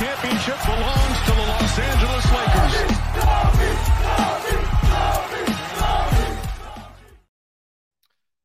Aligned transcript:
Championship 0.00 0.56
belongs 0.64 1.20
to 1.26 1.30
the 1.32 1.42
Los 1.42 1.78
Angeles 1.78 2.24
Lakers. 2.32 2.74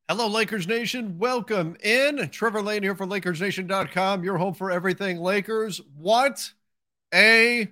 Hello, 0.09 0.27
Lakers 0.27 0.67
Nation. 0.67 1.17
Welcome 1.17 1.77
in. 1.81 2.29
Trevor 2.29 2.61
Lane 2.61 2.83
here 2.83 2.93
for 2.93 3.07
LakersNation.com, 3.07 4.25
your 4.25 4.37
home 4.37 4.53
for 4.53 4.69
everything 4.69 5.17
Lakers. 5.17 5.79
What 5.95 6.51
a 7.13 7.69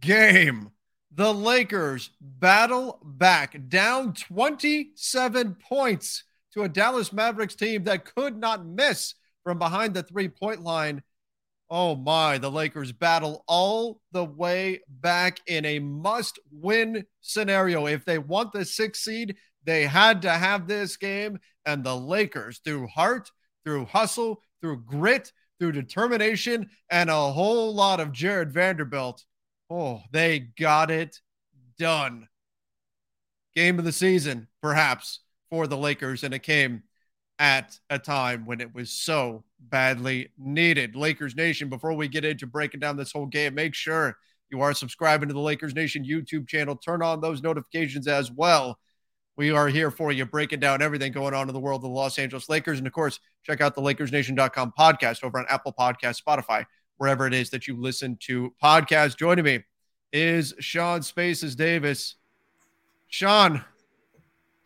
game. 0.00 0.72
The 1.14 1.32
Lakers 1.32 2.10
battle 2.20 2.98
back 3.04 3.68
down 3.68 4.14
27 4.14 5.54
points 5.54 6.24
to 6.54 6.62
a 6.62 6.68
Dallas 6.68 7.12
Mavericks 7.12 7.54
team 7.54 7.84
that 7.84 8.16
could 8.16 8.36
not 8.36 8.66
miss 8.66 9.14
from 9.44 9.60
behind 9.60 9.94
the 9.94 10.02
three 10.02 10.28
point 10.28 10.64
line. 10.64 11.04
Oh 11.74 11.96
my, 11.96 12.36
the 12.36 12.50
Lakers 12.50 12.92
battle 12.92 13.44
all 13.48 14.02
the 14.12 14.26
way 14.26 14.80
back 14.90 15.40
in 15.46 15.64
a 15.64 15.78
must 15.78 16.38
win 16.50 17.06
scenario. 17.22 17.86
If 17.86 18.04
they 18.04 18.18
want 18.18 18.52
the 18.52 18.66
sixth 18.66 19.00
seed, 19.00 19.36
they 19.64 19.84
had 19.84 20.20
to 20.20 20.32
have 20.32 20.68
this 20.68 20.98
game. 20.98 21.38
And 21.64 21.82
the 21.82 21.96
Lakers, 21.96 22.60
through 22.62 22.88
heart, 22.88 23.30
through 23.64 23.86
hustle, 23.86 24.42
through 24.60 24.82
grit, 24.84 25.32
through 25.58 25.72
determination, 25.72 26.68
and 26.90 27.08
a 27.08 27.32
whole 27.32 27.74
lot 27.74 28.00
of 28.00 28.12
Jarred 28.12 28.52
Vanderbilt, 28.52 29.24
oh, 29.70 30.02
they 30.10 30.40
got 30.40 30.90
it 30.90 31.22
done. 31.78 32.28
Game 33.54 33.78
of 33.78 33.86
the 33.86 33.92
season, 33.92 34.46
perhaps, 34.60 35.20
for 35.48 35.66
the 35.66 35.78
Lakers, 35.78 36.22
and 36.22 36.34
it 36.34 36.42
came 36.42 36.82
at 37.38 37.80
a 37.88 37.98
time 37.98 38.44
when 38.44 38.60
it 38.60 38.74
was 38.74 38.92
so 38.92 39.44
badly 39.68 40.30
needed. 40.38 40.96
Lakers 40.96 41.36
Nation, 41.36 41.68
before 41.68 41.94
we 41.94 42.08
get 42.08 42.24
into 42.24 42.46
breaking 42.46 42.80
down 42.80 42.96
this 42.96 43.12
whole 43.12 43.26
game, 43.26 43.54
make 43.54 43.74
sure 43.74 44.16
you 44.50 44.60
are 44.60 44.74
subscribing 44.74 45.28
to 45.28 45.34
the 45.34 45.40
Lakers 45.40 45.74
Nation 45.74 46.04
YouTube 46.04 46.46
channel. 46.46 46.76
Turn 46.76 47.02
on 47.02 47.20
those 47.20 47.42
notifications 47.42 48.06
as 48.06 48.30
well. 48.30 48.78
We 49.36 49.50
are 49.50 49.68
here 49.68 49.90
for 49.90 50.12
you, 50.12 50.26
breaking 50.26 50.60
down 50.60 50.82
everything 50.82 51.10
going 51.10 51.32
on 51.32 51.48
in 51.48 51.54
the 51.54 51.60
world 51.60 51.78
of 51.78 51.82
the 51.82 51.88
Los 51.88 52.18
Angeles 52.18 52.50
Lakers. 52.50 52.78
And 52.78 52.86
of 52.86 52.92
course, 52.92 53.18
check 53.44 53.62
out 53.62 53.74
the 53.74 53.80
LakersNation.com 53.80 54.74
podcast 54.78 55.24
over 55.24 55.38
on 55.38 55.46
Apple 55.48 55.72
Podcast, 55.78 56.22
Spotify, 56.22 56.66
wherever 56.98 57.26
it 57.26 57.32
is 57.32 57.48
that 57.50 57.66
you 57.66 57.80
listen 57.80 58.18
to 58.24 58.52
podcasts. 58.62 59.16
Joining 59.16 59.44
me 59.44 59.64
is 60.12 60.54
Sean 60.58 61.00
Spaces 61.00 61.56
Davis. 61.56 62.16
Sean, 63.08 63.64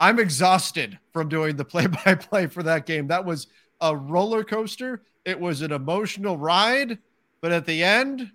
I'm 0.00 0.18
exhausted 0.18 0.98
from 1.12 1.28
doing 1.28 1.54
the 1.56 1.64
play 1.64 1.86
by 1.86 2.16
play 2.16 2.48
for 2.48 2.64
that 2.64 2.86
game. 2.86 3.06
That 3.06 3.24
was 3.24 3.46
a 3.80 3.96
roller 3.96 4.44
coaster. 4.44 5.02
It 5.24 5.38
was 5.38 5.62
an 5.62 5.72
emotional 5.72 6.36
ride, 6.36 6.98
but 7.40 7.52
at 7.52 7.66
the 7.66 7.82
end, 7.82 8.30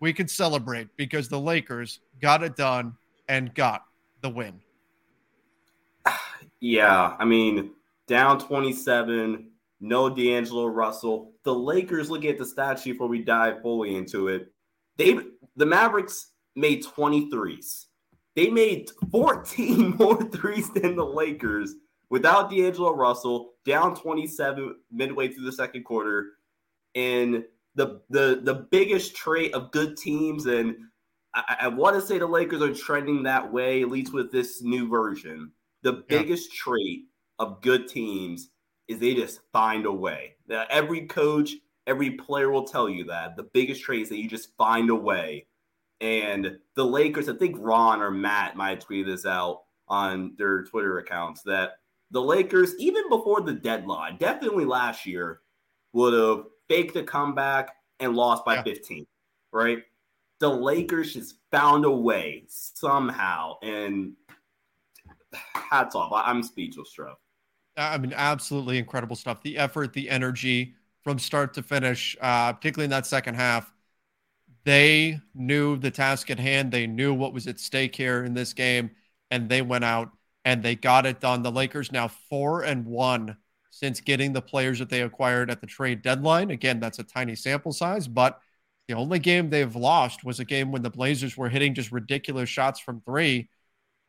we 0.00 0.12
could 0.12 0.30
celebrate 0.30 0.88
because 0.96 1.28
the 1.28 1.40
Lakers 1.40 2.00
got 2.20 2.42
it 2.42 2.56
done 2.56 2.96
and 3.28 3.54
got 3.54 3.84
the 4.20 4.30
win. 4.30 4.60
Yeah, 6.60 7.14
I 7.18 7.26
mean, 7.26 7.72
down 8.06 8.38
27, 8.38 9.50
no 9.80 10.08
D'Angelo 10.08 10.64
Russell. 10.64 11.32
The 11.42 11.54
Lakers, 11.54 12.08
looking 12.08 12.30
at 12.30 12.38
the 12.38 12.46
stat 12.46 12.78
sheet 12.78 12.92
before 12.92 13.08
we 13.08 13.22
dive 13.22 13.60
fully 13.60 13.96
into 13.96 14.28
it, 14.28 14.50
they 14.96 15.18
the 15.56 15.66
Mavericks 15.66 16.30
made 16.56 16.82
23s. 16.82 17.86
They 18.34 18.48
made 18.48 18.90
14 19.10 19.90
more 19.98 20.22
threes 20.30 20.70
than 20.70 20.96
the 20.96 21.04
Lakers 21.04 21.74
without 22.08 22.50
D'Angelo 22.50 22.94
Russell, 22.94 23.53
down 23.64 23.94
27 23.94 24.76
midway 24.90 25.28
through 25.28 25.44
the 25.44 25.52
second 25.52 25.84
quarter. 25.84 26.32
And 26.94 27.44
the 27.74 28.00
the 28.08 28.40
the 28.42 28.66
biggest 28.70 29.16
trait 29.16 29.52
of 29.54 29.72
good 29.72 29.96
teams, 29.96 30.46
and 30.46 30.76
I, 31.34 31.56
I 31.62 31.68
want 31.68 31.96
to 31.96 32.02
say 32.02 32.18
the 32.18 32.26
Lakers 32.26 32.62
are 32.62 32.72
trending 32.72 33.24
that 33.24 33.52
way, 33.52 33.82
at 33.82 33.90
least 33.90 34.12
with 34.12 34.30
this 34.30 34.62
new 34.62 34.88
version. 34.88 35.50
The 35.82 36.04
biggest 36.08 36.50
yeah. 36.52 36.58
trait 36.62 37.00
of 37.38 37.60
good 37.60 37.88
teams 37.88 38.50
is 38.88 38.98
they 38.98 39.14
just 39.14 39.40
find 39.52 39.86
a 39.86 39.92
way. 39.92 40.36
Now, 40.46 40.66
every 40.70 41.06
coach, 41.06 41.52
every 41.86 42.12
player 42.12 42.50
will 42.50 42.66
tell 42.66 42.88
you 42.88 43.04
that. 43.04 43.36
The 43.36 43.48
biggest 43.54 43.82
trait 43.82 44.02
is 44.02 44.08
that 44.10 44.18
you 44.18 44.28
just 44.28 44.56
find 44.56 44.90
a 44.90 44.94
way. 44.94 45.46
And 46.00 46.58
the 46.76 46.84
Lakers, 46.84 47.28
I 47.28 47.34
think 47.34 47.56
Ron 47.58 48.02
or 48.02 48.10
Matt 48.10 48.56
might 48.56 48.80
tweet 48.80 49.06
this 49.06 49.24
out 49.26 49.62
on 49.88 50.34
their 50.36 50.64
Twitter 50.64 50.98
accounts 50.98 51.42
that 51.42 51.78
the 52.14 52.22
Lakers, 52.22 52.74
even 52.78 53.08
before 53.08 53.40
the 53.40 53.52
deadline, 53.52 54.16
definitely 54.18 54.64
last 54.64 55.04
year, 55.04 55.40
would 55.92 56.14
have 56.14 56.46
faked 56.68 56.94
a 56.94 57.02
comeback 57.02 57.74
and 57.98 58.14
lost 58.14 58.44
by 58.44 58.54
yeah. 58.54 58.62
15, 58.62 59.04
right? 59.52 59.78
The 60.38 60.48
Lakers 60.48 61.12
just 61.12 61.34
found 61.50 61.84
a 61.84 61.90
way 61.90 62.44
somehow. 62.46 63.54
And 63.62 64.12
hats 65.54 65.96
off. 65.96 66.12
I'm 66.14 66.44
speechless, 66.44 66.92
Trev. 66.92 67.16
I 67.76 67.98
mean, 67.98 68.12
absolutely 68.14 68.78
incredible 68.78 69.16
stuff. 69.16 69.42
The 69.42 69.58
effort, 69.58 69.92
the 69.92 70.08
energy 70.08 70.76
from 71.02 71.18
start 71.18 71.52
to 71.54 71.64
finish, 71.64 72.16
uh, 72.20 72.52
particularly 72.52 72.84
in 72.84 72.90
that 72.90 73.06
second 73.06 73.34
half. 73.34 73.72
They 74.64 75.18
knew 75.34 75.76
the 75.76 75.90
task 75.90 76.30
at 76.30 76.38
hand. 76.38 76.70
They 76.70 76.86
knew 76.86 77.12
what 77.12 77.34
was 77.34 77.48
at 77.48 77.58
stake 77.58 77.96
here 77.96 78.24
in 78.24 78.34
this 78.34 78.52
game, 78.52 78.92
and 79.32 79.48
they 79.48 79.62
went 79.62 79.84
out 79.84 80.10
and 80.44 80.62
they 80.62 80.74
got 80.74 81.06
it 81.06 81.20
done. 81.20 81.42
The 81.42 81.50
Lakers 81.50 81.90
now 81.90 82.08
four 82.08 82.62
and 82.62 82.84
one 82.84 83.36
since 83.70 84.00
getting 84.00 84.32
the 84.32 84.42
players 84.42 84.78
that 84.78 84.88
they 84.88 85.02
acquired 85.02 85.50
at 85.50 85.60
the 85.60 85.66
trade 85.66 86.02
deadline. 86.02 86.50
Again, 86.50 86.78
that's 86.78 87.00
a 87.00 87.04
tiny 87.04 87.34
sample 87.34 87.72
size, 87.72 88.06
but 88.06 88.40
the 88.86 88.94
only 88.94 89.18
game 89.18 89.50
they've 89.50 89.74
lost 89.74 90.24
was 90.24 90.40
a 90.40 90.44
game 90.44 90.70
when 90.70 90.82
the 90.82 90.90
Blazers 90.90 91.36
were 91.36 91.48
hitting 91.48 91.74
just 91.74 91.90
ridiculous 91.90 92.48
shots 92.48 92.78
from 92.78 93.00
three. 93.00 93.48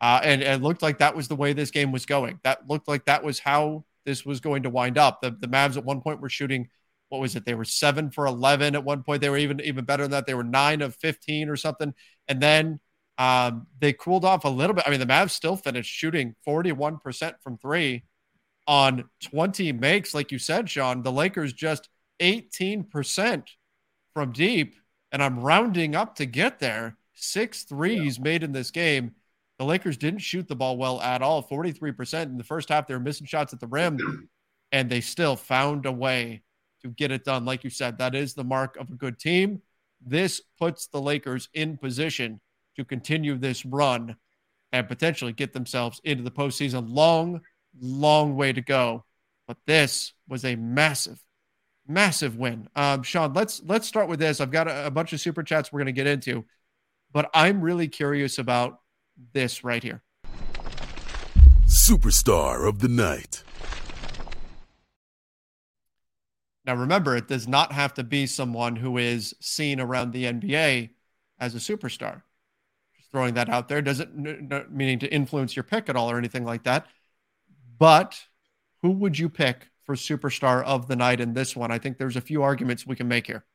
Uh, 0.01 0.19
and, 0.23 0.43
and, 0.43 0.61
it 0.61 0.63
looked 0.63 0.81
like 0.81 0.99
that 0.99 1.15
was 1.15 1.29
the 1.29 1.35
way 1.35 1.53
this 1.53 1.71
game 1.71 1.91
was 1.91 2.05
going. 2.05 2.39
That 2.43 2.67
looked 2.67 2.87
like 2.87 3.05
that 3.05 3.23
was 3.23 3.39
how 3.39 3.85
this 4.05 4.25
was 4.25 4.41
going 4.41 4.63
to 4.63 4.69
wind 4.69 4.97
up. 4.97 5.21
The, 5.21 5.31
the 5.31 5.47
Mavs 5.47 5.77
at 5.77 5.85
one 5.85 6.01
point 6.01 6.21
were 6.21 6.29
shooting, 6.29 6.67
what 7.09 7.21
was 7.21 7.35
it? 7.35 7.45
They 7.45 7.55
were 7.55 7.65
seven 7.65 8.11
for 8.11 8.25
11 8.25 8.75
at 8.75 8.83
one 8.83 9.03
point. 9.03 9.21
They 9.21 9.29
were 9.29 9.37
even, 9.37 9.61
even 9.61 9.85
better 9.85 10.03
than 10.03 10.11
that. 10.11 10.27
They 10.27 10.33
were 10.33 10.43
nine 10.43 10.81
of 10.81 10.95
15 10.97 11.49
or 11.49 11.55
something. 11.55 11.93
And 12.27 12.41
then 12.41 12.81
um, 13.17 13.67
they 13.79 13.93
cooled 13.93 14.25
off 14.25 14.43
a 14.45 14.49
little 14.49 14.73
bit. 14.73 14.83
I 14.85 14.91
mean, 14.91 14.99
the 14.99 15.05
Mavs 15.05 15.31
still 15.31 15.55
finished 15.55 15.91
shooting 15.91 16.35
41% 16.47 17.33
from 17.41 17.57
three 17.57 18.03
on 18.67 19.05
20 19.23 19.71
makes, 19.73 20.13
like 20.13 20.31
you 20.31 20.39
said, 20.39 20.69
Sean. 20.69 21.03
The 21.03 21.11
Lakers 21.11 21.53
just 21.53 21.89
18% 22.19 23.43
from 24.13 24.31
deep, 24.31 24.75
and 25.11 25.23
I'm 25.23 25.39
rounding 25.39 25.95
up 25.95 26.15
to 26.15 26.25
get 26.25 26.59
there. 26.59 26.97
Six 27.13 27.63
threes 27.63 28.17
yeah. 28.17 28.23
made 28.23 28.43
in 28.43 28.51
this 28.51 28.71
game. 28.71 29.11
The 29.59 29.65
Lakers 29.65 29.97
didn't 29.97 30.19
shoot 30.19 30.47
the 30.47 30.55
ball 30.55 30.77
well 30.77 30.99
at 31.01 31.21
all, 31.21 31.41
43%. 31.41 32.23
In 32.23 32.37
the 32.37 32.43
first 32.43 32.67
half, 32.67 32.87
they 32.87 32.93
were 32.93 32.99
missing 32.99 33.27
shots 33.27 33.53
at 33.53 33.61
the 33.61 33.67
rim, 33.67 34.27
and 34.73 34.89
they 34.89 34.99
still 34.99 35.37
found 35.37 35.85
a 35.85 35.91
way 35.91 36.41
to 36.81 36.89
get 36.89 37.11
it 37.11 37.23
done. 37.23 37.45
Like 37.45 37.63
you 37.63 37.69
said, 37.69 37.97
that 37.99 38.15
is 38.15 38.33
the 38.33 38.43
mark 38.43 38.75
of 38.75 38.89
a 38.89 38.95
good 38.95 39.17
team. 39.17 39.61
This 40.05 40.41
puts 40.59 40.87
the 40.87 40.99
Lakers 40.99 41.47
in 41.53 41.77
position 41.77 42.41
to 42.75 42.85
continue 42.85 43.37
this 43.37 43.65
run 43.65 44.15
and 44.71 44.87
potentially 44.87 45.33
get 45.33 45.53
themselves 45.53 46.01
into 46.03 46.23
the 46.23 46.31
postseason. 46.31 46.85
Long 46.89 47.41
long 47.79 48.35
way 48.35 48.53
to 48.53 48.61
go, 48.61 49.03
but 49.47 49.57
this 49.65 50.13
was 50.27 50.45
a 50.45 50.55
massive, 50.55 51.21
massive 51.87 52.37
win. 52.37 52.67
Um, 52.75 53.03
Sean, 53.03 53.33
let's 53.33 53.61
let's 53.65 53.87
start 53.87 54.07
with 54.07 54.19
this. 54.19 54.41
I've 54.41 54.51
got 54.51 54.67
a, 54.67 54.87
a 54.87 54.91
bunch 54.91 55.13
of 55.13 55.19
super 55.19 55.43
chats 55.43 55.71
we're 55.71 55.79
going 55.79 55.87
to 55.87 55.91
get 55.91 56.07
into, 56.07 56.45
but 57.11 57.29
I'm 57.33 57.61
really 57.61 57.87
curious 57.87 58.37
about 58.37 58.79
this 59.33 59.63
right 59.63 59.83
here. 59.83 60.01
Superstar 61.67 62.67
of 62.67 62.79
the 62.79 62.87
night. 62.87 63.43
Now, 66.65 66.75
remember, 66.75 67.15
it 67.15 67.27
does 67.27 67.47
not 67.47 67.71
have 67.73 67.93
to 67.95 68.03
be 68.03 68.25
someone 68.25 68.75
who 68.75 68.97
is 68.97 69.35
seen 69.39 69.79
around 69.79 70.11
the 70.11 70.25
NBA 70.25 70.89
as 71.39 71.53
a 71.53 71.59
superstar. 71.59 72.23
Throwing 73.15 73.35
that 73.35 73.47
out 73.47 73.69
there 73.69 73.81
doesn't 73.81 74.27
n- 74.27 74.49
n- 74.51 74.65
meaning 74.69 74.99
to 74.99 75.07
influence 75.07 75.55
your 75.55 75.63
pick 75.63 75.87
at 75.87 75.95
all 75.95 76.11
or 76.11 76.17
anything 76.17 76.43
like 76.43 76.63
that. 76.63 76.85
But 77.79 78.21
who 78.81 78.91
would 78.91 79.17
you 79.17 79.29
pick 79.29 79.69
for 79.85 79.95
superstar 79.95 80.61
of 80.65 80.89
the 80.89 80.97
night 80.97 81.21
in 81.21 81.33
this 81.33 81.55
one? 81.55 81.71
I 81.71 81.79
think 81.79 81.97
there's 81.97 82.17
a 82.17 82.21
few 82.21 82.43
arguments 82.43 82.85
we 82.85 82.97
can 82.97 83.07
make 83.07 83.27
here. 83.27 83.45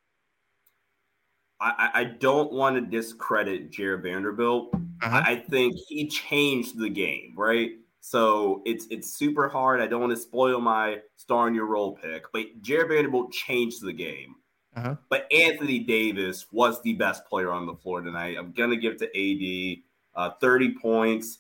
I, 1.61 1.91
I 1.93 2.05
don't 2.05 2.51
want 2.51 2.77
to 2.77 2.81
discredit 2.81 3.71
Jarred 3.71 4.03
Vanderbilt. 4.03 4.71
Uh-huh. 5.03 5.23
I 5.27 5.37
think 5.37 5.75
he 5.89 6.09
changed 6.09 6.79
the 6.79 6.89
game, 6.89 7.35
right? 7.37 7.73
So 8.01 8.63
it's 8.65 8.87
it's 8.91 9.15
super 9.15 9.47
hard. 9.47 9.83
I 9.83 9.87
don't 9.89 10.01
want 10.01 10.13
to 10.13 10.23
spoil 10.23 10.59
my 10.63 11.01
star 11.17 11.49
in 11.49 11.55
your 11.55 11.67
role 11.67 11.99
pick, 12.03 12.25
but 12.33 12.47
Jarred 12.63 12.89
Vanderbilt 12.89 13.31
changed 13.31 13.85
the 13.85 13.93
game. 13.93 14.37
Uh-huh. 14.77 14.97
But 15.09 15.27
Anthony 15.33 15.81
Davis 15.81 16.47
was 16.53 16.81
the 16.83 16.93
best 16.95 17.25
player 17.27 17.51
on 17.51 17.67
the 17.67 17.75
floor 17.75 18.01
tonight. 18.01 18.37
I'm 18.39 18.53
gonna 18.53 18.77
give 18.77 18.95
it 18.95 18.99
to 19.01 19.77
AD. 19.77 19.83
Uh, 20.15 20.31
30 20.41 20.75
points, 20.75 21.39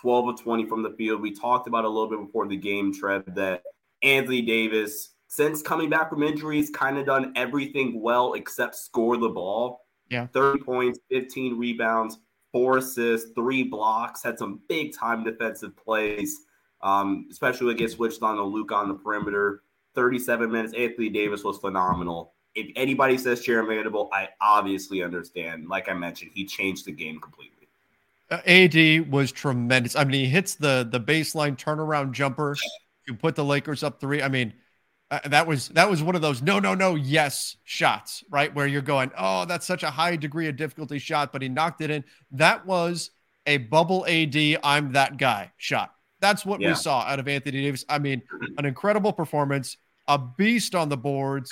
12 0.00 0.28
of 0.28 0.40
20 0.40 0.66
from 0.66 0.82
the 0.82 0.90
field. 0.90 1.20
We 1.20 1.32
talked 1.32 1.68
about 1.68 1.84
a 1.84 1.88
little 1.88 2.08
bit 2.08 2.24
before 2.24 2.46
the 2.48 2.56
game, 2.56 2.92
Trev, 2.92 3.22
that 3.34 3.62
Anthony 4.02 4.42
Davis, 4.42 5.10
since 5.28 5.62
coming 5.62 5.90
back 5.90 6.08
from 6.10 6.22
injuries, 6.22 6.70
kind 6.70 6.98
of 6.98 7.06
done 7.06 7.32
everything 7.36 8.00
well 8.00 8.34
except 8.34 8.76
score 8.76 9.16
the 9.16 9.28
ball. 9.28 9.86
Yeah. 10.10 10.26
30 10.28 10.60
points, 10.60 10.98
15 11.10 11.58
rebounds, 11.58 12.18
four 12.50 12.78
assists, 12.78 13.32
three 13.34 13.62
blocks, 13.62 14.22
had 14.22 14.38
some 14.38 14.60
big 14.68 14.96
time 14.96 15.22
defensive 15.22 15.76
plays, 15.76 16.40
um, 16.80 17.26
especially 17.30 17.66
when 17.66 17.76
it 17.76 17.78
gets 17.78 17.94
switched 17.94 18.22
on 18.22 18.36
to 18.36 18.42
Luke 18.42 18.72
on 18.72 18.88
the 18.88 18.94
perimeter. 18.94 19.62
37 19.94 20.50
minutes. 20.50 20.74
Anthony 20.74 21.08
Davis 21.08 21.44
was 21.44 21.58
phenomenal. 21.58 22.34
If 22.58 22.72
anybody 22.76 23.16
says 23.18 23.40
Jarred 23.40 23.66
Vanderbilt, 23.66 24.10
I 24.12 24.28
obviously 24.40 25.02
understand. 25.02 25.68
Like 25.68 25.88
I 25.88 25.94
mentioned, 25.94 26.32
he 26.34 26.44
changed 26.44 26.86
the 26.86 26.92
game 26.92 27.20
completely. 27.20 27.54
AD 28.30 29.10
was 29.10 29.32
tremendous. 29.32 29.96
I 29.96 30.04
mean, 30.04 30.24
he 30.24 30.26
hits 30.26 30.54
the 30.54 30.86
the 30.90 31.00
baseline 31.00 31.56
turnaround 31.56 32.12
jumper 32.12 32.56
to 33.06 33.14
put 33.14 33.34
the 33.36 33.44
Lakers 33.44 33.82
up 33.82 34.00
three. 34.00 34.22
I 34.22 34.28
mean, 34.28 34.52
uh, 35.10 35.20
that 35.28 35.46
was 35.46 35.68
that 35.68 35.88
was 35.88 36.02
one 36.02 36.14
of 36.14 36.20
those 36.20 36.42
no 36.42 36.58
no 36.58 36.74
no 36.74 36.94
yes 36.94 37.56
shots, 37.64 38.22
right? 38.30 38.54
Where 38.54 38.66
you're 38.66 38.82
going, 38.82 39.10
oh, 39.16 39.46
that's 39.46 39.66
such 39.66 39.82
a 39.82 39.90
high 39.90 40.16
degree 40.16 40.48
of 40.48 40.56
difficulty 40.56 40.98
shot, 40.98 41.32
but 41.32 41.40
he 41.40 41.48
knocked 41.48 41.80
it 41.80 41.90
in. 41.90 42.04
That 42.32 42.66
was 42.66 43.10
a 43.46 43.58
bubble 43.58 44.04
AD. 44.06 44.36
I'm 44.62 44.92
that 44.92 45.16
guy 45.16 45.52
shot. 45.56 45.94
That's 46.20 46.44
what 46.44 46.60
yeah. 46.60 46.70
we 46.70 46.74
saw 46.74 47.00
out 47.00 47.20
of 47.20 47.28
Anthony 47.28 47.62
Davis. 47.62 47.84
I 47.88 47.98
mean, 47.98 48.22
an 48.58 48.66
incredible 48.66 49.12
performance, 49.12 49.76
a 50.06 50.18
beast 50.18 50.74
on 50.74 50.88
the 50.88 50.96
boards. 50.96 51.50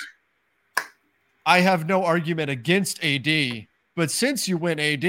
I 1.47 1.61
have 1.61 1.87
no 1.87 2.03
argument 2.03 2.49
against 2.49 3.01
AD 3.01 3.67
But 3.95 4.11
since 4.11 4.49
you 4.49 4.57
went 4.57 4.81
AD, 4.81 5.05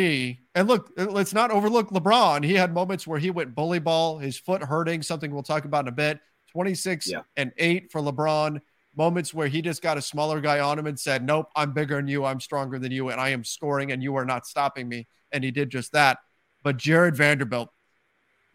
and 0.54 0.68
look, 0.68 0.90
let's 0.96 1.34
not 1.34 1.50
overlook 1.50 1.90
LeBron. 1.90 2.44
He 2.44 2.54
had 2.54 2.72
moments 2.72 3.06
where 3.06 3.18
he 3.18 3.30
went 3.30 3.56
bully 3.56 3.80
ball, 3.80 4.18
his 4.18 4.38
foot 4.38 4.62
hurting, 4.62 5.02
something 5.02 5.32
we'll 5.32 5.42
talk 5.42 5.64
about 5.64 5.84
in 5.84 5.88
a 5.88 5.92
bit. 5.92 6.20
26 6.52 7.10
yeah. 7.10 7.22
and 7.36 7.52
8 7.58 7.90
for 7.90 8.00
LeBron. 8.00 8.60
Moments 8.96 9.34
where 9.34 9.48
he 9.48 9.60
just 9.60 9.82
got 9.82 9.98
a 9.98 10.02
smaller 10.02 10.40
guy 10.40 10.60
on 10.60 10.78
him 10.78 10.86
and 10.86 10.98
said, 10.98 11.26
Nope, 11.26 11.48
I'm 11.56 11.72
bigger 11.72 11.96
than 11.96 12.06
you. 12.06 12.24
I'm 12.24 12.40
stronger 12.40 12.78
than 12.78 12.92
you. 12.92 13.10
And 13.10 13.20
I 13.20 13.30
am 13.30 13.44
scoring, 13.44 13.90
and 13.92 14.02
you 14.02 14.14
are 14.14 14.24
not 14.24 14.46
stopping 14.46 14.88
me. 14.88 15.08
And 15.32 15.42
he 15.42 15.50
did 15.50 15.70
just 15.70 15.92
that. 15.92 16.18
But 16.62 16.76
Jarred 16.76 17.16
Vanderbilt, 17.16 17.68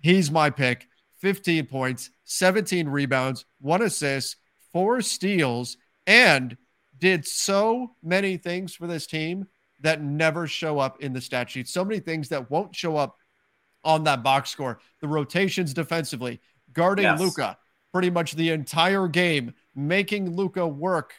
he's 0.02 0.32
my 0.32 0.50
pick. 0.50 0.88
15 1.20 1.68
points, 1.68 2.10
17 2.24 2.88
rebounds, 2.88 3.46
one 3.60 3.82
assist, 3.82 4.38
four 4.72 5.02
steals, 5.02 5.78
and 6.08 6.58
did 7.04 7.28
so 7.28 7.92
many 8.02 8.38
things 8.38 8.74
for 8.74 8.88
this 8.88 9.06
team 9.06 9.46
that 9.82 10.02
never 10.02 10.48
show 10.48 10.80
up 10.80 11.02
in 11.02 11.12
the 11.12 11.20
stat 11.20 11.50
sheet. 11.50 11.68
So 11.68 11.84
many 11.84 12.00
things 12.00 12.30
that 12.30 12.50
won't 12.50 12.74
show 12.74 12.96
up 12.96 13.18
on 13.84 14.06
that 14.06 14.24
box 14.24 14.52
score. 14.52 14.80
The 15.02 15.10
rotations 15.10 15.74
defensively, 15.74 16.40
guarding 16.72 17.04
yes. 17.04 17.20
Luka 17.20 17.58
pretty 17.92 18.10
much 18.10 18.36
the 18.36 18.52
entire 18.52 19.10
game, 19.10 19.54
making 19.76 20.34
Luka 20.34 20.66
work. 20.66 21.14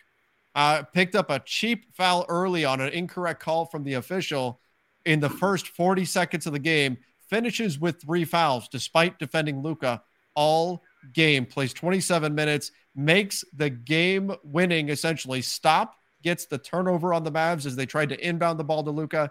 Uh, 0.54 0.84
picked 0.84 1.14
up 1.14 1.28
a 1.28 1.40
cheap 1.40 1.94
foul 1.94 2.24
early 2.30 2.64
on 2.64 2.80
an 2.80 2.88
incorrect 2.88 3.42
call 3.42 3.66
from 3.66 3.84
the 3.84 3.94
official 3.94 4.62
in 5.04 5.20
the 5.20 5.28
first 5.28 5.68
40 5.68 6.06
seconds 6.06 6.46
of 6.46 6.54
the 6.54 6.58
game. 6.58 6.96
Finishes 7.28 7.78
with 7.78 8.00
three 8.00 8.24
fouls 8.24 8.68
despite 8.68 9.18
defending 9.18 9.62
Luka 9.62 10.02
all 10.34 10.82
game. 11.12 11.46
Plays 11.46 11.72
27 11.72 12.34
minutes, 12.34 12.72
makes 12.94 13.44
the 13.54 13.70
game 13.70 14.34
winning 14.42 14.88
essentially 14.88 15.42
stop 15.42 15.94
gets 16.24 16.46
the 16.46 16.58
turnover 16.58 17.14
on 17.14 17.22
the 17.22 17.30
Mavs 17.30 17.66
as 17.66 17.76
they 17.76 17.86
tried 17.86 18.08
to 18.08 18.26
inbound 18.26 18.58
the 18.58 18.64
ball 18.64 18.82
to 18.82 18.90
Luka. 18.90 19.30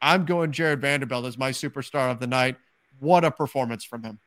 I'm 0.00 0.24
going 0.24 0.52
Jarred 0.52 0.80
Vanderbilt 0.80 1.26
as 1.26 1.36
my 1.36 1.50
superstar 1.50 2.10
of 2.10 2.20
the 2.20 2.26
night. 2.26 2.56
What 3.00 3.24
a 3.24 3.30
performance 3.30 3.84
from 3.84 4.04
him. 4.04 4.20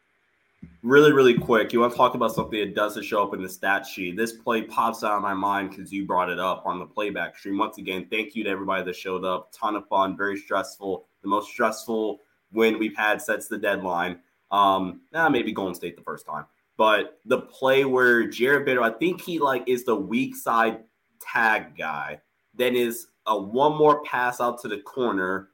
Really, 0.83 1.11
really 1.11 1.33
quick. 1.33 1.73
You 1.73 1.79
want 1.79 1.93
to 1.93 1.97
talk 1.97 2.13
about 2.13 2.35
something 2.35 2.59
that 2.59 2.75
doesn't 2.75 3.03
show 3.03 3.23
up 3.23 3.33
in 3.33 3.41
the 3.41 3.49
stat 3.49 3.85
sheet. 3.85 4.15
This 4.15 4.33
play 4.33 4.61
pops 4.61 5.03
out 5.03 5.15
of 5.15 5.21
my 5.23 5.33
mind 5.33 5.71
because 5.71 5.91
you 5.91 6.05
brought 6.05 6.29
it 6.29 6.39
up 6.39 6.63
on 6.65 6.77
the 6.77 6.85
playback 6.85 7.35
stream. 7.37 7.57
Once 7.57 7.79
again, 7.79 8.05
thank 8.11 8.35
you 8.35 8.43
to 8.43 8.49
everybody 8.49 8.83
that 8.83 8.95
showed 8.95 9.25
up. 9.25 9.51
Ton 9.51 9.75
of 9.75 9.87
fun, 9.87 10.15
very 10.15 10.37
stressful. 10.37 11.05
The 11.23 11.27
most 11.27 11.49
stressful 11.49 12.19
win 12.51 12.77
we've 12.77 12.95
had 12.95 13.21
since 13.21 13.47
the 13.47 13.57
deadline. 13.57 14.19
Um, 14.51 15.01
nah, 15.11 15.29
maybe 15.29 15.51
Golden 15.51 15.73
State 15.73 15.95
the 15.95 16.03
first 16.03 16.27
time. 16.27 16.45
But 16.81 17.19
the 17.25 17.41
play 17.41 17.85
where 17.85 18.25
Jared 18.25 18.65
Bitter, 18.65 18.81
I 18.81 18.89
think 18.89 19.21
he 19.21 19.37
like 19.37 19.63
is 19.67 19.83
the 19.83 19.95
weak 19.95 20.35
side 20.35 20.79
tag 21.19 21.77
guy. 21.77 22.19
Then 22.55 22.75
is 22.75 23.05
a 23.27 23.39
one 23.39 23.77
more 23.77 24.01
pass 24.03 24.41
out 24.41 24.59
to 24.63 24.67
the 24.67 24.79
corner. 24.79 25.49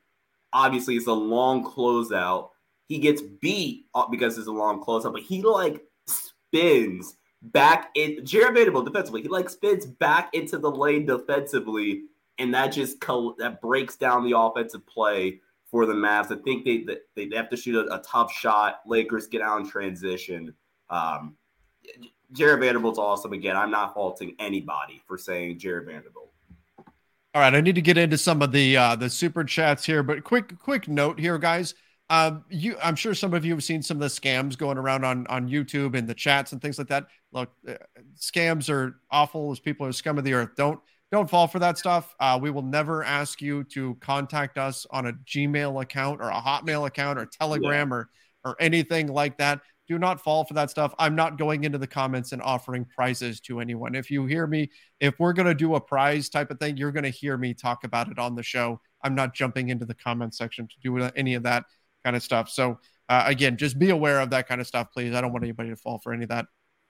Obviously, 0.54 0.96
it's 0.96 1.08
a 1.08 1.12
long 1.12 1.66
closeout. 1.66 2.52
He 2.88 2.98
gets 3.00 3.22
beat 3.22 3.88
because 4.10 4.38
it's 4.38 4.48
a 4.48 4.54
long 4.54 4.82
closeout, 4.82 5.12
but 5.12 5.22
he 5.22 5.42
like 5.42 5.84
spins 6.06 7.18
back 7.42 7.90
in 7.96 8.26
Jarred 8.26 8.56
Vanderbilt 8.56 8.86
defensively. 8.86 9.22
He 9.22 9.28
like 9.28 9.50
spins 9.50 9.86
back 9.86 10.34
into 10.34 10.58
the 10.58 10.72
lane 10.72 11.06
defensively, 11.06 12.04
and 12.38 12.54
that 12.54 12.68
just 12.68 13.02
co- 13.02 13.36
that 13.38 13.60
breaks 13.60 13.98
down 13.98 14.24
the 14.24 14.40
offensive 14.40 14.88
play 14.88 15.42
for 15.70 15.86
the 15.86 15.94
Mavs. 15.94 16.32
I 16.32 16.42
think 16.42 16.64
they 16.64 16.86
they, 17.18 17.26
they 17.26 17.36
have 17.36 17.50
to 17.50 17.58
shoot 17.58 17.86
a, 17.86 17.94
a 17.94 18.02
tough 18.02 18.32
shot. 18.32 18.80
Lakers 18.86 19.28
get 19.28 19.42
out 19.42 19.60
in 19.60 19.68
transition. 19.68 20.54
Um, 20.90 21.38
Jarred 22.32 22.60
Vanderbilt's 22.60 23.00
awesome. 23.00 23.34
Again, 23.34 23.56
I'm 23.56 23.72
not 23.72 23.94
faulting 23.94 24.36
anybody 24.40 25.02
for 25.08 25.18
saying 25.18 25.60
Jarred 25.60 25.86
Vanderbilt. 25.86 26.32
All 27.34 27.42
right, 27.42 27.54
I 27.54 27.62
need 27.62 27.76
to 27.76 27.82
get 27.82 27.98
into 27.98 28.18
some 28.18 28.42
of 28.42 28.52
the 28.52 28.76
uh, 28.76 28.96
the 28.96 29.10
super 29.10 29.44
chats 29.44 29.86
here, 29.86 30.02
but 30.04 30.24
quick 30.24 30.58
quick 30.60 30.88
note 30.88 31.20
here, 31.20 31.38
guys. 31.38 31.76
Um, 32.10 32.46
you, 32.50 32.78
I'm 32.82 32.96
sure 32.96 33.14
some 33.14 33.34
of 33.34 33.44
you 33.46 33.54
have 33.54 33.64
seen 33.64 33.82
some 33.84 33.98
of 33.98 34.02
the 34.02 34.08
scams 34.08 34.58
going 34.58 34.78
around 34.78 35.04
on 35.04 35.28
on 35.28 35.50
YouTube 35.50 35.96
and 35.96 36.08
the 36.08 36.16
chats 36.16 36.52
and 36.52 36.62
things 36.62 36.78
like 36.78 36.88
that. 36.88 37.08
Look, 37.32 37.52
uh, 37.68 37.74
scams 38.16 38.70
are 38.70 39.00
awful. 39.12 39.52
As 39.52 39.60
people 39.60 39.86
are 39.86 39.92
scum 39.92 40.18
of 40.18 40.24
the 40.24 40.34
earth. 40.34 40.52
Don't 40.56 40.80
don't 41.12 41.30
fall 41.30 41.48
for 41.48 41.60
that 41.60 41.78
stuff. 41.78 42.16
Uh, 42.20 42.40
we 42.42 42.50
will 42.50 42.64
never 42.64 43.04
ask 43.04 43.42
you 43.42 43.64
to 43.66 43.96
contact 44.02 44.58
us 44.58 44.86
on 44.90 45.08
a 45.08 45.14
Gmail 45.14 45.82
account 45.82 46.22
or 46.22 46.30
a 46.30 46.42
Hotmail 46.42 46.88
account 46.88 47.20
or 47.20 47.26
Telegram 47.26 47.90
yeah. 47.90 47.96
or 47.96 48.10
or 48.46 48.56
anything 48.60 49.08
like 49.08 49.38
that 49.38 49.62
do 49.88 49.98
not 49.98 50.22
fall 50.22 50.44
for 50.44 50.54
that 50.56 50.70
stuff. 50.70 50.94
I'm 51.00 51.16
not 51.16 51.38
going 51.38 51.64
into 51.64 51.78
the 51.78 51.88
comments 51.88 52.32
and 52.32 52.42
offering 52.42 52.86
prizes 52.86 53.40
to 53.42 53.60
anyone. 53.60 53.96
If 53.96 54.12
you 54.12 54.26
hear 54.26 54.46
me, 54.46 54.70
if 55.00 55.20
we're 55.20 55.34
going 55.34 55.48
to 55.48 55.56
do 55.56 55.76
a 55.76 55.82
prize 55.82 56.30
type 56.30 56.52
of 56.52 56.60
thing, 56.60 56.78
you're 56.78 56.92
going 56.92 57.04
to 57.04 57.10
hear 57.10 57.38
me 57.38 57.54
talk 57.54 57.84
about 57.84 58.10
it 58.10 58.20
on 58.20 58.36
the 58.36 58.44
show. 58.44 58.82
I'm 59.02 59.16
not 59.16 59.34
jumping 59.34 59.70
into 59.70 59.86
the 59.86 59.94
comment 59.96 60.36
section 60.36 60.68
to 60.68 60.76
do 60.82 60.98
any 61.16 61.36
of 61.36 61.44
that 61.44 61.66
kind 62.04 62.16
of 62.16 62.24
stuff. 62.24 62.50
So 62.50 62.80
uh, 63.10 63.24
again, 63.26 63.58
just 63.58 63.80
be 63.80 63.90
aware 63.90 64.20
of 64.20 64.30
that 64.32 64.48
kind 64.48 64.60
of 64.60 64.68
stuff, 64.68 64.92
please. 64.94 65.14
I 65.14 65.22
don't 65.22 65.32
want 65.32 65.44
anybody 65.44 65.70
to 65.70 65.76
fall 65.76 66.00
for 66.00 66.14
any 66.14 66.24
of 66.24 66.30
that 66.30 66.46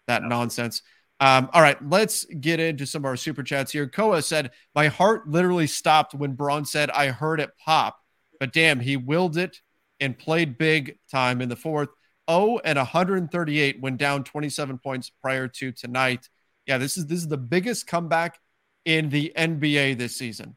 that 0.08 0.24
no. 0.24 0.30
nonsense. 0.30 0.82
Um, 1.20 1.50
all 1.54 1.62
right, 1.62 1.78
let's 1.90 2.26
get 2.26 2.60
into 2.60 2.86
some 2.86 3.02
of 3.02 3.06
our 3.06 3.18
super 3.18 3.44
chats 3.44 3.72
here. 3.72 3.88
Koa 3.88 4.22
said, 4.22 4.52
"My 4.76 4.88
heart 4.88 5.28
literally 5.28 5.68
stopped 5.68 6.14
when 6.14 6.34
Bron 6.34 6.66
said 6.66 6.90
I 6.92 7.08
heard 7.08 7.40
it 7.40 7.52
pop, 7.64 8.00
but 8.40 8.54
damn, 8.54 8.80
he 8.80 8.98
willed 8.98 9.38
it 9.38 9.62
and 10.00 10.18
played 10.18 10.58
big 10.58 10.98
time 11.12 11.42
in 11.42 11.50
the 11.50 11.56
fourth. 11.56 11.90
0 12.30 12.60
and 12.64 12.78
138 12.78 13.82
when 13.82 13.98
down 13.98 14.24
27 14.24 14.78
points 14.80 15.10
prior 15.22 15.48
to 15.48 15.72
tonight. 15.72 16.30
Yeah, 16.66 16.78
this 16.78 16.98
is 16.98 17.08
this 17.08 17.20
is 17.20 17.28
the 17.28 17.38
biggest 17.38 17.88
comeback 17.88 18.40
in 18.86 19.10
the 19.10 19.32
NBA 19.38 19.98
this 19.98 20.18
season. 20.18 20.56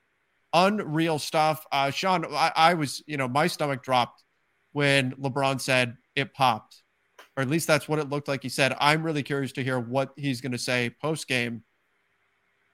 Unreal 0.52 1.18
stuff. 1.18 1.64
Uh, 1.70 1.90
Sean, 1.90 2.24
I, 2.32 2.52
I 2.54 2.74
was, 2.74 3.02
you 3.06 3.16
know, 3.16 3.28
my 3.28 3.46
stomach 3.46 3.82
dropped 3.82 4.24
when 4.72 5.12
LeBron 5.12 5.60
said 5.60 5.96
it 6.16 6.34
popped, 6.34 6.82
or 7.36 7.42
at 7.42 7.48
least 7.48 7.66
that's 7.66 7.88
what 7.88 7.98
it 7.98 8.08
looked 8.08 8.28
like. 8.28 8.42
He 8.42 8.48
said, 8.48 8.74
I'm 8.80 9.02
really 9.02 9.22
curious 9.22 9.52
to 9.52 9.64
hear 9.64 9.78
what 9.78 10.12
he's 10.16 10.40
going 10.40 10.52
to 10.52 10.58
say 10.58 10.94
post 11.00 11.28
game. 11.28 11.62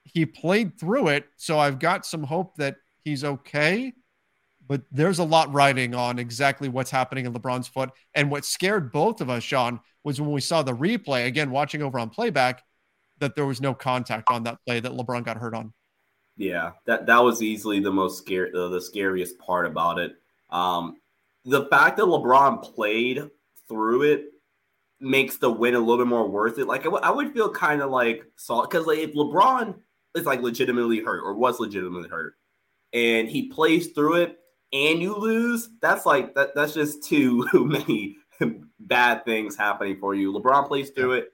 He 0.04 0.24
played 0.24 0.78
through 0.78 1.08
it, 1.08 1.26
so 1.36 1.58
I've 1.58 1.78
got 1.78 2.06
some 2.06 2.22
hope 2.22 2.56
that 2.56 2.76
he's 3.02 3.24
okay 3.24 3.92
but 4.66 4.82
there's 4.90 5.18
a 5.18 5.24
lot 5.24 5.52
riding 5.52 5.94
on 5.94 6.18
exactly 6.18 6.68
what's 6.68 6.90
happening 6.90 7.26
in 7.26 7.32
LeBron's 7.32 7.68
foot. 7.68 7.90
And 8.14 8.30
what 8.30 8.44
scared 8.44 8.92
both 8.92 9.20
of 9.20 9.30
us, 9.30 9.42
Sean, 9.42 9.80
was 10.04 10.20
when 10.20 10.32
we 10.32 10.40
saw 10.40 10.62
the 10.62 10.74
replay 10.74 11.26
again, 11.26 11.50
watching 11.50 11.82
over 11.82 11.98
on 11.98 12.10
playback, 12.10 12.62
that 13.18 13.34
there 13.34 13.46
was 13.46 13.60
no 13.60 13.74
contact 13.74 14.30
on 14.30 14.42
that 14.44 14.58
play 14.66 14.80
that 14.80 14.92
LeBron 14.92 15.24
got 15.24 15.36
hurt 15.38 15.54
on. 15.54 15.72
Yeah, 16.36 16.72
that 16.86 17.06
that 17.06 17.22
was 17.22 17.42
easily 17.42 17.80
the 17.80 17.90
most 17.90 18.18
scary, 18.18 18.50
the 18.52 18.80
scariest 18.80 19.38
part 19.38 19.66
about 19.66 19.98
it. 19.98 20.12
Um, 20.50 20.96
the 21.44 21.66
fact 21.66 21.96
that 21.96 22.04
LeBron 22.04 22.62
played 22.74 23.30
through 23.68 24.02
it 24.02 24.26
makes 25.00 25.36
the 25.38 25.50
win 25.50 25.74
a 25.74 25.78
little 25.78 25.98
bit 25.98 26.06
more 26.06 26.28
worth 26.28 26.58
it. 26.58 26.66
Like 26.66 26.82
I, 26.82 26.84
w- 26.84 27.02
I 27.02 27.10
would 27.10 27.32
feel 27.32 27.50
kind 27.50 27.82
of 27.82 27.90
like 27.90 28.24
salt 28.36 28.70
because 28.70 28.86
like 28.86 28.98
if 28.98 29.14
LeBron 29.14 29.76
is 30.14 30.24
like 30.24 30.42
legitimately 30.42 31.00
hurt 31.00 31.22
or 31.22 31.34
was 31.34 31.58
legitimately 31.58 32.08
hurt, 32.08 32.34
and 32.92 33.28
he 33.28 33.48
plays 33.48 33.88
through 33.88 34.16
it, 34.16 34.38
and 34.72 35.00
you 35.00 35.16
lose, 35.16 35.70
that's 35.80 36.06
like 36.06 36.34
that 36.34 36.54
that's 36.54 36.74
just 36.74 37.04
too 37.04 37.46
many 37.52 38.16
bad 38.80 39.24
things 39.24 39.56
happening 39.56 39.98
for 39.98 40.14
you. 40.14 40.32
LeBron 40.32 40.66
plays 40.66 40.90
through 40.90 41.12
it. 41.12 41.32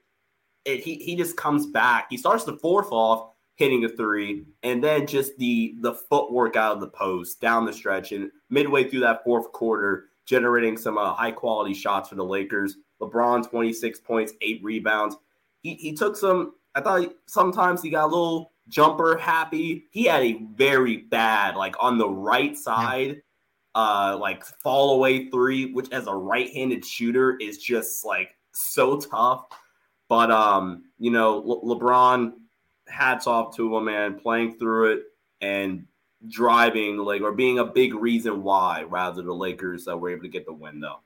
it. 0.65 0.81
he 0.81 0.95
he 0.95 1.15
just 1.15 1.37
comes 1.37 1.67
back. 1.67 2.07
He 2.09 2.17
starts 2.17 2.43
the 2.43 2.57
fourth 2.57 2.91
off 2.91 3.31
hitting 3.55 3.85
a 3.85 3.89
three, 3.89 4.45
and 4.63 4.83
then 4.83 5.07
just 5.07 5.37
the 5.37 5.75
the 5.81 5.93
footwork 5.93 6.55
out 6.55 6.73
of 6.73 6.81
the 6.81 6.87
post 6.87 7.41
down 7.41 7.65
the 7.65 7.73
stretch, 7.73 8.11
and 8.11 8.31
midway 8.49 8.89
through 8.89 9.01
that 9.01 9.23
fourth 9.23 9.51
quarter, 9.51 10.09
generating 10.25 10.77
some 10.77 10.97
uh, 10.97 11.13
high 11.13 11.31
quality 11.31 11.73
shots 11.73 12.09
for 12.09 12.15
the 12.15 12.23
Lakers. 12.23 12.77
LeBron 13.01 13.49
26 13.49 13.99
points, 13.99 14.33
eight 14.41 14.63
rebounds. 14.63 15.17
He 15.61 15.75
he 15.75 15.93
took 15.93 16.15
some. 16.15 16.53
I 16.75 16.81
thought 16.81 17.13
sometimes 17.27 17.81
he 17.81 17.89
got 17.89 18.05
a 18.05 18.07
little 18.07 18.53
jumper 18.67 19.17
happy. 19.17 19.85
He 19.91 20.05
had 20.05 20.23
a 20.23 20.41
very 20.55 20.97
bad, 20.97 21.55
like 21.55 21.75
on 21.79 21.97
the 21.97 22.09
right 22.09 22.57
side, 22.57 23.07
yeah. 23.07 23.13
Uh, 23.75 24.17
like 24.19 24.45
fall 24.45 24.95
away 24.95 25.29
three, 25.29 25.71
which 25.71 25.91
as 25.91 26.07
a 26.07 26.13
right-handed 26.13 26.85
shooter 26.85 27.37
is 27.37 27.57
just 27.57 28.05
like 28.05 28.35
so 28.53 28.99
tough. 28.99 29.45
But 30.09 30.31
um, 30.31 30.83
you 30.99 31.11
know, 31.11 31.37
Le- 31.37 31.75
LeBron, 31.75 32.33
hats 32.87 33.27
off 33.27 33.55
to 33.55 33.75
him, 33.75 33.85
man, 33.85 34.19
playing 34.19 34.57
through 34.57 34.93
it 34.93 35.03
and 35.41 35.85
driving 36.27 36.97
like 36.97 37.21
or 37.21 37.33
being 37.33 37.59
a 37.59 37.65
big 37.65 37.93
reason 37.93 38.43
why 38.43 38.83
rather 38.83 39.21
the 39.21 39.33
Lakers 39.33 39.87
uh, 39.87 39.97
were 39.97 40.11
able 40.11 40.23
to 40.23 40.29
get 40.29 40.45
the 40.45 40.53
win 40.53 40.79
though. 40.79 40.99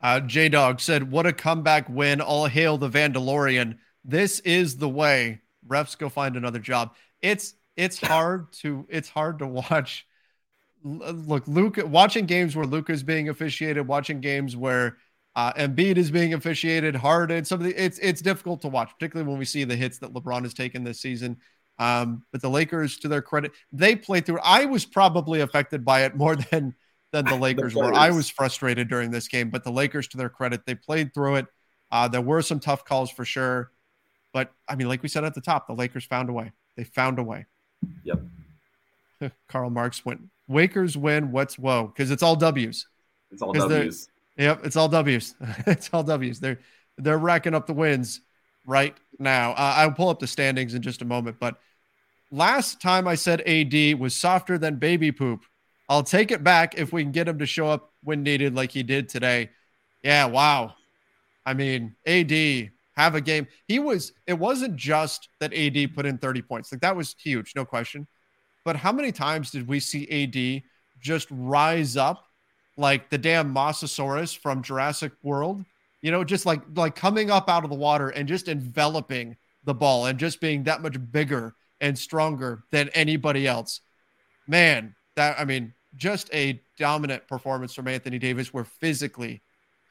Uh, 0.00 0.20
J 0.20 0.48
Dog 0.48 0.80
said, 0.80 1.10
"What 1.10 1.26
a 1.26 1.32
comeback 1.32 1.88
win! 1.88 2.20
All 2.20 2.46
hail 2.46 2.78
the 2.78 2.88
Vandalorian. 2.88 3.78
This 4.04 4.40
is 4.40 4.76
the 4.76 4.88
way 4.88 5.40
refs 5.66 5.98
go 5.98 6.08
find 6.08 6.36
another 6.36 6.58
job. 6.58 6.94
It's 7.20 7.54
it's 7.76 7.98
hard 8.00 8.52
to 8.54 8.86
it's 8.88 9.08
hard 9.08 9.38
to 9.40 9.46
watch. 9.70 10.06
Look, 10.86 11.48
Luka 11.48 11.84
watching 11.84 12.26
games 12.26 12.54
where 12.54 12.64
Luka 12.64 12.92
is 12.92 13.02
being 13.02 13.28
officiated, 13.28 13.88
watching 13.88 14.20
games 14.20 14.56
where 14.56 14.98
uh, 15.34 15.52
Embiid 15.54 15.96
is 15.96 16.10
being 16.10 16.32
officiated, 16.34 16.94
Harden. 16.94 17.44
Some 17.44 17.60
of 17.60 17.66
the 17.66 17.74
it's 17.74 17.98
it's 17.98 18.22
difficult 18.22 18.62
to 18.62 18.68
watch, 18.68 18.92
particularly 18.92 19.28
when 19.28 19.38
we 19.38 19.44
see 19.44 19.64
the 19.64 19.74
hits 19.74 19.98
that 19.98 20.12
LeBron 20.12 20.42
has 20.44 20.54
taken 20.54 20.84
this 20.84 21.00
season. 21.00 21.38
Um, 21.78 22.22
but 22.30 22.40
the 22.40 22.48
Lakers, 22.48 22.98
to 22.98 23.08
their 23.08 23.20
credit, 23.20 23.52
they 23.72 23.96
played 23.96 24.26
through. 24.26 24.38
I 24.42 24.64
was 24.64 24.86
probably 24.86 25.40
affected 25.40 25.84
by 25.84 26.04
it 26.04 26.14
more 26.14 26.36
than 26.50 26.74
than 27.12 27.24
the 27.24 27.36
Lakers 27.40 27.74
the 27.74 27.80
were. 27.80 27.94
I 27.94 28.10
was 28.10 28.30
frustrated 28.30 28.88
during 28.88 29.10
this 29.10 29.26
game, 29.26 29.50
but 29.50 29.64
the 29.64 29.72
Lakers, 29.72 30.08
to 30.08 30.16
their 30.16 30.28
credit, 30.28 30.64
they 30.66 30.74
played 30.74 31.12
through 31.12 31.36
it. 31.36 31.46
Uh, 31.90 32.06
there 32.06 32.22
were 32.22 32.42
some 32.42 32.60
tough 32.60 32.84
calls 32.84 33.10
for 33.10 33.24
sure, 33.24 33.72
but 34.32 34.52
I 34.68 34.76
mean, 34.76 34.88
like 34.88 35.02
we 35.02 35.08
said 35.08 35.24
at 35.24 35.34
the 35.34 35.40
top, 35.40 35.66
the 35.66 35.74
Lakers 35.74 36.04
found 36.04 36.30
a 36.30 36.32
way. 36.32 36.52
They 36.76 36.84
found 36.84 37.18
a 37.18 37.22
way. 37.22 37.46
Yep. 38.04 38.22
Karl 39.48 39.70
Marx 39.70 40.04
went. 40.04 40.20
Wakers 40.50 40.96
win. 40.96 41.32
What's 41.32 41.58
whoa? 41.58 41.88
Because 41.88 42.10
it's 42.10 42.22
all 42.22 42.36
W's. 42.36 42.86
It's 43.30 43.42
all 43.42 43.52
W's. 43.52 44.08
Yep, 44.36 44.64
it's 44.64 44.76
all 44.76 44.88
W's. 44.88 45.34
it's 45.66 45.90
all 45.92 46.02
W's. 46.02 46.40
They're 46.40 46.60
they're 46.98 47.18
racking 47.18 47.54
up 47.54 47.66
the 47.66 47.72
wins 47.72 48.20
right 48.64 48.96
now. 49.18 49.52
Uh, 49.52 49.74
I'll 49.76 49.92
pull 49.92 50.08
up 50.08 50.18
the 50.18 50.26
standings 50.26 50.74
in 50.74 50.82
just 50.82 51.02
a 51.02 51.04
moment, 51.04 51.36
but 51.40 51.58
last 52.30 52.80
time 52.80 53.06
I 53.08 53.14
said 53.14 53.40
AD 53.42 53.98
was 53.98 54.14
softer 54.14 54.58
than 54.58 54.76
baby 54.76 55.12
poop. 55.12 55.44
I'll 55.88 56.02
take 56.02 56.30
it 56.30 56.42
back 56.42 56.74
if 56.76 56.92
we 56.92 57.02
can 57.02 57.12
get 57.12 57.28
him 57.28 57.38
to 57.38 57.46
show 57.46 57.68
up 57.68 57.92
when 58.02 58.22
needed, 58.22 58.54
like 58.54 58.72
he 58.72 58.82
did 58.82 59.08
today. 59.08 59.50
Yeah, 60.02 60.26
wow. 60.26 60.74
I 61.44 61.54
mean, 61.54 61.94
AD 62.06 62.70
have 62.96 63.14
a 63.14 63.20
game. 63.20 63.46
He 63.68 63.78
was. 63.78 64.12
It 64.26 64.38
wasn't 64.38 64.76
just 64.76 65.28
that 65.40 65.54
AD 65.54 65.94
put 65.94 66.06
in 66.06 66.18
30 66.18 66.42
points. 66.42 66.72
Like 66.72 66.80
that 66.80 66.96
was 66.96 67.14
huge, 67.18 67.52
no 67.54 67.64
question. 67.64 68.06
But 68.66 68.74
how 68.74 68.90
many 68.90 69.12
times 69.12 69.52
did 69.52 69.68
we 69.68 69.78
see 69.78 70.08
AD 70.10 70.64
just 71.00 71.28
rise 71.30 71.96
up 71.96 72.24
like 72.76 73.10
the 73.10 73.16
damn 73.16 73.54
Mosasaurus 73.54 74.36
from 74.36 74.60
Jurassic 74.60 75.12
World? 75.22 75.64
You 76.02 76.10
know, 76.10 76.24
just 76.24 76.46
like 76.46 76.62
like 76.74 76.96
coming 76.96 77.30
up 77.30 77.48
out 77.48 77.62
of 77.62 77.70
the 77.70 77.76
water 77.76 78.08
and 78.08 78.26
just 78.26 78.48
enveloping 78.48 79.36
the 79.62 79.72
ball 79.72 80.06
and 80.06 80.18
just 80.18 80.40
being 80.40 80.64
that 80.64 80.82
much 80.82 80.96
bigger 81.12 81.54
and 81.80 81.96
stronger 81.96 82.64
than 82.72 82.88
anybody 82.88 83.46
else. 83.46 83.82
Man, 84.48 84.96
that 85.14 85.38
I 85.38 85.44
mean, 85.44 85.72
just 85.94 86.28
a 86.34 86.60
dominant 86.76 87.28
performance 87.28 87.72
from 87.72 87.86
Anthony 87.86 88.18
Davis 88.18 88.52
where 88.52 88.64
physically 88.64 89.42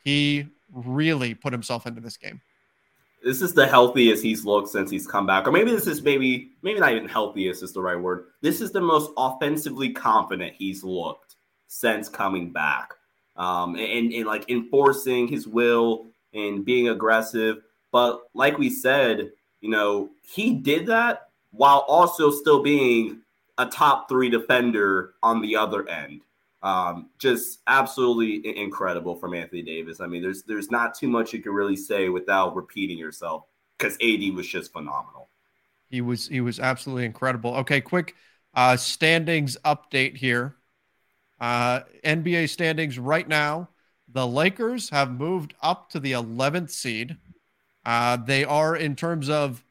he 0.03 0.47
really 0.73 1.33
put 1.33 1.53
himself 1.53 1.87
into 1.87 2.01
this 2.01 2.17
game 2.17 2.41
this 3.25 3.41
is 3.41 3.53
the 3.53 3.65
healthiest 3.65 4.21
he's 4.21 4.45
looked 4.45 4.69
since 4.69 4.91
he's 4.91 5.07
come 5.07 5.25
back. 5.25 5.47
Or 5.47 5.51
maybe 5.51 5.71
this 5.71 5.87
is 5.87 6.03
maybe 6.03 6.51
maybe 6.61 6.79
not 6.79 6.91
even 6.91 7.09
healthiest 7.09 7.63
is 7.63 7.73
the 7.73 7.81
right 7.81 7.99
word. 7.99 8.27
This 8.41 8.61
is 8.61 8.71
the 8.71 8.79
most 8.79 9.09
offensively 9.17 9.89
confident 9.89 10.53
he's 10.55 10.83
looked 10.83 11.35
since 11.65 12.07
coming 12.07 12.51
back. 12.51 12.93
Um, 13.35 13.75
and, 13.75 14.13
and 14.13 14.27
like 14.27 14.49
enforcing 14.49 15.27
his 15.27 15.47
will 15.47 16.05
and 16.35 16.63
being 16.63 16.89
aggressive. 16.89 17.63
But 17.91 18.21
like 18.35 18.59
we 18.59 18.69
said, 18.69 19.31
you 19.59 19.71
know, 19.71 20.11
he 20.21 20.53
did 20.53 20.85
that 20.85 21.29
while 21.49 21.83
also 21.87 22.29
still 22.29 22.61
being 22.61 23.21
a 23.57 23.65
top 23.65 24.07
three 24.07 24.29
defender 24.29 25.15
on 25.23 25.41
the 25.41 25.55
other 25.55 25.89
end. 25.89 26.21
Um, 26.65 27.11
just 27.19 27.59
absolutely 27.67 28.57
incredible 28.57 29.15
from 29.15 29.35
Anthony 29.35 29.61
Davis. 29.61 30.01
I 30.01 30.07
mean, 30.07 30.23
there's 30.23 30.41
there's 30.43 30.71
not 30.71 30.95
too 30.95 31.07
much 31.07 31.31
you 31.31 31.39
can 31.39 31.51
really 31.51 31.75
say 31.75 32.09
without 32.09 32.55
repeating 32.55 32.97
yourself 32.97 33.43
because 33.77 33.93
AD 34.01 34.33
was 34.33 34.47
just 34.47 34.73
phenomenal. 34.73 35.29
He 35.91 36.01
was 36.01 36.27
he 36.27 36.41
was 36.41 36.59
absolutely 36.59 37.05
incredible. 37.05 37.53
Okay, 37.57 37.81
quick 37.81 38.15
uh, 38.55 38.77
standings 38.77 39.57
update 39.63 40.17
here. 40.17 40.55
Uh, 41.39 41.81
NBA 42.03 42.49
standings 42.49 42.97
right 42.97 43.27
now. 43.27 43.69
The 44.11 44.25
Lakers 44.25 44.89
have 44.89 45.11
moved 45.11 45.53
up 45.61 45.91
to 45.91 45.99
the 45.99 46.13
11th 46.13 46.71
seed. 46.71 47.15
Uh, 47.85 48.17
they 48.17 48.43
are 48.43 48.75
in 48.75 48.95
terms 48.95 49.29
of 49.29 49.63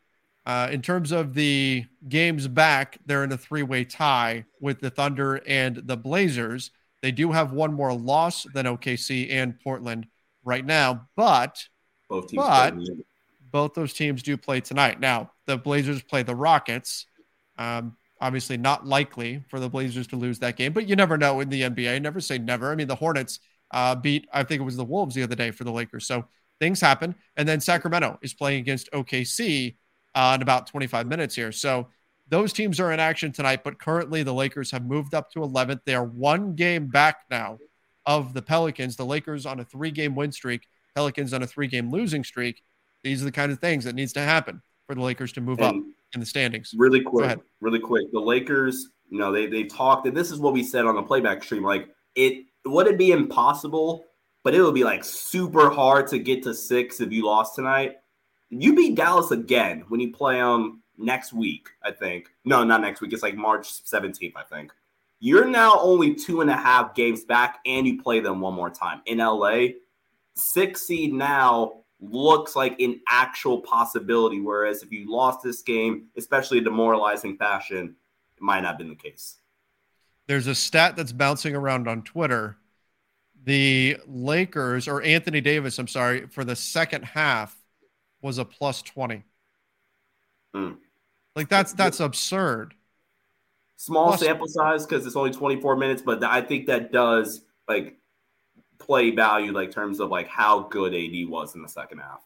uh, 0.46 0.68
in 0.70 0.80
terms 0.80 1.10
of 1.10 1.34
the 1.34 1.86
games 2.08 2.46
back, 2.46 2.98
they're 3.04 3.24
in 3.24 3.32
a 3.32 3.38
three-way 3.38 3.84
tie 3.84 4.44
with 4.60 4.78
the 4.78 4.90
Thunder 4.90 5.42
and 5.44 5.76
the 5.76 5.96
Blazers. 5.96 6.70
They 7.04 7.12
do 7.12 7.32
have 7.32 7.52
one 7.52 7.75
more 7.75 7.92
loss 7.92 8.46
than 8.54 8.64
OKC 8.64 9.30
and 9.30 9.61
Portland 9.61 10.06
right 10.42 10.64
now, 10.64 11.06
but 11.16 11.62
both 12.08 12.28
teams 12.28 12.42
but 12.42 12.75
both 13.52 13.75
those 13.75 13.92
teams 13.92 14.23
do 14.23 14.38
play 14.38 14.62
tonight. 14.62 15.00
Now 15.00 15.30
the 15.44 15.58
Blazers 15.58 16.02
play 16.02 16.23
the 16.23 16.34
Rockets. 16.34 17.05
Um, 17.59 17.98
obviously, 18.22 18.57
not 18.57 18.87
likely 18.87 19.44
for 19.50 19.61
the 19.61 19.68
Blazers 19.68 20.07
to 20.07 20.16
lose 20.16 20.38
that 20.38 20.57
game, 20.57 20.72
but 20.72 20.88
you 20.88 20.96
never 20.96 21.18
know 21.18 21.40
in 21.40 21.50
the 21.50 21.61
NBA. 21.61 22.00
Never 22.00 22.20
say 22.20 22.38
never. 22.38 22.72
I 22.72 22.74
mean, 22.74 22.88
the 22.88 22.94
Hornets 22.94 23.38
uh, 23.70 23.94
beat 23.94 24.26
I 24.33 24.42
think 24.42 24.62
it 24.62 24.64
was 24.64 24.78
the 24.78 24.83
Wolves 24.83 25.14
the 25.14 25.24
other 25.24 25.37
day 25.37 25.50
for 25.50 25.64
the 25.64 25.72
Lakers, 25.72 26.07
so 26.07 26.24
things 26.59 26.81
happen. 26.81 27.14
And 27.37 27.46
then 27.46 27.61
Sacramento 27.61 28.18
is 28.22 28.33
playing 28.33 28.61
against 28.61 28.90
OKC 28.92 29.76
uh, 30.14 30.33
in 30.37 30.40
about 30.40 30.68
25 30.68 31.07
minutes 31.07 31.35
here. 31.35 31.52
So 31.52 31.88
those 32.28 32.52
teams 32.52 32.80
are 32.80 32.92
in 32.92 33.00
action 33.00 33.32
tonight, 33.32 33.62
but 33.64 33.78
currently 33.78 34.22
the 34.22 34.32
Lakers 34.32 34.70
have 34.70 34.84
moved 34.84 35.14
up 35.14 35.30
to 35.32 35.40
11th. 35.40 35.80
They 35.84 35.94
are 35.94 36.04
one 36.04 36.54
game 36.54 36.87
back 36.87 37.18
now 37.30 37.58
of 38.06 38.32
the 38.34 38.42
Pelicans. 38.42 38.96
The 38.96 39.04
Lakers 39.04 39.46
on 39.46 39.60
a 39.60 39.64
three 39.64 39.90
game 39.90 40.14
win 40.14 40.32
streak, 40.32 40.66
Pelicans 40.94 41.32
on 41.32 41.42
a 41.42 41.46
three 41.46 41.66
game 41.66 41.90
losing 41.90 42.24
streak. 42.24 42.62
These 43.02 43.20
are 43.20 43.26
the 43.26 43.32
kind 43.32 43.52
of 43.52 43.58
things 43.58 43.84
that 43.84 43.94
needs 43.94 44.12
to 44.14 44.20
happen 44.20 44.62
for 44.87 44.94
the 44.94 45.02
Lakers 45.02 45.32
to 45.32 45.40
move 45.40 45.58
and 45.58 45.66
up 45.66 45.74
in 46.14 46.20
the 46.20 46.26
standings. 46.26 46.72
Really 46.76 47.02
quick, 47.02 47.38
really 47.60 47.80
quick. 47.80 48.10
The 48.12 48.20
Lakers, 48.20 48.88
you 49.10 49.18
know, 49.18 49.30
they 49.30 49.46
they 49.46 49.64
talked, 49.64 50.06
and 50.06 50.16
this 50.16 50.30
is 50.30 50.38
what 50.38 50.54
we 50.54 50.62
said 50.62 50.87
on 50.87 50.94
the 50.94 51.02
playback 51.02 51.42
stream. 51.42 51.62
Like 51.62 51.88
it 52.14 52.46
would 52.64 52.87
it 52.87 52.96
be 52.96 53.12
impossible, 53.12 54.04
but 54.42 54.54
it 54.54 54.62
would 54.62 54.74
be 54.74 54.84
like 54.84 55.04
super 55.04 55.68
hard 55.70 56.06
to 56.08 56.18
get 56.18 56.42
to 56.44 56.54
six 56.54 57.00
if 57.00 57.12
you 57.12 57.26
lost 57.26 57.54
tonight. 57.54 57.96
You 58.48 58.74
beat 58.74 58.94
Dallas 58.94 59.30
again 59.30 59.84
when 59.88 60.00
you 60.00 60.12
play 60.12 60.37
them 60.37 60.82
next 60.98 61.33
week, 61.33 61.68
I 61.83 61.90
think. 61.90 62.30
No, 62.44 62.64
not 62.64 62.80
next 62.80 63.00
week. 63.00 63.12
It's 63.12 63.22
like 63.22 63.37
March 63.37 63.85
17th, 63.85 64.35
I 64.37 64.42
think. 64.42 64.72
You're 65.20 65.46
now 65.46 65.78
only 65.80 66.14
two 66.14 66.40
and 66.40 66.50
a 66.50 66.57
half 66.57 66.94
games 66.94 67.24
back, 67.24 67.59
and 67.64 67.87
you 67.87 68.02
play 68.02 68.20
them 68.20 68.40
one 68.40 68.54
more 68.54 68.70
time 68.70 69.00
in 69.07 69.18
LA. 69.18 69.68
Six 70.35 70.83
seed 70.83 71.12
now 71.12 71.85
looks 72.00 72.54
like 72.57 72.78
an 72.80 73.00
actual 73.09 73.61
possibility. 73.61 74.40
Whereas 74.40 74.83
if 74.83 74.92
you 74.92 75.11
lost 75.11 75.42
this 75.42 75.62
game, 75.62 76.09
especially 76.16 76.59
a 76.59 76.62
demoralizing 76.62 77.37
fashion, 77.37 77.96
it 78.37 78.42
might 78.42 78.61
not 78.61 78.70
have 78.70 78.78
been 78.78 78.88
the 78.88 78.94
case. 78.94 79.37
There's 80.26 80.46
a 80.46 80.54
stat 80.54 80.96
that's 80.96 81.12
bouncing 81.12 81.54
around 81.54 81.88
on 81.88 82.02
Twitter. 82.02 82.57
The 83.44 83.98
Lakers, 84.07 84.88
or 84.88 85.02
Anthony 85.02 85.42
Davis, 85.42 85.78
I'm 85.78 85.88
sorry, 85.88 86.26
for 86.28 86.44
the 86.44 86.57
second 86.57 87.04
half 87.04 87.54
was 88.22 88.38
a 88.38 88.44
plus 88.44 88.80
20. 88.80 89.22
Mm. 90.57 90.76
Like 91.37 91.49
that's 91.49 91.73
that's 91.73 92.01
absurd. 92.01 92.75
Small 93.77 94.09
Plus, 94.09 94.20
sample 94.20 94.47
size 94.47 94.87
because 94.87 95.05
it's 95.05 95.16
only 95.16 95.33
24 95.33 95.77
minutes, 95.77 96.01
but 96.01 96.23
I 96.23 96.40
think 96.40 96.66
that 96.66 96.92
does 96.92 97.42
like 97.68 97.97
play 98.79 99.11
value, 99.11 99.53
like 99.53 99.70
terms 99.70 100.01
of 100.01 100.11
like 100.11 100.29
how 100.29 100.61
good 100.61 100.94
AD 100.94 101.29
was 101.29 101.55
in 101.55 101.62
the 101.62 101.68
second 101.68 101.99
half. 101.99 102.23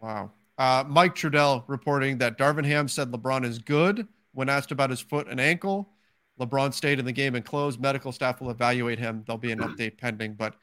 Wow. 0.00 0.32
Uh, 0.58 0.84
Mike 0.86 1.14
Trudell 1.14 1.64
reporting 1.66 2.18
that 2.18 2.36
Darvin 2.36 2.64
Ham 2.66 2.88
said 2.88 3.10
LeBron 3.10 3.44
is 3.44 3.58
good 3.58 4.06
when 4.32 4.48
asked 4.48 4.70
about 4.70 4.90
his 4.90 5.00
foot 5.00 5.28
and 5.28 5.40
ankle. 5.40 5.88
LeBron 6.40 6.74
stayed 6.74 6.98
in 6.98 7.04
the 7.04 7.12
game 7.12 7.34
and 7.34 7.44
closed. 7.44 7.80
Medical 7.80 8.12
staff 8.12 8.40
will 8.40 8.50
evaluate 8.50 8.98
him. 8.98 9.22
There'll 9.26 9.38
be 9.38 9.52
an 9.52 9.58
update 9.60 9.98
pending, 9.98 10.34
but 10.34 10.54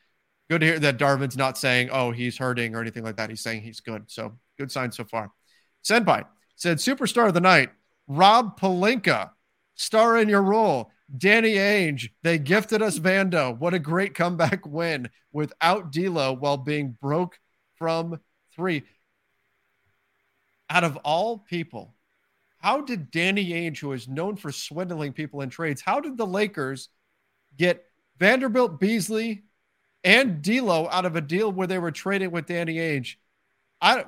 good 0.49 0.61
to 0.61 0.67
hear 0.67 0.79
that 0.79 0.97
Darvin's 0.97 1.37
not 1.37 1.57
saying, 1.57 1.89
oh, 1.91 2.11
he's 2.11 2.37
hurting 2.37 2.75
or 2.75 2.81
anything 2.81 3.03
like 3.03 3.17
that. 3.17 3.29
He's 3.29 3.41
saying 3.41 3.61
he's 3.61 3.79
good. 3.79 4.03
So 4.07 4.37
good 4.57 4.71
sign 4.71 4.91
so 4.91 5.05
far. 5.05 5.31
Senpai 5.83 6.25
said, 6.55 6.77
superstar 6.77 7.27
of 7.27 7.33
the 7.33 7.41
night, 7.41 7.69
Rob 8.09 8.59
Pelinka, 8.59 9.29
star 9.75 10.17
in 10.17 10.27
your 10.27 10.41
role. 10.41 10.91
Danny 11.15 11.53
Ainge, 11.53 12.09
they 12.23 12.37
gifted 12.37 12.81
us 12.81 12.99
Vando. 12.99 13.57
What 13.57 13.73
a 13.73 13.79
great 13.79 14.15
comeback 14.15 14.65
win 14.65 15.09
without 15.31 15.91
D'Lo 15.91 16.33
while 16.33 16.57
being 16.57 16.97
broke 16.99 17.39
from 17.75 18.19
three. 18.55 18.83
Out 20.69 20.83
of 20.83 20.97
all 20.97 21.37
people, 21.37 21.95
how 22.57 22.81
did 22.81 23.09
Danny 23.09 23.51
Ainge, 23.51 23.79
who 23.79 23.93
is 23.93 24.07
known 24.07 24.35
for 24.35 24.51
swindling 24.51 25.13
people 25.13 25.41
in 25.41 25.49
trades, 25.49 25.81
how 25.81 25.99
did 25.99 26.17
the 26.17 26.27
Lakers 26.27 26.89
get 27.57 27.85
Vanderbilt, 28.17 28.79
Beasley, 28.79 29.43
and 30.03 30.41
D'Lo 30.41 30.87
out 30.91 31.05
of 31.05 31.15
a 31.15 31.21
deal 31.21 31.51
where 31.51 31.67
they 31.67 31.79
were 31.79 31.91
trading 31.91 32.31
with 32.31 32.47
Danny 32.47 32.75
Ainge? 32.75 33.15
I 33.81 34.05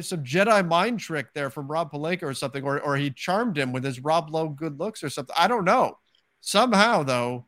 some 0.00 0.24
Jedi 0.24 0.66
mind 0.66 1.00
trick 1.00 1.32
there 1.34 1.50
from 1.50 1.68
Rob 1.68 1.92
Pelinka 1.92 2.22
or 2.22 2.34
something, 2.34 2.64
or 2.64 2.80
or 2.80 2.96
he 2.96 3.10
charmed 3.10 3.56
him 3.56 3.72
with 3.72 3.84
his 3.84 4.00
Rob 4.00 4.30
Lowe 4.30 4.48
good 4.48 4.78
looks 4.78 5.02
or 5.02 5.10
something. 5.10 5.34
I 5.38 5.48
don't 5.48 5.64
know. 5.64 5.98
Somehow 6.40 7.02
though, 7.02 7.46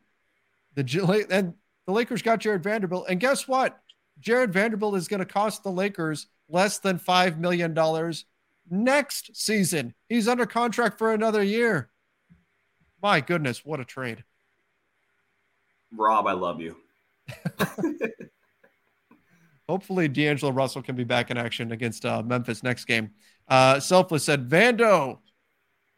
the 0.75 1.27
and 1.29 1.53
the 1.85 1.91
Lakers 1.93 2.21
got 2.21 2.39
Jarred 2.39 2.63
Vanderbilt, 2.63 3.07
and 3.09 3.19
guess 3.19 3.47
what? 3.47 3.79
Jarred 4.19 4.53
Vanderbilt 4.53 4.95
is 4.95 5.07
going 5.07 5.19
to 5.19 5.25
cost 5.25 5.63
the 5.63 5.71
Lakers 5.71 6.27
less 6.49 6.79
than 6.79 6.97
five 6.97 7.39
million 7.39 7.73
dollars 7.73 8.25
next 8.69 9.35
season. 9.35 9.93
He's 10.09 10.27
under 10.27 10.45
contract 10.45 10.97
for 10.97 11.13
another 11.13 11.43
year. 11.43 11.89
My 13.01 13.21
goodness, 13.21 13.65
what 13.65 13.79
a 13.79 13.85
trade! 13.85 14.23
Rob, 15.91 16.27
I 16.27 16.33
love 16.33 16.61
you. 16.61 16.77
Hopefully, 19.67 20.07
D'Angelo 20.07 20.51
Russell 20.51 20.81
can 20.81 20.95
be 20.95 21.03
back 21.03 21.29
in 21.29 21.37
action 21.37 21.71
against 21.71 22.05
uh, 22.05 22.23
Memphis 22.23 22.63
next 22.63 22.85
game. 22.85 23.11
Uh, 23.47 23.79
Selfless 23.79 24.23
said, 24.23 24.49
Vando, 24.49 25.19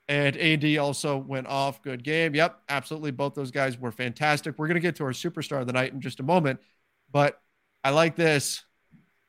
And 0.07 0.35
AD 0.37 0.77
also 0.77 1.17
went 1.17 1.47
off. 1.47 1.81
Good 1.83 2.03
game. 2.03 2.33
Yep, 2.33 2.59
absolutely. 2.69 3.11
Both 3.11 3.35
those 3.35 3.51
guys 3.51 3.77
were 3.79 3.91
fantastic. 3.91 4.57
We're 4.57 4.67
going 4.67 4.75
to 4.75 4.81
get 4.81 4.95
to 4.97 5.03
our 5.03 5.11
superstar 5.11 5.61
of 5.61 5.67
the 5.67 5.73
night 5.73 5.93
in 5.93 6.01
just 6.01 6.19
a 6.19 6.23
moment. 6.23 6.59
But 7.11 7.39
I 7.83 7.91
like 7.91 8.15
this. 8.15 8.63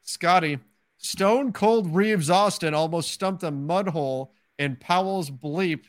Scotty, 0.03 0.59
Stone 0.97 1.53
Cold 1.53 1.95
Reaves 1.95 2.31
Austin 2.31 2.75
almost 2.75 3.11
stumped 3.13 3.43
a 3.43 3.51
mud 3.51 3.89
hole 3.89 4.33
in 4.59 4.77
Powell's 4.77 5.31
bleep 5.31 5.85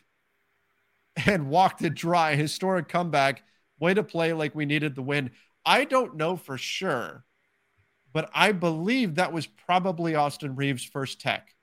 and 1.26 1.50
walked 1.50 1.82
it 1.84 1.96
dry. 1.96 2.36
Historic 2.36 2.88
comeback. 2.90 3.44
Way 3.80 3.94
to 3.94 4.04
play 4.04 4.34
like 4.34 4.54
we 4.56 4.66
needed 4.66 4.96
the 4.96 5.02
win. 5.02 5.32
I 5.66 5.86
don't 5.86 6.16
know 6.18 6.36
for 6.36 6.58
sure, 6.58 7.24
but 8.14 8.30
I 8.34 8.52
believe 8.52 9.16
that 9.16 9.34
was 9.34 9.48
probably 9.48 10.16
Austin 10.16 10.56
Reaves' 10.56 10.84
first 10.84 11.22
tech. 11.22 11.56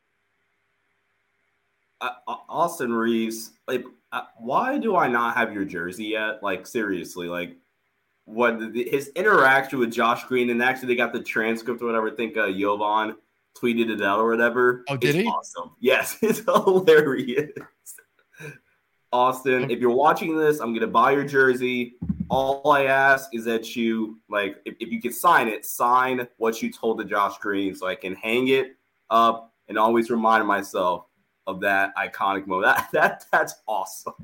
Uh, 2.00 2.10
Austin 2.26 2.92
Reaves, 2.92 3.52
like, 3.66 3.84
uh, 4.12 4.22
why 4.38 4.78
do 4.78 4.96
I 4.96 5.08
not 5.08 5.36
have 5.36 5.52
your 5.52 5.64
jersey 5.64 6.06
yet? 6.06 6.42
Like, 6.42 6.66
seriously, 6.66 7.28
like, 7.28 7.56
what 8.24 8.60
his 8.74 9.08
interaction 9.16 9.78
with 9.78 9.92
Josh 9.92 10.24
Green, 10.24 10.50
and 10.50 10.62
actually 10.62 10.88
they 10.88 10.96
got 10.96 11.12
the 11.12 11.22
transcript 11.22 11.82
or 11.82 11.86
whatever. 11.86 12.10
I 12.10 12.14
think 12.14 12.36
uh, 12.36 12.52
Jovan 12.52 13.16
tweeted 13.56 13.90
it 13.90 14.02
out 14.02 14.20
or 14.20 14.30
whatever. 14.30 14.84
Oh, 14.88 14.96
did 14.96 15.16
it's 15.16 15.24
he? 15.24 15.26
Awesome. 15.26 15.70
Yes, 15.80 16.18
it's 16.22 16.40
hilarious. 16.40 17.50
Austin, 19.12 19.70
if 19.70 19.80
you're 19.80 19.90
watching 19.90 20.36
this, 20.36 20.60
I'm 20.60 20.74
gonna 20.74 20.86
buy 20.86 21.12
your 21.12 21.24
jersey. 21.24 21.94
All 22.28 22.70
I 22.70 22.84
ask 22.84 23.30
is 23.32 23.44
that 23.46 23.74
you 23.74 24.18
like, 24.28 24.58
if, 24.66 24.74
if 24.80 24.90
you 24.90 25.00
can 25.00 25.12
sign 25.12 25.48
it, 25.48 25.64
sign 25.64 26.28
what 26.36 26.60
you 26.60 26.70
told 26.70 26.98
to 26.98 27.04
Josh 27.04 27.38
Green, 27.38 27.74
so 27.74 27.86
I 27.86 27.94
can 27.94 28.14
hang 28.14 28.48
it 28.48 28.76
up 29.08 29.54
and 29.68 29.78
always 29.78 30.10
remind 30.10 30.46
myself 30.46 31.06
of 31.46 31.60
that 31.60 31.96
iconic 31.96 32.46
moment. 32.46 32.76
That 32.92 32.92
that 32.92 33.24
that's 33.32 33.54
awesome. 33.66 34.14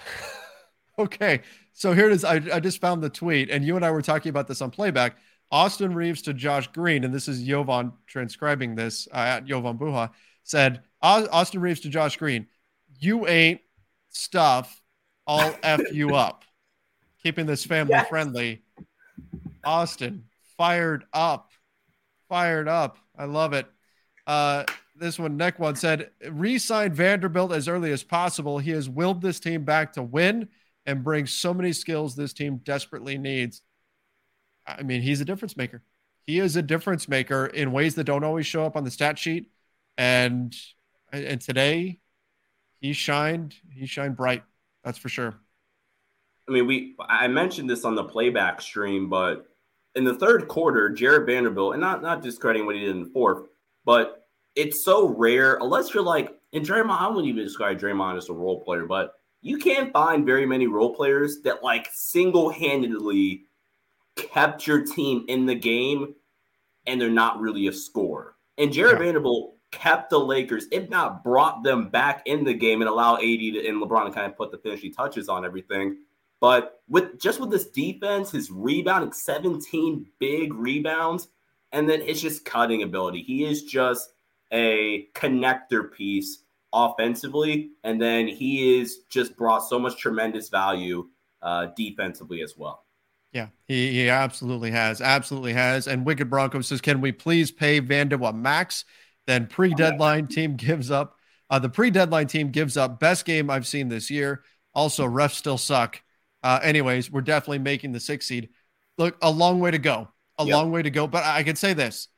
okay, 0.98 1.42
so 1.74 1.92
here 1.92 2.06
it 2.06 2.12
is. 2.12 2.24
I, 2.24 2.40
I 2.52 2.60
just 2.60 2.80
found 2.80 3.02
the 3.02 3.10
tweet, 3.10 3.50
and 3.50 3.64
you 3.64 3.76
and 3.76 3.84
I 3.84 3.90
were 3.90 4.02
talking 4.02 4.30
about 4.30 4.48
this 4.48 4.62
on 4.62 4.70
playback. 4.70 5.16
Austin 5.52 5.94
Reaves 5.94 6.22
to 6.22 6.32
Josh 6.32 6.68
Green, 6.68 7.04
and 7.04 7.12
this 7.12 7.28
is 7.28 7.42
Jovan 7.42 7.92
transcribing 8.06 8.76
this 8.76 9.08
uh, 9.12 9.16
at 9.16 9.44
Jovan 9.44 9.76
Buha, 9.76 10.10
said 10.44 10.82
Austin 11.02 11.60
Reaves 11.60 11.80
to 11.80 11.88
Josh 11.88 12.16
Green, 12.16 12.46
you 13.00 13.26
ain't 13.26 13.60
stuff. 14.10 14.80
I'll 15.26 15.56
F 15.62 15.92
you 15.92 16.14
up. 16.14 16.44
Keeping 17.22 17.46
this 17.46 17.64
family 17.64 17.92
yes. 17.92 18.08
friendly. 18.08 18.62
Austin, 19.64 20.24
fired 20.56 21.04
up. 21.12 21.50
Fired 22.28 22.68
up. 22.68 22.98
I 23.18 23.24
love 23.24 23.52
it. 23.52 23.66
Uh, 24.26 24.64
this 24.96 25.18
one, 25.18 25.36
Neck 25.36 25.58
one 25.58 25.76
said, 25.76 26.10
re-sign 26.30 26.92
Vanderbilt 26.92 27.52
as 27.52 27.68
early 27.68 27.90
as 27.92 28.02
possible. 28.02 28.58
He 28.58 28.70
has 28.70 28.88
willed 28.88 29.22
this 29.22 29.40
team 29.40 29.64
back 29.64 29.94
to 29.94 30.02
win 30.02 30.48
and 30.86 31.04
bring 31.04 31.26
so 31.26 31.52
many 31.52 31.72
skills 31.72 32.14
this 32.14 32.32
team 32.32 32.58
desperately 32.58 33.18
needs. 33.18 33.62
I 34.66 34.82
mean, 34.82 35.02
he's 35.02 35.20
a 35.20 35.24
difference 35.24 35.56
maker. 35.56 35.82
He 36.26 36.38
is 36.38 36.56
a 36.56 36.62
difference 36.62 37.08
maker 37.08 37.46
in 37.46 37.72
ways 37.72 37.94
that 37.96 38.04
don't 38.04 38.24
always 38.24 38.46
show 38.46 38.64
up 38.64 38.76
on 38.76 38.84
the 38.84 38.90
stat 38.90 39.18
sheet. 39.18 39.50
And 39.98 40.54
and 41.12 41.40
today 41.40 41.98
he 42.80 42.92
shined, 42.92 43.54
he 43.72 43.86
shined 43.86 44.16
bright. 44.16 44.42
That's 44.84 44.98
for 44.98 45.08
sure. 45.08 45.34
I 46.48 46.52
mean, 46.52 46.66
we 46.66 46.96
I 46.98 47.28
mentioned 47.28 47.70
this 47.70 47.84
on 47.84 47.94
the 47.94 48.04
playback 48.04 48.60
stream, 48.60 49.08
but 49.08 49.46
in 49.94 50.04
the 50.04 50.14
third 50.14 50.48
quarter, 50.48 50.88
Jarred 50.88 51.26
Vanderbilt, 51.26 51.74
and 51.74 51.80
not 51.80 52.02
not 52.02 52.22
discrediting 52.22 52.66
what 52.66 52.74
he 52.74 52.80
did 52.80 52.90
in 52.90 53.04
the 53.04 53.10
fourth, 53.10 53.46
but 53.84 54.26
it's 54.56 54.84
so 54.84 55.08
rare, 55.08 55.58
unless 55.60 55.94
you're 55.94 56.02
like, 56.02 56.34
and 56.52 56.66
Draymond, 56.66 56.98
I 56.98 57.08
wouldn't 57.08 57.28
even 57.28 57.44
describe 57.44 57.78
Draymond 57.78 58.16
as 58.16 58.28
a 58.28 58.32
role 58.32 58.64
player, 58.64 58.84
but 58.84 59.14
you 59.42 59.58
can't 59.58 59.92
find 59.92 60.26
very 60.26 60.44
many 60.44 60.66
role 60.66 60.94
players 60.94 61.40
that 61.44 61.62
like 61.62 61.88
single-handedly 61.92 63.44
kept 64.16 64.66
your 64.66 64.84
team 64.84 65.24
in 65.28 65.46
the 65.46 65.54
game 65.54 66.14
and 66.86 67.00
they're 67.00 67.08
not 67.08 67.40
really 67.40 67.68
a 67.68 67.72
scorer. 67.72 68.34
And 68.58 68.72
Jarred 68.72 68.98
yeah. 68.98 69.04
Vanderbilt 69.04 69.54
kept 69.70 70.10
the 70.10 70.18
Lakers, 70.18 70.66
if 70.72 70.88
not 70.90 71.22
brought 71.22 71.62
them 71.62 71.88
back 71.88 72.22
in 72.26 72.44
the 72.44 72.54
game 72.54 72.80
and 72.80 72.88
allow 72.88 73.16
AD 73.16 73.22
to, 73.22 73.66
and 73.66 73.82
LeBron 73.82 74.06
to 74.06 74.12
kind 74.12 74.26
of 74.26 74.36
put 74.36 74.50
the 74.50 74.58
finishing 74.58 74.92
touches 74.92 75.28
on 75.28 75.44
everything. 75.44 75.98
But 76.40 76.80
with 76.88 77.20
just 77.20 77.38
with 77.38 77.50
this 77.50 77.68
defense, 77.68 78.30
his 78.30 78.50
rebounding, 78.50 79.12
17 79.12 80.06
big 80.18 80.54
rebounds, 80.54 81.28
and 81.72 81.88
then 81.88 82.00
it's 82.02 82.20
just 82.20 82.44
cutting 82.44 82.82
ability. 82.82 83.22
He 83.22 83.44
is 83.44 83.62
just 83.64 84.12
a 84.52 85.06
connector 85.14 85.92
piece 85.92 86.42
offensively, 86.72 87.70
and 87.84 88.00
then 88.00 88.26
he 88.26 88.80
is 88.80 89.00
just 89.08 89.36
brought 89.36 89.60
so 89.60 89.78
much 89.78 89.98
tremendous 89.98 90.48
value 90.48 91.08
uh, 91.42 91.66
defensively 91.76 92.42
as 92.42 92.56
well. 92.56 92.84
Yeah, 93.32 93.48
he, 93.66 93.92
he 93.92 94.08
absolutely 94.08 94.72
has. 94.72 95.00
Absolutely 95.00 95.52
has. 95.52 95.86
And 95.86 96.04
Wicked 96.04 96.28
Bronco 96.28 96.60
says, 96.62 96.80
Can 96.80 97.00
we 97.00 97.12
please 97.12 97.52
pay 97.52 97.80
Vando 97.80 98.28
a 98.28 98.32
max? 98.32 98.84
Then 99.26 99.46
pre 99.46 99.74
deadline 99.74 100.26
team 100.26 100.56
gives 100.56 100.90
up. 100.90 101.16
Uh, 101.48 101.58
the 101.58 101.68
pre 101.68 101.90
deadline 101.90 102.26
team 102.26 102.50
gives 102.50 102.76
up. 102.76 103.00
Best 103.00 103.24
game 103.24 103.50
I've 103.50 103.66
seen 103.66 103.88
this 103.88 104.10
year. 104.10 104.42
Also, 104.74 105.06
refs 105.06 105.34
still 105.34 105.58
suck. 105.58 106.00
Uh, 106.42 106.60
anyways, 106.62 107.10
we're 107.10 107.20
definitely 107.20 107.58
making 107.58 107.92
the 107.92 108.00
six 108.00 108.26
seed. 108.26 108.48
Look, 108.98 109.16
a 109.22 109.30
long 109.30 109.60
way 109.60 109.70
to 109.70 109.78
go. 109.78 110.08
A 110.38 110.44
yep. 110.44 110.54
long 110.54 110.70
way 110.70 110.82
to 110.82 110.90
go. 110.90 111.06
But 111.06 111.24
I 111.24 111.42
can 111.42 111.56
say 111.56 111.74
this 111.74 112.08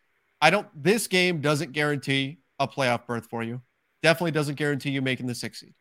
I 0.41 0.51
don't, 0.51 0.69
this 0.81 1.07
game 1.07 1.41
doesn't 1.41 1.73
guarantee 1.73 2.38
a 2.59 2.69
playoff 2.69 3.07
berth 3.07 3.27
for 3.27 3.43
you. 3.43 3.62
Definitely 4.03 4.33
doesn't 4.33 4.57
guarantee 4.57 4.91
you 4.91 5.03
making 5.03 5.27
the 5.27 5.35
six 5.35 5.61
seed. 5.61 5.75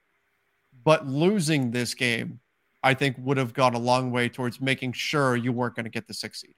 But 0.84 1.08
losing 1.08 1.72
this 1.72 1.94
game 1.94 2.40
I 2.84 2.94
think 2.94 3.16
would 3.20 3.38
have 3.38 3.54
gone 3.54 3.76
a 3.76 3.80
long 3.80 4.12
way 4.12 4.30
towards 4.30 4.60
making 4.60 4.94
sure 4.94 5.36
you 5.36 5.52
weren't 5.52 5.76
going 5.76 5.84
to 5.84 5.90
get 5.90 6.08
the 6.08 6.14
six 6.14 6.42
seed. 6.42 6.56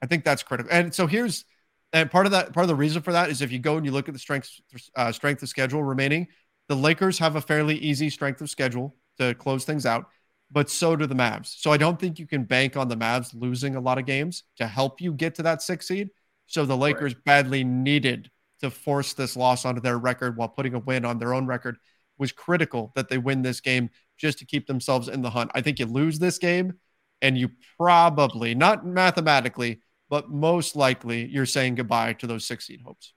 I 0.00 0.06
think 0.06 0.24
that's 0.24 0.42
critical. 0.42 0.72
And 0.72 0.94
so 0.94 1.06
here's 1.06 1.44
and 1.92 2.10
part 2.10 2.26
of 2.26 2.32
that 2.32 2.52
part 2.52 2.64
of 2.64 2.68
the 2.68 2.74
reason 2.74 3.02
for 3.02 3.12
that 3.12 3.30
is 3.30 3.42
if 3.42 3.50
you 3.50 3.58
go 3.58 3.76
and 3.76 3.86
you 3.86 3.92
look 3.92 4.08
at 4.08 4.14
the 4.14 4.20
strength 4.20 4.50
uh, 4.96 5.12
strength 5.12 5.42
of 5.42 5.48
schedule 5.48 5.82
remaining, 5.82 6.28
the 6.68 6.76
Lakers 6.76 7.18
have 7.18 7.36
a 7.36 7.40
fairly 7.40 7.76
easy 7.76 8.10
strength 8.10 8.40
of 8.40 8.50
schedule 8.50 8.94
to 9.18 9.34
close 9.34 9.64
things 9.64 9.86
out, 9.86 10.06
but 10.50 10.70
so 10.70 10.96
do 10.96 11.06
the 11.06 11.14
Mavs. 11.14 11.58
So 11.58 11.72
I 11.72 11.76
don't 11.76 11.98
think 11.98 12.18
you 12.18 12.26
can 12.26 12.44
bank 12.44 12.76
on 12.76 12.88
the 12.88 12.96
Mavs 12.96 13.34
losing 13.34 13.76
a 13.76 13.80
lot 13.80 13.98
of 13.98 14.06
games 14.06 14.44
to 14.56 14.66
help 14.66 15.00
you 15.00 15.12
get 15.12 15.34
to 15.36 15.42
that 15.42 15.62
six 15.62 15.88
seed. 15.88 16.10
So 16.46 16.64
the 16.64 16.76
Lakers 16.76 17.14
right. 17.14 17.24
badly 17.24 17.64
needed 17.64 18.30
to 18.60 18.70
force 18.70 19.12
this 19.12 19.36
loss 19.36 19.64
onto 19.64 19.80
their 19.80 19.98
record 19.98 20.36
while 20.36 20.48
putting 20.48 20.74
a 20.74 20.78
win 20.78 21.04
on 21.04 21.18
their 21.18 21.34
own 21.34 21.46
record 21.46 21.76
was 22.18 22.32
critical 22.32 22.92
that 22.96 23.08
they 23.08 23.18
win 23.18 23.42
this 23.42 23.60
game 23.60 23.90
just 24.16 24.38
to 24.38 24.44
keep 24.44 24.66
themselves 24.66 25.08
in 25.08 25.22
the 25.22 25.30
hunt. 25.30 25.50
I 25.54 25.60
think 25.60 25.78
you 25.78 25.86
lose 25.86 26.18
this 26.18 26.38
game 26.38 26.74
and 27.22 27.38
you 27.38 27.50
probably, 27.76 28.54
not 28.54 28.84
mathematically, 28.84 29.80
but 30.08 30.30
most 30.30 30.76
likely 30.76 31.26
you're 31.26 31.46
saying 31.46 31.74
goodbye 31.74 32.12
to 32.14 32.26
those 32.26 32.46
six 32.46 32.66
seed 32.66 32.80
hopes. 32.82 33.12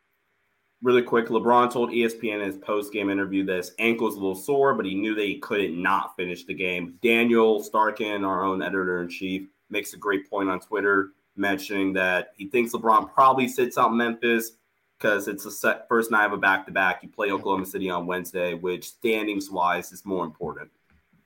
Really 0.83 1.03
quick, 1.03 1.27
LeBron 1.27 1.71
told 1.71 1.91
ESPN 1.91 2.41
in 2.41 2.47
his 2.47 2.57
post 2.57 2.91
game 2.91 3.11
interview 3.11 3.45
that 3.45 3.57
his 3.57 3.71
ankle's 3.77 4.15
a 4.15 4.19
little 4.19 4.35
sore, 4.35 4.73
but 4.73 4.85
he 4.85 4.95
knew 4.95 5.13
that 5.13 5.25
he 5.25 5.37
couldn't 5.37 5.79
not 5.79 6.15
finish 6.15 6.43
the 6.45 6.55
game. 6.55 6.95
Daniel 7.03 7.61
Starkand, 7.61 8.25
our 8.25 8.43
own 8.43 8.63
editor 8.63 9.01
in 9.01 9.07
chief, 9.07 9.47
makes 9.69 9.93
a 9.93 9.97
great 9.97 10.27
point 10.29 10.49
on 10.49 10.59
Twitter 10.59 11.11
mentioning 11.35 11.93
that 11.93 12.33
he 12.35 12.47
thinks 12.47 12.73
LeBron 12.73 13.13
probably 13.13 13.47
sits 13.47 13.77
out 13.77 13.93
Memphis 13.93 14.53
because 14.97 15.27
it's 15.27 15.43
the 15.43 15.81
first 15.87 16.11
night 16.11 16.25
of 16.25 16.33
a 16.33 16.37
back 16.37 16.65
to 16.65 16.71
back. 16.71 17.01
You 17.01 17.09
play 17.09 17.31
Oklahoma 17.31 17.65
City 17.65 17.89
on 17.89 18.05
Wednesday, 18.05 18.53
which 18.53 18.87
standings 18.87 19.49
wise 19.49 19.91
is 19.91 20.05
more 20.05 20.25
important. 20.25 20.69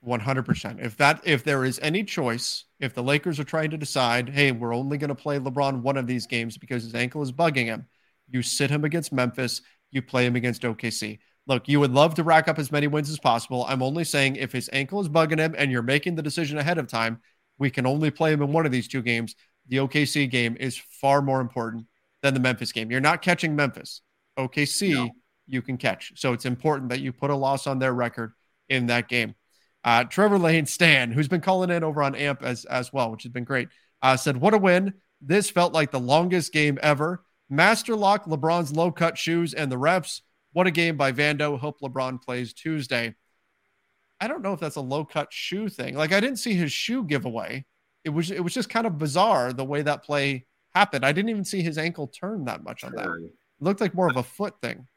100%. 0.05 0.83
If 0.83 0.97
that 0.97 1.21
if 1.23 1.43
there 1.43 1.65
is 1.65 1.79
any 1.81 2.03
choice, 2.03 2.65
if 2.79 2.93
the 2.93 3.03
Lakers 3.03 3.39
are 3.39 3.45
trying 3.45 3.71
to 3.71 3.77
decide, 3.77 4.29
hey, 4.29 4.51
we're 4.51 4.75
only 4.75 4.97
going 4.97 5.09
to 5.09 5.15
play 5.15 5.39
LeBron 5.39 5.81
one 5.81 5.97
of 5.97 6.07
these 6.07 6.27
games 6.27 6.57
because 6.57 6.83
his 6.83 6.95
ankle 6.95 7.21
is 7.21 7.31
bugging 7.31 7.65
him, 7.65 7.87
you 8.29 8.41
sit 8.41 8.69
him 8.69 8.83
against 8.83 9.11
Memphis, 9.11 9.61
you 9.91 10.01
play 10.01 10.25
him 10.25 10.35
against 10.35 10.61
OKC. 10.61 11.19
Look, 11.47 11.67
you 11.67 11.79
would 11.79 11.91
love 11.91 12.15
to 12.15 12.23
rack 12.23 12.47
up 12.47 12.57
as 12.57 12.71
many 12.71 12.87
wins 12.87 13.09
as 13.09 13.19
possible. 13.19 13.65
I'm 13.67 13.83
only 13.83 14.03
saying 14.03 14.35
if 14.35 14.51
his 14.51 14.69
ankle 14.73 14.99
is 14.99 15.09
bugging 15.09 15.37
him 15.37 15.53
and 15.57 15.71
you're 15.71 15.83
making 15.83 16.15
the 16.15 16.23
decision 16.23 16.57
ahead 16.57 16.77
of 16.77 16.87
time, 16.87 17.21
we 17.57 17.69
can 17.69 17.85
only 17.85 18.11
play 18.11 18.33
him 18.33 18.41
in 18.41 18.51
one 18.51 18.65
of 18.65 18.71
these 18.71 18.87
two 18.87 19.01
games. 19.01 19.35
The 19.67 19.77
OKC 19.77 20.29
game 20.29 20.57
is 20.59 20.77
far 20.77 21.21
more 21.21 21.41
important 21.41 21.85
than 22.21 22.33
the 22.33 22.39
Memphis 22.39 22.71
game. 22.71 22.91
You're 22.91 22.99
not 22.99 23.21
catching 23.21 23.55
Memphis. 23.55 24.01
OKC, 24.37 24.93
no. 24.93 25.09
you 25.47 25.61
can 25.61 25.77
catch. 25.77 26.13
So 26.15 26.33
it's 26.33 26.45
important 26.45 26.89
that 26.89 26.99
you 26.99 27.13
put 27.13 27.29
a 27.29 27.35
loss 27.35 27.67
on 27.67 27.79
their 27.79 27.93
record 27.93 28.33
in 28.69 28.87
that 28.87 29.07
game. 29.07 29.35
Uh, 29.85 30.03
Trevor 30.03 30.39
Lane 30.39 30.65
Stan, 30.65 31.11
who's 31.11 31.27
been 31.27 31.41
calling 31.41 31.69
in 31.69 31.83
over 31.83 32.01
on 32.01 32.15
AMP 32.15 32.41
as, 32.43 32.65
as 32.65 32.91
well, 32.91 33.11
which 33.11 33.23
has 33.23 33.31
been 33.31 33.43
great, 33.43 33.69
uh, 34.01 34.17
said, 34.17 34.35
What 34.35 34.55
a 34.55 34.57
win. 34.57 34.95
This 35.21 35.49
felt 35.49 35.73
like 35.73 35.91
the 35.91 35.99
longest 35.99 36.51
game 36.51 36.79
ever. 36.81 37.23
Master 37.49 37.95
lock 37.95 38.25
LeBron's 38.25 38.75
low 38.75 38.91
cut 38.91 39.17
shoes 39.17 39.53
and 39.53 39.71
the 39.71 39.77
refs. 39.77 40.21
What 40.53 40.67
a 40.67 40.71
game 40.71 40.97
by 40.97 41.11
Vando. 41.11 41.59
Hope 41.59 41.79
LeBron 41.81 42.21
plays 42.21 42.53
Tuesday. 42.53 43.13
I 44.19 44.27
don't 44.27 44.41
know 44.41 44.53
if 44.53 44.59
that's 44.59 44.77
a 44.77 44.81
low 44.81 45.05
cut 45.05 45.27
shoe 45.31 45.69
thing. 45.69 45.95
Like 45.95 46.13
I 46.13 46.19
didn't 46.19 46.39
see 46.39 46.53
his 46.53 46.71
shoe 46.71 47.03
giveaway. 47.03 47.65
It 48.03 48.09
was 48.09 48.31
it 48.31 48.43
was 48.43 48.53
just 48.53 48.69
kind 48.69 48.87
of 48.87 48.97
bizarre 48.97 49.53
the 49.53 49.65
way 49.65 49.81
that 49.83 50.03
play 50.03 50.47
happened. 50.73 51.05
I 51.05 51.11
didn't 51.11 51.29
even 51.29 51.45
see 51.45 51.61
his 51.61 51.77
ankle 51.77 52.07
turn 52.07 52.45
that 52.45 52.63
much 52.63 52.83
on 52.83 52.93
that. 52.95 53.07
It 53.07 53.31
looked 53.59 53.81
like 53.81 53.93
more 53.93 54.09
of 54.09 54.17
a 54.17 54.23
foot 54.23 54.55
thing. 54.61 54.87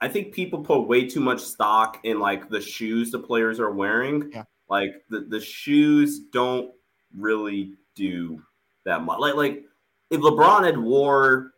I 0.00 0.08
think 0.08 0.34
people 0.34 0.62
put 0.62 0.82
way 0.82 1.06
too 1.06 1.20
much 1.20 1.40
stock 1.40 2.00
in 2.04 2.20
like 2.20 2.48
the 2.48 2.60
shoes 2.60 3.10
the 3.10 3.18
players 3.18 3.58
are 3.58 3.72
wearing. 3.72 4.30
Yeah. 4.32 4.44
Like 4.68 5.04
the, 5.08 5.20
the 5.20 5.40
shoes 5.40 6.20
don't 6.32 6.70
really 7.16 7.74
do 7.94 8.42
that 8.84 9.02
much. 9.02 9.18
Like 9.18 9.34
like 9.34 9.64
if 10.10 10.20
LeBron 10.20 10.64
had 10.64 10.78
wore 10.78 11.52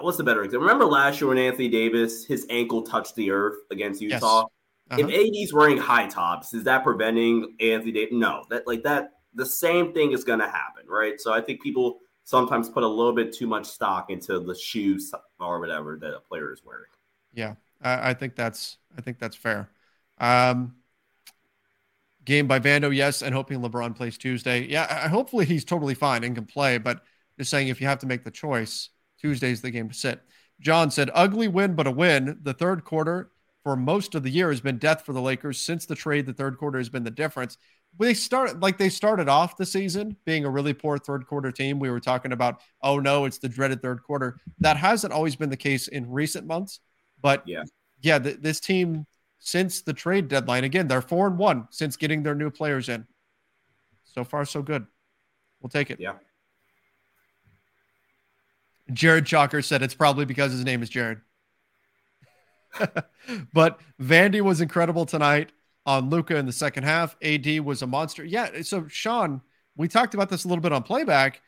what's 0.00 0.16
the 0.16 0.24
better 0.24 0.42
example? 0.42 0.66
Remember 0.66 0.86
last 0.86 1.20
year 1.20 1.28
when 1.28 1.38
Anthony 1.38 1.68
Davis 1.68 2.24
his 2.24 2.46
ankle 2.50 2.82
touched 2.82 3.14
the 3.14 3.30
earth 3.30 3.58
against 3.70 4.00
Utah? 4.00 4.46
Yes. 4.90 4.98
Uh-huh. 4.98 5.08
If 5.08 5.44
AD's 5.44 5.54
wearing 5.54 5.78
high 5.78 6.06
tops, 6.08 6.52
is 6.54 6.64
that 6.64 6.82
preventing 6.82 7.56
Anthony 7.60 7.92
Davis? 7.92 8.12
No, 8.12 8.44
that 8.50 8.66
like 8.66 8.82
that 8.82 9.12
the 9.34 9.46
same 9.46 9.94
thing 9.94 10.12
is 10.12 10.24
gonna 10.24 10.50
happen, 10.50 10.84
right? 10.88 11.20
So 11.20 11.32
I 11.32 11.40
think 11.40 11.62
people 11.62 12.00
sometimes 12.24 12.68
put 12.68 12.82
a 12.82 12.88
little 12.88 13.14
bit 13.14 13.32
too 13.32 13.46
much 13.46 13.66
stock 13.66 14.10
into 14.10 14.40
the 14.40 14.54
shoes 14.54 15.12
or 15.40 15.60
whatever 15.60 15.98
that 16.00 16.14
a 16.14 16.20
player 16.20 16.52
is 16.52 16.62
wearing. 16.64 16.90
Yeah, 17.32 17.54
I, 17.80 18.10
I 18.10 18.14
think 18.14 18.36
that's 18.36 18.78
I 18.96 19.00
think 19.00 19.18
that's 19.18 19.36
fair. 19.36 19.70
Um, 20.18 20.76
game 22.24 22.46
by 22.46 22.58
Vando, 22.60 22.94
yes, 22.94 23.22
and 23.22 23.34
hoping 23.34 23.60
LeBron 23.60 23.96
plays 23.96 24.18
Tuesday. 24.18 24.66
Yeah, 24.66 24.86
I, 25.04 25.08
hopefully 25.08 25.44
he's 25.44 25.64
totally 25.64 25.94
fine 25.94 26.24
and 26.24 26.34
can 26.34 26.46
play. 26.46 26.78
But 26.78 27.02
just 27.38 27.50
saying, 27.50 27.68
if 27.68 27.80
you 27.80 27.86
have 27.86 27.98
to 28.00 28.06
make 28.06 28.24
the 28.24 28.30
choice, 28.30 28.90
Tuesday's 29.20 29.62
the 29.62 29.70
game 29.70 29.88
to 29.88 29.94
sit. 29.94 30.20
John 30.60 30.90
said, 30.90 31.10
"Ugly 31.14 31.48
win, 31.48 31.74
but 31.74 31.86
a 31.86 31.90
win." 31.90 32.38
The 32.42 32.54
third 32.54 32.84
quarter 32.84 33.30
for 33.64 33.76
most 33.76 34.14
of 34.14 34.22
the 34.22 34.30
year 34.30 34.50
has 34.50 34.60
been 34.60 34.78
death 34.78 35.04
for 35.04 35.12
the 35.12 35.20
Lakers 35.20 35.60
since 35.60 35.86
the 35.86 35.94
trade. 35.94 36.26
The 36.26 36.32
third 36.32 36.58
quarter 36.58 36.78
has 36.78 36.88
been 36.88 37.04
the 37.04 37.10
difference. 37.10 37.56
They 37.98 38.14
started 38.14 38.62
like 38.62 38.78
they 38.78 38.88
started 38.88 39.28
off 39.28 39.56
the 39.56 39.66
season 39.66 40.16
being 40.24 40.44
a 40.44 40.50
really 40.50 40.72
poor 40.72 40.98
third 40.98 41.26
quarter 41.26 41.52
team. 41.52 41.78
We 41.78 41.90
were 41.90 42.00
talking 42.00 42.32
about, 42.32 42.60
oh 42.82 42.98
no, 42.98 43.26
it's 43.26 43.38
the 43.38 43.48
dreaded 43.48 43.82
third 43.82 44.02
quarter. 44.02 44.38
That 44.60 44.76
hasn't 44.76 45.12
always 45.12 45.36
been 45.36 45.50
the 45.50 45.56
case 45.56 45.88
in 45.88 46.10
recent 46.10 46.46
months. 46.46 46.80
But 47.22 47.46
Yeah. 47.46 47.64
yeah, 48.00 48.18
th- 48.18 48.38
this 48.40 48.60
team 48.60 49.06
since 49.38 49.80
the 49.80 49.92
trade 49.92 50.28
deadline, 50.28 50.64
again, 50.64 50.88
they're 50.88 51.02
four 51.02 51.26
and 51.26 51.38
one 51.38 51.66
since 51.70 51.96
getting 51.96 52.22
their 52.22 52.34
new 52.34 52.50
players 52.50 52.88
in. 52.88 53.06
So 54.04 54.24
far, 54.24 54.44
so 54.44 54.62
good. 54.62 54.86
We'll 55.60 55.70
take 55.70 55.90
it. 55.90 55.98
Yeah. 56.00 56.14
Jared 58.92 59.24
Chalker 59.24 59.64
said 59.64 59.82
it's 59.82 59.94
probably 59.94 60.24
because 60.24 60.52
his 60.52 60.64
name 60.64 60.82
is 60.82 60.88
Jared. 60.90 61.20
but 63.52 63.80
Vandy 64.00 64.40
was 64.40 64.60
incredible 64.60 65.06
tonight 65.06 65.52
on 65.86 66.10
Luka 66.10 66.36
in 66.36 66.46
the 66.46 66.52
second 66.52 66.84
half. 66.84 67.16
AD 67.22 67.60
was 67.60 67.82
a 67.82 67.86
monster. 67.86 68.24
Yeah. 68.24 68.62
So 68.62 68.86
Sean, 68.88 69.40
we 69.76 69.88
talked 69.88 70.14
about 70.14 70.28
this 70.28 70.44
a 70.44 70.48
little 70.48 70.62
bit 70.62 70.72
on 70.72 70.82
playback. 70.82 71.42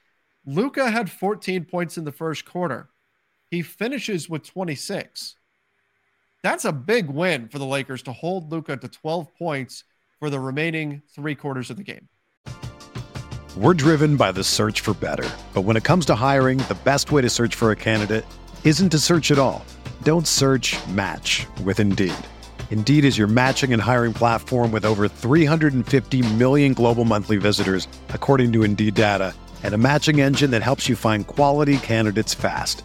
Luka 0.47 0.91
had 0.91 1.11
14 1.11 1.65
points 1.65 1.99
in 1.99 2.05
the 2.05 2.13
first 2.13 2.45
quarter. 2.45 2.91
He 3.51 3.63
finishes 3.63 4.29
with 4.29 4.43
26. 4.45 5.37
That's 6.45 6.67
a 6.67 6.73
big 6.73 7.07
win 7.07 7.49
for 7.49 7.59
the 7.59 7.65
Lakers 7.65 8.03
to 8.03 8.13
hold 8.13 8.53
Luka 8.53 8.77
to 8.77 8.87
12 8.87 9.35
points 9.35 9.85
for 10.19 10.29
the 10.29 10.39
remaining 10.39 11.01
three 11.09 11.35
quarters 11.35 11.71
of 11.71 11.79
the 11.79 11.83
game. 11.83 12.07
We're 13.57 13.73
driven 13.73 14.19
by 14.19 14.31
the 14.31 14.45
search 14.45 14.83
for 14.83 14.93
better. 14.93 15.27
But 15.55 15.63
when 15.63 15.75
it 15.79 15.85
comes 15.85 16.05
to 16.05 16.15
hiring, 16.15 16.59
the 16.59 16.77
best 16.85 17.11
way 17.11 17.23
to 17.23 17.31
search 17.31 17.55
for 17.55 17.71
a 17.71 17.77
candidate 17.77 18.27
isn't 18.63 18.91
to 18.91 18.99
search 18.99 19.31
at 19.31 19.39
all. 19.39 19.65
Don't 20.03 20.27
search 20.27 20.77
match 20.89 21.47
with 21.65 21.81
Indeed. 21.81 22.13
Indeed 22.71 23.07
is 23.07 23.17
your 23.17 23.29
matching 23.29 23.73
and 23.73 23.81
hiring 23.81 24.13
platform 24.13 24.71
with 24.71 24.85
over 24.85 25.09
350 25.09 26.35
million 26.35 26.75
global 26.75 27.07
monthly 27.07 27.39
visitors, 27.39 27.89
according 28.11 28.53
to 28.53 28.65
Indeed 28.65 28.93
data, 28.93 29.33
and 29.63 29.73
a 29.73 29.79
matching 29.79 30.21
engine 30.21 30.51
that 30.51 30.63
helps 30.63 30.91
you 30.91 30.95
find 30.95 31.27
quality 31.27 31.79
candidates 31.79 32.35
fast. 32.35 32.85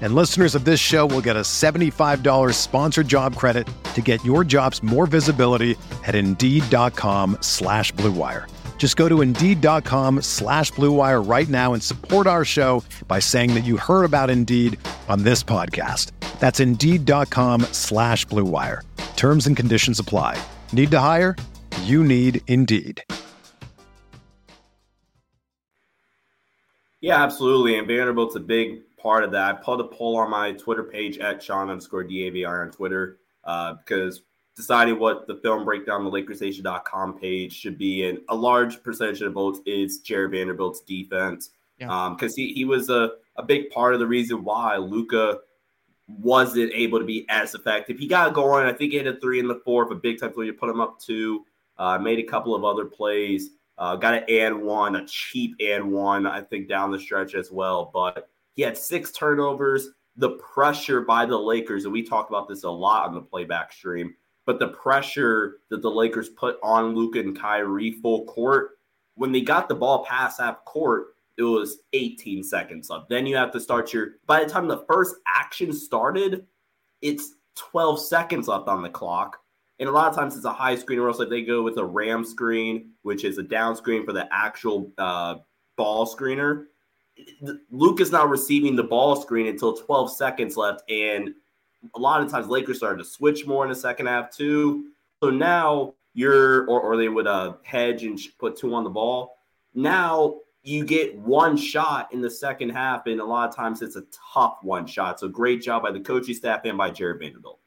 And 0.00 0.14
listeners 0.14 0.54
of 0.54 0.64
this 0.64 0.80
show 0.80 1.04
will 1.04 1.20
get 1.20 1.36
a 1.36 1.40
$75 1.40 2.54
sponsored 2.54 3.06
job 3.06 3.36
credit 3.36 3.68
to 3.92 4.00
get 4.00 4.24
your 4.24 4.44
jobs 4.44 4.82
more 4.82 5.06
visibility 5.06 5.76
at 6.06 6.14
Indeed.com 6.14 7.36
slash 7.42 7.92
BlueWire. 7.92 8.46
Just 8.78 8.96
go 8.96 9.10
to 9.10 9.20
Indeed.com 9.20 10.22
slash 10.22 10.72
BlueWire 10.72 11.28
right 11.28 11.48
now 11.50 11.74
and 11.74 11.82
support 11.82 12.26
our 12.26 12.46
show 12.46 12.82
by 13.08 13.18
saying 13.18 13.52
that 13.52 13.64
you 13.64 13.76
heard 13.76 14.04
about 14.04 14.30
Indeed 14.30 14.78
on 15.06 15.22
this 15.22 15.44
podcast. 15.44 16.12
That's 16.38 16.60
Indeed.com 16.60 17.60
slash 17.72 18.26
BlueWire. 18.26 18.80
Terms 19.16 19.46
and 19.46 19.54
conditions 19.54 19.98
apply. 19.98 20.42
Need 20.72 20.90
to 20.92 20.98
hire? 20.98 21.36
You 21.82 22.02
need 22.02 22.40
Indeed. 22.46 23.04
Yeah, 27.02 27.22
absolutely. 27.22 27.76
And 27.78 27.86
Vanderbilt's 27.86 28.36
a 28.36 28.40
big 28.40 28.80
part 29.00 29.24
of 29.24 29.32
that. 29.32 29.54
I 29.54 29.58
put 29.58 29.80
a 29.80 29.84
poll 29.84 30.16
on 30.16 30.30
my 30.30 30.52
Twitter 30.52 30.84
page 30.84 31.18
at 31.18 31.42
Sean 31.42 31.70
underscore 31.70 32.04
DAVR 32.04 32.62
on 32.62 32.70
Twitter 32.70 33.18
uh, 33.44 33.74
because 33.74 34.22
deciding 34.56 34.98
what 34.98 35.26
the 35.26 35.36
film 35.36 35.64
breakdown, 35.64 36.04
the 36.04 36.10
LakersNation.com 36.10 37.18
page 37.18 37.52
should 37.52 37.78
be, 37.78 38.08
and 38.08 38.18
a 38.28 38.34
large 38.34 38.82
percentage 38.82 39.22
of 39.22 39.30
the 39.30 39.34
votes 39.34 39.60
is 39.66 40.00
Jarred 40.00 40.32
Vanderbilt's 40.32 40.80
defense. 40.80 41.50
Yeah. 41.78 42.14
Because 42.14 42.34
he, 42.34 42.52
he 42.52 42.64
was 42.64 42.90
a, 42.90 43.12
a 43.36 43.42
big 43.42 43.70
part 43.70 43.94
of 43.94 44.00
the 44.00 44.06
reason 44.06 44.44
why 44.44 44.76
Luka 44.76 45.38
wasn't 46.18 46.72
able 46.74 46.98
to 46.98 47.04
be 47.04 47.24
as 47.28 47.54
effective. 47.54 47.98
He 47.98 48.06
got 48.06 48.34
going. 48.34 48.66
I 48.66 48.72
think 48.72 48.92
he 48.92 48.98
hit 48.98 49.06
a 49.06 49.18
three 49.18 49.40
in 49.40 49.48
the 49.48 49.60
fourth, 49.64 49.90
a 49.90 49.94
big 49.94 50.20
time 50.20 50.32
three 50.32 50.48
to 50.48 50.52
put 50.52 50.68
him 50.68 50.80
up 50.80 51.00
two. 51.00 51.44
Uh, 51.78 51.98
made 51.98 52.18
a 52.18 52.24
couple 52.24 52.54
of 52.54 52.64
other 52.64 52.84
plays. 52.84 53.50
Uh, 53.78 53.96
got 53.96 54.12
an 54.12 54.24
and 54.28 54.60
one, 54.60 54.96
a 54.96 55.06
cheap 55.06 55.56
and 55.58 55.90
one, 55.90 56.26
I 56.26 56.42
think, 56.42 56.68
down 56.68 56.90
the 56.90 57.00
stretch 57.00 57.34
as 57.34 57.50
well. 57.50 57.90
But 57.94 58.28
he 58.54 58.62
had 58.62 58.76
six 58.76 59.10
turnovers. 59.12 59.88
The 60.16 60.30
pressure 60.30 61.00
by 61.00 61.24
the 61.24 61.38
Lakers, 61.38 61.84
and 61.84 61.92
we 61.92 62.02
talked 62.02 62.30
about 62.30 62.48
this 62.48 62.64
a 62.64 62.70
lot 62.70 63.08
on 63.08 63.14
the 63.14 63.22
playback 63.22 63.72
stream, 63.72 64.14
but 64.44 64.58
the 64.58 64.68
pressure 64.68 65.58
that 65.68 65.82
the 65.82 65.90
Lakers 65.90 66.28
put 66.28 66.58
on 66.62 66.94
Luka 66.94 67.20
and 67.20 67.38
Kyrie 67.38 67.92
full 68.02 68.24
court, 68.26 68.78
when 69.14 69.32
they 69.32 69.40
got 69.40 69.68
the 69.68 69.74
ball 69.74 70.04
past 70.04 70.40
half 70.40 70.64
court, 70.64 71.14
it 71.38 71.42
was 71.42 71.78
18 71.94 72.42
seconds 72.42 72.90
left. 72.90 73.08
Then 73.08 73.26
you 73.26 73.36
have 73.36 73.52
to 73.52 73.60
start 73.60 73.92
your, 73.92 74.16
by 74.26 74.44
the 74.44 74.50
time 74.50 74.68
the 74.68 74.84
first 74.86 75.16
action 75.26 75.72
started, 75.72 76.46
it's 77.00 77.34
12 77.56 78.00
seconds 78.00 78.48
left 78.48 78.68
on 78.68 78.82
the 78.82 78.90
clock. 78.90 79.38
And 79.78 79.88
a 79.88 79.92
lot 79.92 80.08
of 80.08 80.14
times 80.14 80.36
it's 80.36 80.44
a 80.44 80.52
high 80.52 80.74
screen, 80.74 80.98
or 80.98 81.08
else 81.08 81.18
like 81.18 81.30
they 81.30 81.42
go 81.42 81.62
with 81.62 81.78
a 81.78 81.84
ram 81.84 82.24
screen, 82.24 82.90
which 83.02 83.24
is 83.24 83.38
a 83.38 83.42
down 83.42 83.74
screen 83.74 84.04
for 84.04 84.12
the 84.12 84.28
actual 84.30 84.92
uh, 84.98 85.36
ball 85.76 86.06
screener. 86.06 86.66
Luke 87.70 88.00
is 88.00 88.12
not 88.12 88.28
receiving 88.28 88.76
the 88.76 88.84
ball 88.84 89.16
screen 89.16 89.46
until 89.46 89.76
12 89.76 90.16
seconds 90.16 90.56
left. 90.56 90.82
And 90.90 91.34
a 91.94 91.98
lot 91.98 92.22
of 92.22 92.30
times 92.30 92.48
Lakers 92.48 92.78
started 92.78 92.98
to 92.98 93.08
switch 93.08 93.46
more 93.46 93.64
in 93.64 93.70
the 93.70 93.76
second 93.76 94.06
half 94.06 94.34
too. 94.34 94.86
So 95.22 95.30
now 95.30 95.94
you're, 96.14 96.66
or, 96.66 96.80
or 96.80 96.96
they 96.96 97.08
would 97.08 97.26
uh, 97.26 97.54
hedge 97.62 98.04
and 98.04 98.18
put 98.38 98.56
two 98.56 98.74
on 98.74 98.84
the 98.84 98.90
ball. 98.90 99.38
Now 99.74 100.40
you 100.62 100.84
get 100.84 101.16
one 101.16 101.56
shot 101.56 102.12
in 102.12 102.20
the 102.20 102.30
second 102.30 102.70
half, 102.70 103.06
and 103.06 103.20
a 103.20 103.24
lot 103.24 103.48
of 103.48 103.56
times 103.56 103.82
it's 103.82 103.96
a 103.96 104.04
tough 104.34 104.58
one 104.62 104.86
shot. 104.86 105.20
So 105.20 105.28
great 105.28 105.62
job 105.62 105.82
by 105.82 105.90
the 105.90 106.00
coaching 106.00 106.34
staff 106.34 106.62
and 106.64 106.76
by 106.76 106.90
Jarred 106.90 107.20
Vanderbilt. 107.20 107.60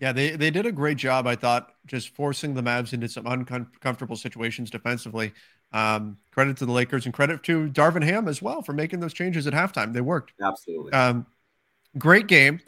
Yeah, 0.00 0.12
they, 0.12 0.36
they 0.36 0.50
did 0.50 0.64
a 0.64 0.70
great 0.70 0.96
job, 0.96 1.26
I 1.26 1.34
thought, 1.34 1.72
just 1.84 2.14
forcing 2.14 2.54
the 2.54 2.62
Mavs 2.62 2.92
into 2.92 3.08
some 3.08 3.26
uncomfortable 3.26 4.14
situations 4.14 4.70
defensively. 4.70 5.32
Um, 5.72 6.18
credit 6.32 6.56
to 6.58 6.66
the 6.66 6.72
Lakers 6.72 7.04
and 7.04 7.12
credit 7.12 7.42
to 7.44 7.68
Darvin 7.68 8.02
Ham 8.02 8.26
as 8.26 8.40
well 8.40 8.62
for 8.62 8.72
making 8.72 9.00
those 9.00 9.12
changes 9.12 9.46
at 9.46 9.52
halftime. 9.52 9.92
They 9.92 10.00
worked. 10.00 10.32
Absolutely. 10.40 10.92
Um, 10.92 11.26
great 11.98 12.26
game, 12.26 12.60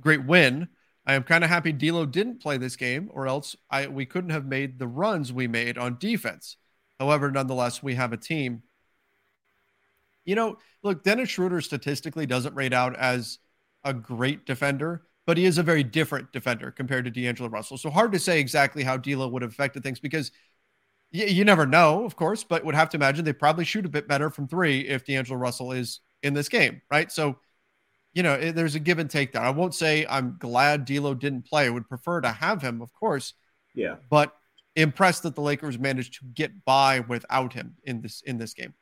great 0.00 0.24
win. 0.24 0.68
I 1.06 1.14
am 1.14 1.22
kind 1.22 1.44
of 1.44 1.50
happy 1.50 1.72
D'Lo 1.72 2.04
didn't 2.06 2.40
play 2.40 2.56
this 2.56 2.76
game, 2.76 3.10
or 3.12 3.28
else 3.28 3.54
I 3.70 3.86
we 3.86 4.06
couldn't 4.06 4.30
have 4.30 4.46
made 4.46 4.78
the 4.78 4.88
runs 4.88 5.32
we 5.32 5.46
made 5.46 5.78
on 5.78 5.98
defense. 5.98 6.56
However, 6.98 7.30
nonetheless, 7.30 7.82
we 7.82 7.94
have 7.94 8.12
a 8.12 8.16
team. 8.16 8.62
You 10.24 10.34
know, 10.34 10.58
look, 10.82 11.04
Dennis 11.04 11.28
Schroeder 11.28 11.60
statistically 11.60 12.26
doesn't 12.26 12.54
rate 12.54 12.72
out 12.72 12.96
as 12.96 13.38
a 13.84 13.94
great 13.94 14.46
defender, 14.46 15.02
but 15.26 15.36
he 15.36 15.44
is 15.44 15.58
a 15.58 15.62
very 15.62 15.84
different 15.84 16.32
defender 16.32 16.72
compared 16.72 17.04
to 17.04 17.10
D'Angelo 17.12 17.48
Russell. 17.48 17.78
So 17.78 17.90
hard 17.90 18.10
to 18.12 18.18
say 18.18 18.40
exactly 18.40 18.82
how 18.82 18.96
D'Lo 18.96 19.28
would 19.28 19.42
have 19.42 19.52
affected 19.52 19.84
things 19.84 20.00
because 20.00 20.32
you, 21.10 21.26
you 21.26 21.44
never 21.44 21.66
know, 21.66 22.04
of 22.04 22.16
course, 22.16 22.44
but 22.44 22.64
would 22.64 22.74
have 22.74 22.90
to 22.90 22.96
imagine 22.96 23.24
they 23.24 23.32
probably 23.32 23.64
shoot 23.64 23.86
a 23.86 23.90
bit 23.90 24.08
better 24.08 24.30
from 24.30 24.48
three 24.48 24.80
if 24.80 25.04
D'Angelo 25.04 25.38
Russell 25.38 25.72
is 25.72 26.00
in 26.22 26.34
this 26.34 26.48
game, 26.48 26.82
right? 26.90 27.10
So, 27.10 27.38
you 28.14 28.22
know, 28.22 28.34
it, 28.34 28.54
there's 28.54 28.74
a 28.74 28.80
give 28.80 28.98
and 28.98 29.10
take 29.10 29.32
there. 29.32 29.42
I 29.42 29.50
won't 29.50 29.74
say 29.74 30.06
I'm 30.08 30.36
glad 30.38 30.84
D'Lo 30.84 31.14
didn't 31.14 31.46
play. 31.46 31.66
I 31.66 31.70
would 31.70 31.88
prefer 31.88 32.20
to 32.20 32.32
have 32.32 32.62
him, 32.62 32.80
of 32.80 32.92
course. 32.94 33.34
Yeah. 33.74 33.96
But 34.10 34.34
impressed 34.74 35.22
that 35.24 35.34
the 35.34 35.42
Lakers 35.42 35.78
managed 35.78 36.14
to 36.20 36.26
get 36.34 36.64
by 36.64 37.00
without 37.00 37.52
him 37.52 37.76
in 37.84 38.00
this 38.00 38.22
in 38.22 38.38
this 38.38 38.54
game. 38.54 38.74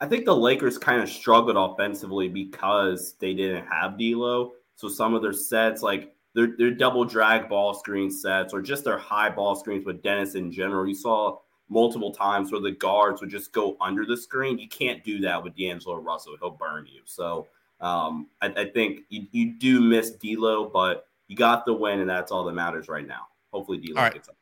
I 0.00 0.06
think 0.06 0.26
the 0.26 0.36
Lakers 0.36 0.76
kind 0.76 1.02
of 1.02 1.08
struggled 1.08 1.56
offensively 1.56 2.28
because 2.28 3.14
they 3.18 3.34
didn't 3.34 3.66
have 3.66 3.98
D'Lo. 3.98 4.52
So 4.74 4.88
some 4.88 5.14
of 5.14 5.22
their 5.22 5.32
sets, 5.32 5.82
like 5.82 6.14
their, 6.36 6.48
their 6.58 6.70
double 6.70 7.06
drag 7.06 7.48
ball 7.48 7.72
screen 7.72 8.10
sets, 8.10 8.52
or 8.52 8.60
just 8.60 8.84
their 8.84 8.98
high 8.98 9.30
ball 9.30 9.56
screens 9.56 9.86
with 9.86 10.02
Dennis 10.02 10.34
in 10.34 10.52
general, 10.52 10.86
you 10.86 10.94
saw 10.94 11.38
multiple 11.70 12.12
times 12.12 12.52
where 12.52 12.60
the 12.60 12.72
guards 12.72 13.22
would 13.22 13.30
just 13.30 13.52
go 13.52 13.74
under 13.80 14.04
the 14.04 14.16
screen. 14.16 14.58
You 14.58 14.68
can't 14.68 15.02
do 15.02 15.18
that 15.20 15.42
with 15.42 15.56
D'Angelo 15.56 15.96
Russell; 15.96 16.36
he'll 16.38 16.50
burn 16.50 16.86
you. 16.86 17.00
So 17.06 17.46
um, 17.80 18.28
I, 18.42 18.48
I, 18.48 18.64
think 18.66 19.00
you, 19.08 19.26
you 19.32 19.54
do 19.54 19.80
miss 19.80 20.10
D'Lo, 20.10 20.68
but 20.68 21.08
you 21.26 21.36
got 21.36 21.64
the 21.64 21.72
win, 21.72 22.00
and 22.00 22.10
that's 22.10 22.30
all 22.30 22.44
that 22.44 22.52
matters 22.52 22.86
right 22.86 23.06
now. 23.06 23.28
Hopefully, 23.50 23.78
D'Lo 23.78 24.02
right. 24.02 24.12
gets 24.12 24.28
up. 24.28 24.36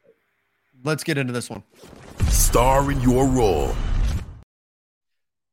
Let's 0.82 1.04
get 1.04 1.16
into 1.16 1.32
this 1.32 1.48
one. 1.48 1.62
Star 2.28 2.90
in 2.90 3.00
your 3.00 3.26
role. 3.28 3.72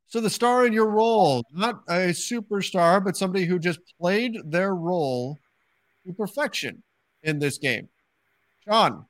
So 0.07 0.19
the 0.19 0.29
star 0.29 0.65
in 0.65 0.73
your 0.73 0.89
role, 0.89 1.45
not 1.53 1.83
a 1.87 2.09
superstar, 2.09 3.01
but 3.01 3.15
somebody 3.15 3.45
who 3.45 3.59
just 3.59 3.79
played 3.97 4.35
their 4.43 4.75
role 4.75 5.37
to 6.05 6.13
perfection 6.13 6.83
in 7.23 7.39
this 7.39 7.57
game. 7.57 7.89
John, 8.65 9.05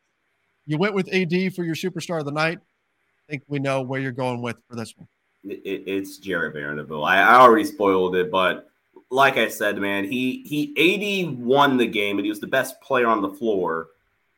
you 0.65 0.77
went 0.77 0.93
with 0.93 1.13
AD 1.13 1.54
for 1.54 1.63
your 1.63 1.75
superstar 1.75 2.19
of 2.19 2.25
the 2.25 2.32
night. 2.32 2.60
I 2.60 3.32
think 3.32 3.43
we 3.47 3.60
know 3.60 3.82
where 3.82 3.99
you're 3.99 4.12
going 4.12 4.41
with 4.41 4.58
for 4.69 4.75
this 4.75 4.93
one. 4.97 5.08
It, 5.43 5.84
it's 5.88 6.17
Jarred 6.17 6.54
Vanderbilt. 6.54 7.06
I, 7.06 7.19
I 7.21 7.36
already 7.36 7.65
spoiled 7.65 8.15
it, 8.15 8.32
but 8.32 8.69
like 9.10 9.38
I 9.38 9.49
said, 9.49 9.77
man, 9.77 10.06
he 10.06 10.43
he 10.45 11.27
AD 11.27 11.38
won 11.38 11.77
the 11.77 11.88
game 11.88 12.17
and 12.17 12.25
he 12.25 12.30
was 12.30 12.39
the 12.39 12.47
best 12.47 12.80
player 12.82 13.08
on 13.08 13.21
the 13.21 13.30
floor. 13.30 13.89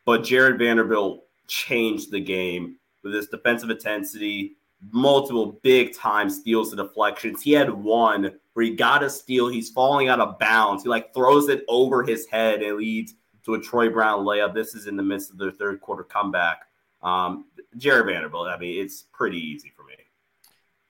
But 0.05 0.23
Jarred 0.23 0.59
Vanderbilt 0.59 1.23
changed 1.47 2.11
the 2.11 2.19
game 2.19 2.77
with 3.03 3.13
his 3.13 3.27
defensive 3.27 3.69
intensity, 3.69 4.55
multiple 4.91 5.59
big 5.61 5.95
time 5.95 6.29
steals 6.29 6.73
and 6.73 6.77
deflections. 6.77 7.41
He 7.41 7.51
had 7.51 7.69
one 7.69 8.33
where 8.53 8.65
he 8.65 8.75
got 8.75 9.03
a 9.03 9.09
steal, 9.09 9.47
he's 9.47 9.69
falling 9.69 10.09
out 10.09 10.19
of 10.19 10.39
bounds. 10.39 10.83
He 10.83 10.89
like 10.89 11.13
throws 11.13 11.49
it 11.49 11.63
over 11.67 12.03
his 12.03 12.27
head 12.27 12.61
and 12.61 12.77
leads 12.77 13.15
to 13.45 13.55
a 13.55 13.59
Troy 13.59 13.89
Brown 13.89 14.25
layup. 14.25 14.53
This 14.53 14.75
is 14.75 14.87
in 14.87 14.95
the 14.95 15.03
midst 15.03 15.31
of 15.31 15.37
their 15.37 15.51
third 15.51 15.81
quarter 15.81 16.03
comeback. 16.03 16.61
Um, 17.01 17.45
Jarred 17.77 18.05
Vanderbilt, 18.05 18.47
I 18.47 18.57
mean, 18.57 18.81
it's 18.81 19.05
pretty 19.11 19.37
easy 19.37 19.71
for 19.75 19.83
me. 19.83 19.95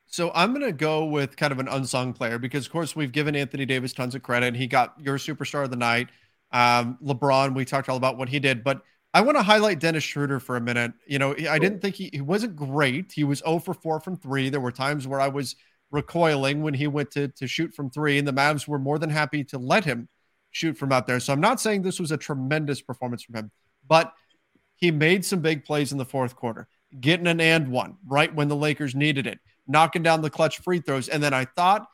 So 0.05 0.31
I'm 0.35 0.53
going 0.53 0.65
to 0.65 0.71
go 0.71 1.05
with 1.05 1.35
kind 1.35 1.51
of 1.51 1.57
an 1.57 1.67
unsung 1.67 2.13
player 2.13 2.37
because, 2.37 2.67
of 2.67 2.71
course, 2.71 2.95
we've 2.95 3.11
given 3.11 3.35
Anthony 3.35 3.65
Davis 3.65 3.93
tons 3.93 4.13
of 4.13 4.21
credit. 4.21 4.55
He 4.55 4.67
got 4.67 4.93
your 4.99 5.17
superstar 5.17 5.63
of 5.63 5.71
the 5.71 5.75
night. 5.75 6.09
Um, 6.51 6.99
LeBron, 7.03 7.55
we 7.55 7.65
talked 7.65 7.89
all 7.89 7.97
about 7.97 8.17
what 8.17 8.29
he 8.29 8.39
did, 8.39 8.63
but 8.63 8.83
I 9.15 9.21
want 9.21 9.37
to 9.37 9.43
highlight 9.43 9.79
Dennis 9.79 10.03
Schroeder 10.03 10.39
for 10.39 10.55
a 10.55 10.61
minute. 10.61 10.93
You 11.07 11.17
know, 11.17 11.35
I 11.49 11.57
didn't 11.57 11.81
think 11.81 11.95
he, 11.95 12.11
he 12.13 12.21
wasn't 12.21 12.55
great. 12.55 13.11
He 13.11 13.23
was 13.23 13.39
0 13.39 13.59
for 13.59 13.73
4 13.73 13.99
from 14.01 14.17
three. 14.17 14.49
There 14.49 14.59
were 14.59 14.71
times 14.71 15.07
where 15.07 15.19
I 15.19 15.29
was 15.29 15.55
recoiling 15.93 16.63
when 16.63 16.73
he 16.73 16.87
went 16.87 17.11
to, 17.11 17.29
to 17.29 17.47
shoot 17.47 17.73
from 17.73 17.89
three, 17.89 18.17
and 18.17 18.27
the 18.27 18.33
Mavs 18.33 18.67
were 18.67 18.79
more 18.79 18.99
than 18.99 19.11
happy 19.11 19.43
to 19.45 19.59
let 19.59 19.85
him 19.85 20.09
shoot 20.51 20.77
from 20.77 20.91
out 20.91 21.07
there. 21.07 21.19
So 21.19 21.31
I'm 21.31 21.39
not 21.39 21.61
saying 21.61 21.83
this 21.83 21.99
was 21.99 22.11
a 22.11 22.17
tremendous 22.17 22.81
performance 22.81 23.23
from 23.23 23.35
him, 23.35 23.51
but 23.87 24.11
he 24.75 24.91
made 24.91 25.23
some 25.23 25.39
big 25.39 25.63
plays 25.63 25.91
in 25.91 25.97
the 25.99 26.05
fourth 26.05 26.35
quarter, 26.35 26.67
getting 26.99 27.27
an 27.27 27.39
and 27.39 27.69
one 27.69 27.97
right 28.05 28.33
when 28.33 28.47
the 28.47 28.55
Lakers 28.55 28.95
needed 28.95 29.27
it, 29.27 29.39
knocking 29.67 30.03
down 30.03 30.21
the 30.21 30.29
clutch 30.29 30.59
free 30.59 30.79
throws. 30.79 31.07
And 31.07 31.21
then 31.21 31.33
I 31.33 31.45
thought 31.45 31.87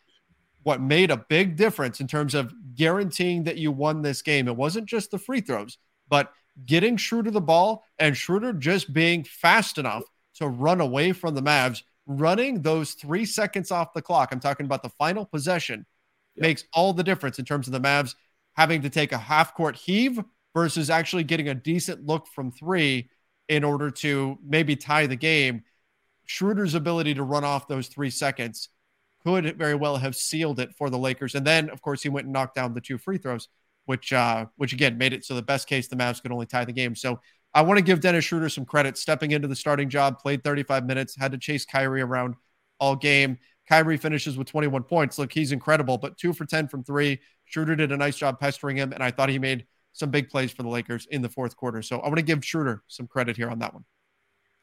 what 0.63 0.81
made 0.81 1.11
a 1.11 1.25
big 1.29 1.55
difference 1.55 1.99
in 1.99 2.07
terms 2.07 2.33
of 2.33 2.53
guaranteeing 2.75 3.43
that 3.43 3.57
you 3.57 3.71
won 3.71 4.01
this 4.01 4.21
game, 4.21 4.47
it 4.47 4.55
wasn't 4.55 4.87
just 4.87 5.11
the 5.11 5.17
free 5.17 5.41
throws, 5.41 5.77
but 6.07 6.31
getting 6.65 6.97
Schroeder 6.97 7.31
the 7.31 7.41
ball 7.41 7.83
and 7.97 8.15
Schroeder 8.15 8.53
just 8.53 8.93
being 8.93 9.23
fast 9.23 9.77
enough 9.77 10.03
to 10.35 10.47
run 10.47 10.81
away 10.81 11.11
from 11.11 11.35
the 11.35 11.41
Mavs, 11.41 11.83
running 12.09 12.63
those 12.63 12.93
three 12.93 13.23
seconds 13.23 13.71
off 13.71 13.93
the 13.93 14.01
clock. 14.01 14.29
I'm 14.31 14.39
talking 14.39 14.65
about 14.65 14.81
the 14.81 14.89
final 14.89 15.25
possession 15.25 15.85
yep. 16.35 16.41
makes 16.41 16.65
all 16.73 16.91
the 16.91 17.03
difference 17.03 17.37
in 17.37 17.45
terms 17.45 17.67
of 17.67 17.73
the 17.73 17.79
Mavs 17.79 18.15
having 18.53 18.81
to 18.81 18.89
take 18.89 19.11
a 19.11 19.17
half 19.17 19.53
court 19.53 19.75
heave 19.75 20.19
versus 20.55 20.89
actually 20.89 21.23
getting 21.23 21.47
a 21.47 21.53
decent 21.53 22.05
look 22.05 22.27
from 22.27 22.51
three 22.51 23.09
in 23.47 23.63
order 23.63 23.91
to 23.91 24.37
maybe 24.43 24.75
tie 24.75 25.05
the 25.05 25.15
game. 25.15 25.63
Schroeder's 26.25 26.73
ability 26.73 27.13
to 27.13 27.23
run 27.23 27.43
off 27.43 27.67
those 27.67 27.87
three 27.87 28.09
seconds 28.09 28.69
could 29.23 29.57
very 29.57 29.75
well 29.75 29.97
have 29.97 30.15
sealed 30.15 30.59
it 30.59 30.73
for 30.75 30.89
the 30.89 30.97
Lakers. 30.97 31.35
And 31.35 31.45
then, 31.45 31.69
of 31.69 31.81
course, 31.81 32.01
he 32.01 32.09
went 32.09 32.25
and 32.25 32.33
knocked 32.33 32.55
down 32.55 32.73
the 32.73 32.81
two 32.81 32.97
free 32.97 33.19
throws, 33.19 33.49
which, 33.85 34.11
uh, 34.11 34.47
which 34.55 34.73
again 34.73 34.97
made 34.97 35.13
it 35.13 35.25
so 35.25 35.35
the 35.35 35.41
best 35.43 35.67
case 35.67 35.87
the 35.87 35.95
Mavs 35.95 36.21
could 36.21 36.31
only 36.31 36.47
tie 36.47 36.65
the 36.65 36.73
game. 36.73 36.95
So 36.95 37.19
I 37.53 37.61
want 37.63 37.77
to 37.77 37.83
give 37.83 37.99
Dennis 37.99 38.25
Schroeder 38.25 38.49
some 38.49 38.65
credit, 38.65 38.97
stepping 38.97 39.31
into 39.31 39.47
the 39.47 39.55
starting 39.55 39.89
job, 39.89 40.19
played 40.19 40.43
35 40.43 40.85
minutes, 40.85 41.15
had 41.15 41.31
to 41.31 41.37
chase 41.37 41.65
Kyrie 41.65 42.01
around 42.01 42.35
all 42.79 42.95
game. 42.95 43.39
Kyrie 43.67 43.97
finishes 43.97 44.37
with 44.37 44.47
21 44.47 44.83
points. 44.83 45.17
Look, 45.17 45.31
he's 45.31 45.51
incredible, 45.51 45.97
but 45.97 46.17
two 46.17 46.33
for 46.33 46.45
10 46.45 46.67
from 46.67 46.83
three, 46.83 47.19
Schroeder 47.45 47.75
did 47.75 47.91
a 47.91 47.97
nice 47.97 48.17
job 48.17 48.39
pestering 48.39 48.77
him, 48.77 48.93
and 48.93 49.03
I 49.03 49.11
thought 49.11 49.29
he 49.29 49.39
made 49.39 49.65
some 49.93 50.11
big 50.11 50.29
plays 50.29 50.51
for 50.51 50.63
the 50.63 50.69
Lakers 50.69 51.07
in 51.11 51.21
the 51.21 51.29
fourth 51.29 51.55
quarter. 51.55 51.81
So 51.81 51.99
I 51.99 52.07
want 52.07 52.17
to 52.17 52.23
give 52.23 52.43
Schroeder 52.43 52.83
some 52.87 53.07
credit 53.07 53.35
here 53.35 53.49
on 53.49 53.59
that 53.59 53.73
one. 53.73 53.85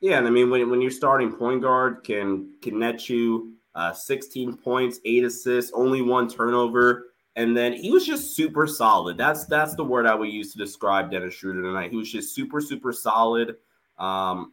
Yeah, 0.01 0.19
and 0.19 0.27
I 0.27 0.31
mean 0.31 0.51
when, 0.51 0.69
when 0.71 0.81
your 0.81 0.91
starting 0.91 1.33
point 1.33 1.63
guard 1.63 2.05
can 2.05 2.53
can 2.61 2.79
net 2.79 3.09
you 3.09 3.55
uh, 3.75 3.93
16 3.93 4.57
points, 4.57 5.01
eight 5.05 5.25
assists, 5.25 5.73
only 5.75 6.03
one 6.03 6.29
turnover, 6.29 7.07
and 7.37 7.57
then 7.57 7.75
he 7.75 7.91
was 7.91 8.05
just 8.05 8.35
super 8.35 8.67
solid. 8.67 9.17
That's 9.17 9.45
that's 9.47 9.77
the 9.77 9.85
word 9.85 10.07
I 10.07 10.15
would 10.15 10.31
use 10.31 10.53
to 10.53 10.59
describe 10.59 11.11
Dennis 11.11 11.35
Schroeder 11.35 11.63
tonight. 11.63 11.91
He 11.91 11.97
was 11.97 12.11
just 12.11 12.35
super 12.35 12.61
super 12.61 12.93
solid. 12.93 13.57
Um, 13.99 14.53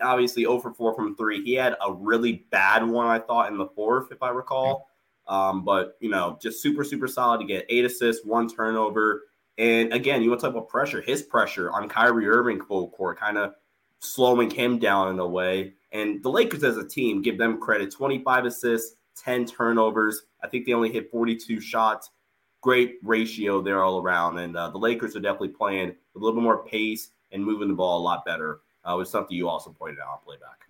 obviously 0.00 0.42
0 0.42 0.58
for 0.60 0.72
4 0.72 0.94
from 0.94 1.16
three. 1.16 1.44
He 1.44 1.54
had 1.54 1.76
a 1.84 1.92
really 1.92 2.46
bad 2.50 2.84
one, 2.84 3.06
I 3.06 3.18
thought, 3.18 3.50
in 3.50 3.58
the 3.58 3.68
fourth, 3.68 4.10
if 4.10 4.22
I 4.22 4.30
recall. 4.30 4.88
Um, 5.28 5.64
but 5.64 5.96
you 6.00 6.08
know, 6.08 6.38
just 6.40 6.62
super, 6.62 6.82
super 6.82 7.06
solid 7.06 7.38
to 7.40 7.46
get 7.46 7.66
eight 7.68 7.84
assists, 7.84 8.24
one 8.24 8.48
turnover. 8.48 9.24
And 9.58 9.92
again, 9.92 10.22
you 10.22 10.30
want 10.30 10.40
to 10.40 10.46
talk 10.46 10.56
about 10.56 10.68
pressure, 10.68 11.00
his 11.00 11.22
pressure 11.22 11.70
on 11.70 11.88
Kyrie 11.88 12.28
Irving 12.28 12.64
full 12.64 12.90
court, 12.90 13.18
kind 13.18 13.38
of 13.38 13.52
slowing 14.00 14.50
him 14.50 14.78
down 14.78 15.08
in 15.08 15.18
a 15.18 15.26
way. 15.26 15.74
And 15.92 16.22
the 16.22 16.30
Lakers 16.30 16.64
as 16.64 16.78
a 16.78 16.86
team, 16.86 17.22
give 17.22 17.38
them 17.38 17.60
credit 17.60 17.92
25 17.92 18.46
assists, 18.46 18.96
10 19.16 19.46
turnovers. 19.46 20.22
I 20.42 20.48
think 20.48 20.66
they 20.66 20.72
only 20.72 20.90
hit 20.90 21.10
42 21.10 21.60
shots. 21.60 22.10
Great 22.60 22.98
ratio 23.02 23.62
there 23.62 23.82
all 23.82 24.00
around. 24.00 24.38
And 24.38 24.56
uh, 24.56 24.70
the 24.70 24.78
Lakers 24.78 25.16
are 25.16 25.20
definitely 25.20 25.48
playing 25.48 25.90
a 25.90 26.18
little 26.18 26.34
bit 26.34 26.42
more 26.42 26.64
pace 26.64 27.10
and 27.32 27.44
moving 27.44 27.68
the 27.68 27.74
ball 27.74 27.98
a 27.98 28.02
lot 28.02 28.24
better, 28.24 28.60
uh, 28.84 28.94
was 28.96 29.10
something 29.10 29.36
you 29.36 29.48
also 29.48 29.70
pointed 29.70 29.98
out 30.00 30.08
on 30.08 30.18
playback. 30.24 30.66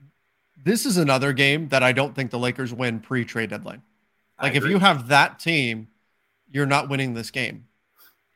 This 0.62 0.84
is 0.84 0.98
another 0.98 1.32
game 1.32 1.68
that 1.68 1.82
I 1.82 1.92
don't 1.92 2.14
think 2.14 2.30
the 2.30 2.38
Lakers 2.38 2.72
win 2.72 3.00
pre 3.00 3.24
trade 3.24 3.50
deadline. 3.50 3.82
Like 4.42 4.54
if 4.54 4.64
you 4.64 4.78
have 4.78 5.08
that 5.08 5.38
team, 5.38 5.88
you're 6.50 6.66
not 6.66 6.88
winning 6.88 7.14
this 7.14 7.30
game. 7.30 7.66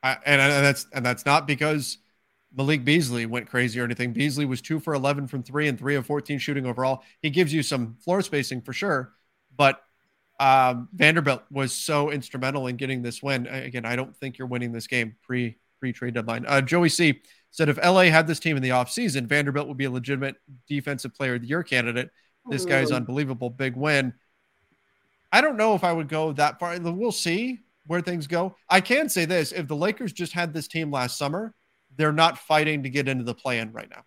I, 0.03 0.19
and, 0.27 0.41
and 0.41 0.65
that's 0.65 0.87
and 0.93 1.05
that's 1.05 1.25
not 1.25 1.47
because 1.47 1.99
Malik 2.55 2.85
Beasley 2.85 3.27
went 3.27 3.49
crazy 3.49 3.81
or 3.81 3.85
anything. 3.85 4.13
Beasley 4.13 4.45
was 4.45 4.61
two 4.61 4.79
for 4.79 4.95
11 4.95 5.27
from 5.27 5.43
three 5.43 5.67
and 5.67 5.79
three 5.79 5.97
of 5.97 6.07
14 6.07 6.39
shooting 6.39 6.67
overall. 6.67 7.03
He 7.21 7.31
gives 7.31 7.53
you 7.53 7.63
some 7.63 7.97
floor 8.01 8.23
spacing 8.23 8.61
for 8.61 8.73
sure, 8.73 9.13
but 9.57 9.83
um, 10.41 10.89
Vanderbilt 10.93 11.43
was 11.51 11.73
so 11.73 12.11
instrumental 12.11 12.67
in 12.67 12.77
getting 12.77 13.03
this 13.03 13.23
win. 13.23 13.47
Again, 13.47 13.85
I 13.85 13.97
don't 13.97 14.17
think 14.17 14.39
you're 14.39 14.49
winning 14.49 14.73
this 14.73 14.87
game 14.87 15.17
pre 15.23 15.57
pre 15.79 15.93
trade 15.93 16.15
deadline. 16.15 16.45
Uh, 16.47 16.61
Joey 16.61 16.89
C 16.89 17.21
said 17.51 17.69
if 17.69 17.79
LA 17.79 18.05
had 18.05 18.27
this 18.27 18.41
team 18.41 18.57
in 18.57 18.63
the 18.63 18.71
offseason, 18.71 19.27
Vanderbilt 19.27 19.69
would 19.69 19.77
be 19.77 19.85
a 19.85 19.91
legitimate 19.91 20.37
defensive 20.69 21.15
player 21.15 21.35
of 21.35 21.43
the 21.43 21.47
year 21.47 21.63
candidate. 21.63 22.11
This 22.51 22.65
guy's 22.65 22.93
unbelievable. 22.93 23.49
Big 23.49 23.75
win. 23.75 24.13
I 25.33 25.41
don't 25.41 25.57
know 25.57 25.75
if 25.75 25.83
I 25.83 25.93
would 25.93 26.09
go 26.09 26.33
that 26.33 26.59
far. 26.59 26.79
We'll 26.79 27.11
see 27.13 27.61
where 27.87 28.01
things 28.01 28.27
go. 28.27 28.57
I 28.69 28.81
can 28.81 29.09
say 29.09 29.25
this 29.25 29.53
if 29.53 29.67
the 29.67 29.77
Lakers 29.77 30.13
just 30.13 30.33
had 30.33 30.53
this 30.53 30.69
team 30.69 30.91
last 30.91 31.17
summer, 31.17 31.55
they're 31.97 32.13
not 32.13 32.39
fighting 32.39 32.83
to 32.83 32.91
get 32.91 33.09
into 33.09 33.25
the 33.25 33.35
play 33.35 33.61
in 33.61 33.73
right 33.73 33.89
now. 33.89 34.05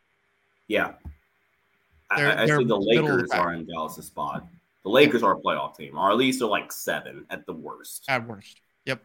Yeah. 0.68 0.94
They're, 2.16 2.38
I, 2.38 2.44
I 2.44 2.46
see 2.46 2.64
the 2.64 2.80
Lakers 2.80 3.30
the 3.30 3.38
are 3.38 3.54
in 3.54 3.66
Dallas' 3.66 4.06
spot. 4.06 4.48
The 4.88 4.94
Lakers 4.94 5.22
are 5.22 5.34
a 5.34 5.42
playoff 5.42 5.76
team, 5.76 5.98
or 5.98 6.10
at 6.12 6.16
least 6.16 6.40
they're 6.40 6.48
like 6.48 6.72
seven 6.72 7.26
at 7.30 7.46
the 7.46 7.52
worst. 7.52 8.06
At 8.08 8.26
worst. 8.26 8.62
Yep. 8.86 9.04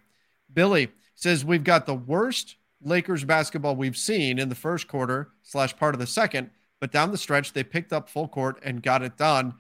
Billy 0.55 0.93
says 1.17 1.45
we've 1.45 1.65
got 1.65 1.87
the 1.87 1.95
worst 1.95 2.55
Lakers 2.81 3.25
basketball 3.25 3.75
we've 3.75 3.97
seen 3.97 4.39
in 4.39 4.49
the 4.49 4.55
first 4.55 4.87
quarter 4.87 5.33
slash 5.43 5.77
part 5.77 5.97
of 5.97 5.99
the 5.99 6.07
second, 6.07 6.51
but 6.81 6.93
down 6.93 7.11
the 7.11 7.19
stretch 7.19 7.53
they 7.53 7.65
picked 7.65 7.93
up 7.93 8.09
full 8.09 8.29
court 8.29 8.61
and 8.63 8.81
got 8.81 9.03
it 9.03 9.17
done. 9.17 9.55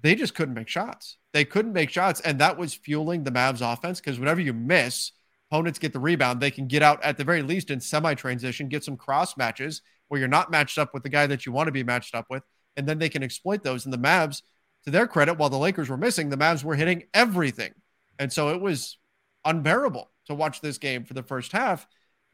They 0.00 0.14
just 0.14 0.36
couldn't 0.36 0.54
make 0.54 0.68
shots. 0.68 1.16
They 1.32 1.44
couldn't 1.44 1.72
make 1.72 1.90
shots, 1.90 2.20
and 2.20 2.38
that 2.38 2.56
was 2.56 2.72
fueling 2.74 3.24
the 3.24 3.32
Mavs 3.32 3.60
offense 3.60 3.98
because 3.98 4.20
whenever 4.20 4.40
you 4.40 4.52
miss, 4.52 5.10
opponents 5.50 5.80
get 5.80 5.92
the 5.92 5.98
rebound. 5.98 6.40
They 6.40 6.52
can 6.52 6.68
get 6.68 6.84
out 6.84 7.02
at 7.02 7.16
the 7.16 7.24
very 7.24 7.42
least 7.42 7.72
in 7.72 7.80
semi 7.80 8.14
transition, 8.14 8.68
get 8.68 8.84
some 8.84 8.96
cross 8.96 9.36
matches 9.36 9.82
where 10.06 10.20
you're 10.20 10.28
not 10.28 10.52
matched 10.52 10.78
up 10.78 10.94
with 10.94 11.02
the 11.02 11.08
guy 11.08 11.26
that 11.26 11.46
you 11.46 11.50
want 11.50 11.66
to 11.66 11.72
be 11.72 11.82
matched 11.82 12.14
up 12.14 12.26
with, 12.30 12.44
and 12.76 12.86
then 12.86 13.00
they 13.00 13.08
can 13.08 13.24
exploit 13.24 13.64
those. 13.64 13.86
And 13.86 13.92
the 13.92 13.98
Mavs, 13.98 14.42
to 14.88 14.92
their 14.92 15.06
credit, 15.06 15.34
while 15.34 15.50
the 15.50 15.58
Lakers 15.58 15.90
were 15.90 15.98
missing, 15.98 16.30
the 16.30 16.36
Mavs 16.36 16.64
were 16.64 16.74
hitting 16.74 17.04
everything. 17.12 17.74
And 18.18 18.32
so 18.32 18.48
it 18.48 18.60
was 18.60 18.96
unbearable 19.44 20.08
to 20.26 20.34
watch 20.34 20.60
this 20.60 20.78
game 20.78 21.04
for 21.04 21.12
the 21.14 21.22
first 21.22 21.52
half, 21.52 21.86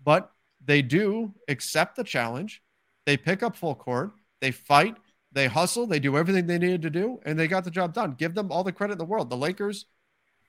but 0.02 0.30
they 0.64 0.80
do 0.80 1.34
accept 1.48 1.96
the 1.96 2.04
challenge. 2.04 2.62
They 3.06 3.16
pick 3.16 3.42
up 3.42 3.56
full 3.56 3.74
court. 3.74 4.12
they 4.40 4.52
fight, 4.52 4.96
they 5.32 5.48
hustle, 5.48 5.86
they 5.86 5.98
do 5.98 6.16
everything 6.16 6.46
they 6.46 6.58
needed 6.58 6.82
to 6.82 6.90
do, 6.90 7.18
and 7.24 7.38
they 7.38 7.48
got 7.48 7.64
the 7.64 7.70
job 7.70 7.92
done. 7.92 8.12
Give 8.12 8.34
them 8.34 8.52
all 8.52 8.62
the 8.62 8.72
credit 8.72 8.92
in 8.92 8.98
the 8.98 9.04
world. 9.04 9.30
The 9.30 9.36
Lakers 9.36 9.86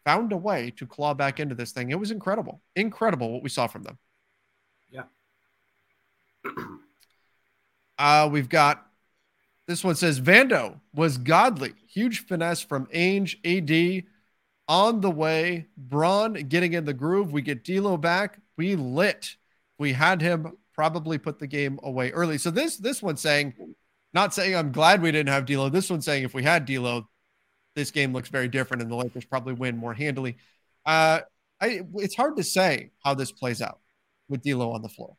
found 0.04 0.32
a 0.32 0.38
way 0.38 0.72
to 0.78 0.86
claw 0.86 1.14
back 1.14 1.40
into 1.40 1.56
this 1.56 1.72
thing. 1.72 1.90
It 1.90 2.00
was 2.00 2.12
incredible. 2.12 2.62
Incredible 2.76 3.32
what 3.32 3.42
we 3.42 3.50
saw 3.50 3.68
from 3.68 3.84
them. 3.84 3.98
Yeah. 4.92 5.04
uh, 7.98 8.30
we've 8.32 8.50
got 8.50 8.86
this 9.68 9.84
one 9.84 9.96
says 9.96 10.20
Vando 10.20 10.80
was 10.94 11.18
godly. 11.18 11.74
Huge 11.96 12.26
finesse 12.26 12.62
from 12.62 12.88
Ainge, 12.88 13.38
AD 13.46 14.04
on 14.68 15.00
the 15.00 15.10
way. 15.10 15.68
Bron 15.78 16.34
getting 16.34 16.74
in 16.74 16.84
the 16.84 16.94
groove. 16.94 17.32
We 17.32 17.42
get 17.42 17.64
D'Lo 17.64 17.96
back. 17.96 18.40
We 18.58 18.76
lit. 18.76 19.38
We 19.80 19.94
had 19.94 20.22
him 20.22 20.58
probably 20.74 21.18
put 21.18 21.40
the 21.40 21.48
game 21.48 21.80
away 21.84 22.12
early. 22.12 22.38
So 22.38 22.52
this 22.52 22.76
this 22.76 23.02
one 23.02 23.16
saying, 23.16 23.54
not 24.14 24.34
saying 24.34 24.58
I'm 24.58 24.74
glad 24.74 25.02
we 25.02 25.12
didn't 25.14 25.30
have 25.30 25.46
D'Lo. 25.46 25.70
This 25.70 25.90
one 25.90 26.02
saying 26.02 26.24
if 26.24 26.34
we 26.34 26.44
had 26.44 26.66
D'Lo, 26.66 27.08
this 27.76 27.92
game 27.92 28.12
looks 28.12 28.28
very 28.28 28.50
different 28.50 28.84
and 28.84 28.92
the 28.92 28.96
Lakers 28.96 29.24
probably 29.24 29.54
win 29.54 29.78
more 29.78 29.94
handily. 29.94 30.36
Uh, 30.86 31.22
I, 31.62 31.82
it's 31.96 32.16
hard 32.16 32.36
to 32.36 32.44
say 32.44 32.92
how 33.06 33.14
this 33.14 33.32
plays 33.32 33.62
out 33.62 33.80
with 34.28 34.44
D'Lo 34.44 34.72
on 34.72 34.82
the 34.82 34.90
floor. 34.90 35.16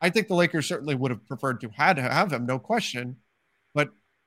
I 0.00 0.10
think 0.10 0.26
the 0.26 0.34
Lakers 0.34 0.66
certainly 0.66 0.96
would 0.96 1.12
have 1.12 1.24
preferred 1.28 1.60
to 1.60 1.68
had 1.68 1.94
to 1.94 2.02
have 2.02 2.32
him, 2.32 2.46
no 2.46 2.58
question. 2.58 3.18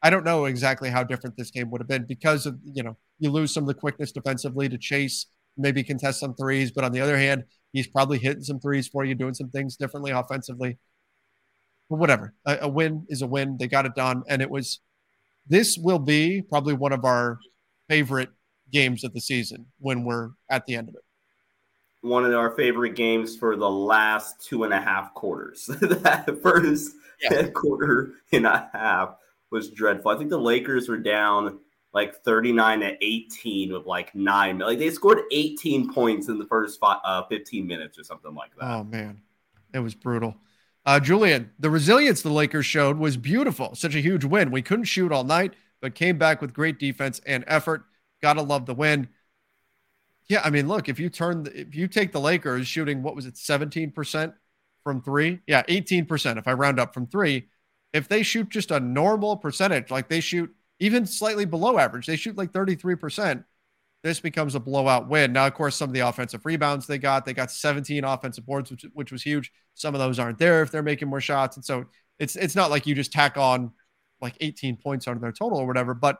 I 0.06 0.12
don't 0.12 0.24
know 0.24 0.46
exactly 0.46 0.92
how 0.92 1.04
different 1.04 1.36
this 1.36 1.50
game 1.50 1.72
would 1.72 1.82
have 1.82 1.88
been 1.88 2.06
because 2.06 2.46
of 2.46 2.60
you 2.64 2.84
know 2.84 2.96
you 3.18 3.32
lose 3.32 3.52
some 3.52 3.64
of 3.64 3.68
the 3.68 3.74
quickness 3.74 4.12
defensively 4.12 4.70
to 4.70 4.78
chase, 4.78 5.26
maybe 5.58 5.84
contest 5.84 6.20
some 6.20 6.36
threes. 6.36 6.70
But 6.70 6.84
on 6.84 6.92
the 6.92 7.02
other 7.02 7.18
hand, 7.18 7.46
he's 7.74 7.88
probably 7.88 8.20
hitting 8.20 8.44
some 8.44 8.60
threes 8.60 8.88
for 8.88 9.04
you, 9.04 9.16
doing 9.16 9.34
some 9.34 9.50
things 9.50 9.78
differently 9.78 10.12
offensively. 10.12 10.78
But 11.90 11.98
whatever, 11.98 12.36
a, 12.46 12.60
a 12.62 12.68
win 12.68 13.08
is 13.10 13.24
a 13.24 13.28
win. 13.28 13.58
They 13.58 13.68
got 13.68 13.88
it 13.88 13.96
done, 13.96 14.22
and 14.30 14.44
it 14.44 14.52
was. 14.52 14.80
This 15.48 15.76
will 15.76 15.98
be 15.98 16.44
probably 16.44 16.76
one 16.76 16.94
of 16.94 17.04
our 17.04 17.40
favorite 17.90 18.30
games 18.72 19.04
of 19.04 19.12
the 19.16 19.22
season 19.22 19.66
when 19.80 20.04
we're 20.04 20.30
at 20.52 20.68
the 20.68 20.76
end 20.76 20.90
of 20.90 20.94
it. 20.94 21.02
One 22.02 22.26
of 22.26 22.34
our 22.36 22.52
favorite 22.52 22.94
games 22.94 23.36
for 23.36 23.56
the 23.56 23.70
last 23.70 24.40
two 24.40 24.66
and 24.66 24.74
a 24.74 24.80
half 24.80 25.16
quarters. 25.16 25.66
that 25.82 26.40
first 26.44 26.94
yeah. 27.24 27.48
quarter 27.56 28.14
and 28.32 28.46
a 28.46 28.70
half 28.72 29.16
was 29.56 29.70
dreadful. 29.70 30.12
I 30.12 30.18
think 30.18 30.30
the 30.30 30.38
Lakers 30.38 30.90
were 30.90 30.98
down 30.98 31.60
like 31.94 32.22
39 32.24 32.82
to 32.82 32.98
18 33.02 33.72
with 33.72 33.86
like 33.86 34.14
nine. 34.14 34.60
Like 34.60 34.78
they 34.78 34.90
scored 34.90 35.22
18 35.32 35.94
points 35.94 36.28
in 36.28 36.38
the 36.38 36.46
first 36.46 36.78
five, 36.80 37.00
uh, 37.06 37.24
15 37.30 37.66
minutes 37.66 37.98
or 37.98 38.04
something 38.04 38.36
like 38.36 38.52
that. 38.60 38.66
Oh 38.66 38.84
man, 38.84 39.22
it 39.74 39.80
was 39.80 39.96
brutal. 39.96 40.36
Uh, 40.86 41.00
Julian, 41.00 41.52
the 41.58 41.70
resilience 41.70 42.22
the 42.22 42.30
Lakers 42.30 42.66
showed 42.66 43.00
was 43.00 43.18
beautiful. 43.18 43.74
Such 43.74 43.96
a 43.96 44.02
huge 44.02 44.26
win. 44.26 44.52
We 44.52 44.62
couldn't 44.62 44.86
shoot 44.86 45.12
all 45.12 45.24
night, 45.24 45.54
but 45.82 45.96
came 45.96 46.18
back 46.18 46.42
with 46.42 46.54
great 46.54 46.78
defense 46.78 47.22
and 47.26 47.46
effort. 47.48 47.86
Gotta 48.22 48.42
love 48.42 48.66
the 48.66 48.76
win. 48.76 49.08
Yeah, 50.28 50.42
I 50.44 50.50
mean, 50.50 50.68
look, 50.68 50.90
if 50.90 51.00
you 51.00 51.10
turn, 51.10 51.44
the, 51.44 51.60
if 51.60 51.76
you 51.76 51.88
take 51.88 52.12
the 52.12 52.20
Lakers 52.20 52.68
shooting, 52.68 53.04
what 53.04 53.16
was 53.16 53.26
it, 53.26 53.36
17% 53.36 54.34
from 54.84 55.02
three? 55.02 55.40
Yeah, 55.48 55.64
18% 55.64 56.38
if 56.38 56.48
I 56.48 56.54
round 56.54 56.80
up 56.80 56.94
from 56.94 57.08
three 57.08 57.48
if 57.96 58.10
they 58.10 58.24
shoot 58.24 58.50
just 58.50 58.72
a 58.72 58.80
normal 58.80 59.38
percentage, 59.38 59.90
like 59.90 60.10
they 60.10 60.20
shoot 60.20 60.54
even 60.82 61.06
slightly 61.06 61.46
below 61.46 61.80
average, 61.80 62.06
they 62.06 62.18
shoot 62.18 62.38
like 62.38 62.52
33%, 62.52 63.46
this 64.04 64.20
becomes 64.20 64.54
a 64.54 64.60
blowout 64.60 65.08
win. 65.08 65.32
Now, 65.32 65.48
of 65.48 65.54
course, 65.54 65.78
some 65.78 65.90
of 65.90 65.94
the 65.94 66.02
offensive 66.02 66.46
rebounds 66.46 66.86
they 66.86 66.98
got, 66.98 67.24
they 67.24 67.34
got 67.34 67.52
17 67.52 68.04
offensive 68.04 68.46
boards, 68.46 68.70
which, 68.70 68.86
which 68.94 69.12
was 69.14 69.24
huge. 69.24 69.50
Some 69.76 69.96
of 69.96 70.00
those 70.00 70.20
aren't 70.20 70.38
there 70.40 70.62
if 70.62 70.72
they're 70.72 70.84
making 70.84 71.08
more 71.08 71.22
shots. 71.22 71.56
And 71.56 71.64
so 71.64 71.86
it's 72.20 72.36
it's 72.36 72.56
not 72.56 72.70
like 72.70 72.86
you 72.86 72.96
just 72.96 73.14
tack 73.14 73.38
on 73.38 73.72
like 74.22 74.36
18 74.42 74.76
points 74.76 75.08
on 75.08 75.20
their 75.22 75.32
total 75.32 75.58
or 75.58 75.66
whatever. 75.66 75.94
But 75.94 76.20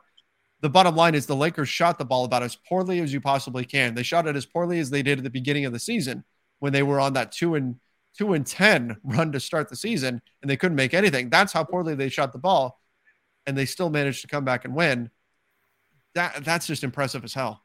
the 0.62 0.70
bottom 0.70 0.96
line 0.96 1.14
is 1.14 1.26
the 1.26 1.36
Lakers 1.36 1.68
shot 1.68 1.98
the 1.98 2.06
ball 2.06 2.24
about 2.24 2.42
as 2.42 2.56
poorly 2.56 3.00
as 3.00 3.12
you 3.12 3.20
possibly 3.20 3.66
can. 3.66 3.94
They 3.94 4.02
shot 4.02 4.26
it 4.26 4.34
as 4.34 4.46
poorly 4.46 4.80
as 4.80 4.88
they 4.88 5.02
did 5.02 5.18
at 5.18 5.24
the 5.24 5.30
beginning 5.30 5.66
of 5.66 5.74
the 5.74 5.78
season 5.78 6.24
when 6.58 6.72
they 6.72 6.82
were 6.82 7.00
on 7.00 7.12
that 7.12 7.32
two 7.32 7.54
and 7.54 7.76
two 8.16 8.32
and 8.32 8.46
10 8.46 8.96
run 9.04 9.32
to 9.32 9.40
start 9.40 9.68
the 9.68 9.76
season 9.76 10.20
and 10.42 10.50
they 10.50 10.56
couldn't 10.56 10.76
make 10.76 10.94
anything. 10.94 11.30
That's 11.30 11.52
how 11.52 11.64
poorly 11.64 11.94
they 11.94 12.08
shot 12.08 12.32
the 12.32 12.38
ball. 12.38 12.80
And 13.46 13.56
they 13.56 13.66
still 13.66 13.90
managed 13.90 14.22
to 14.22 14.28
come 14.28 14.44
back 14.44 14.64
and 14.64 14.74
win. 14.74 15.10
That 16.14 16.44
that's 16.44 16.66
just 16.66 16.82
impressive 16.82 17.22
as 17.24 17.34
hell. 17.34 17.62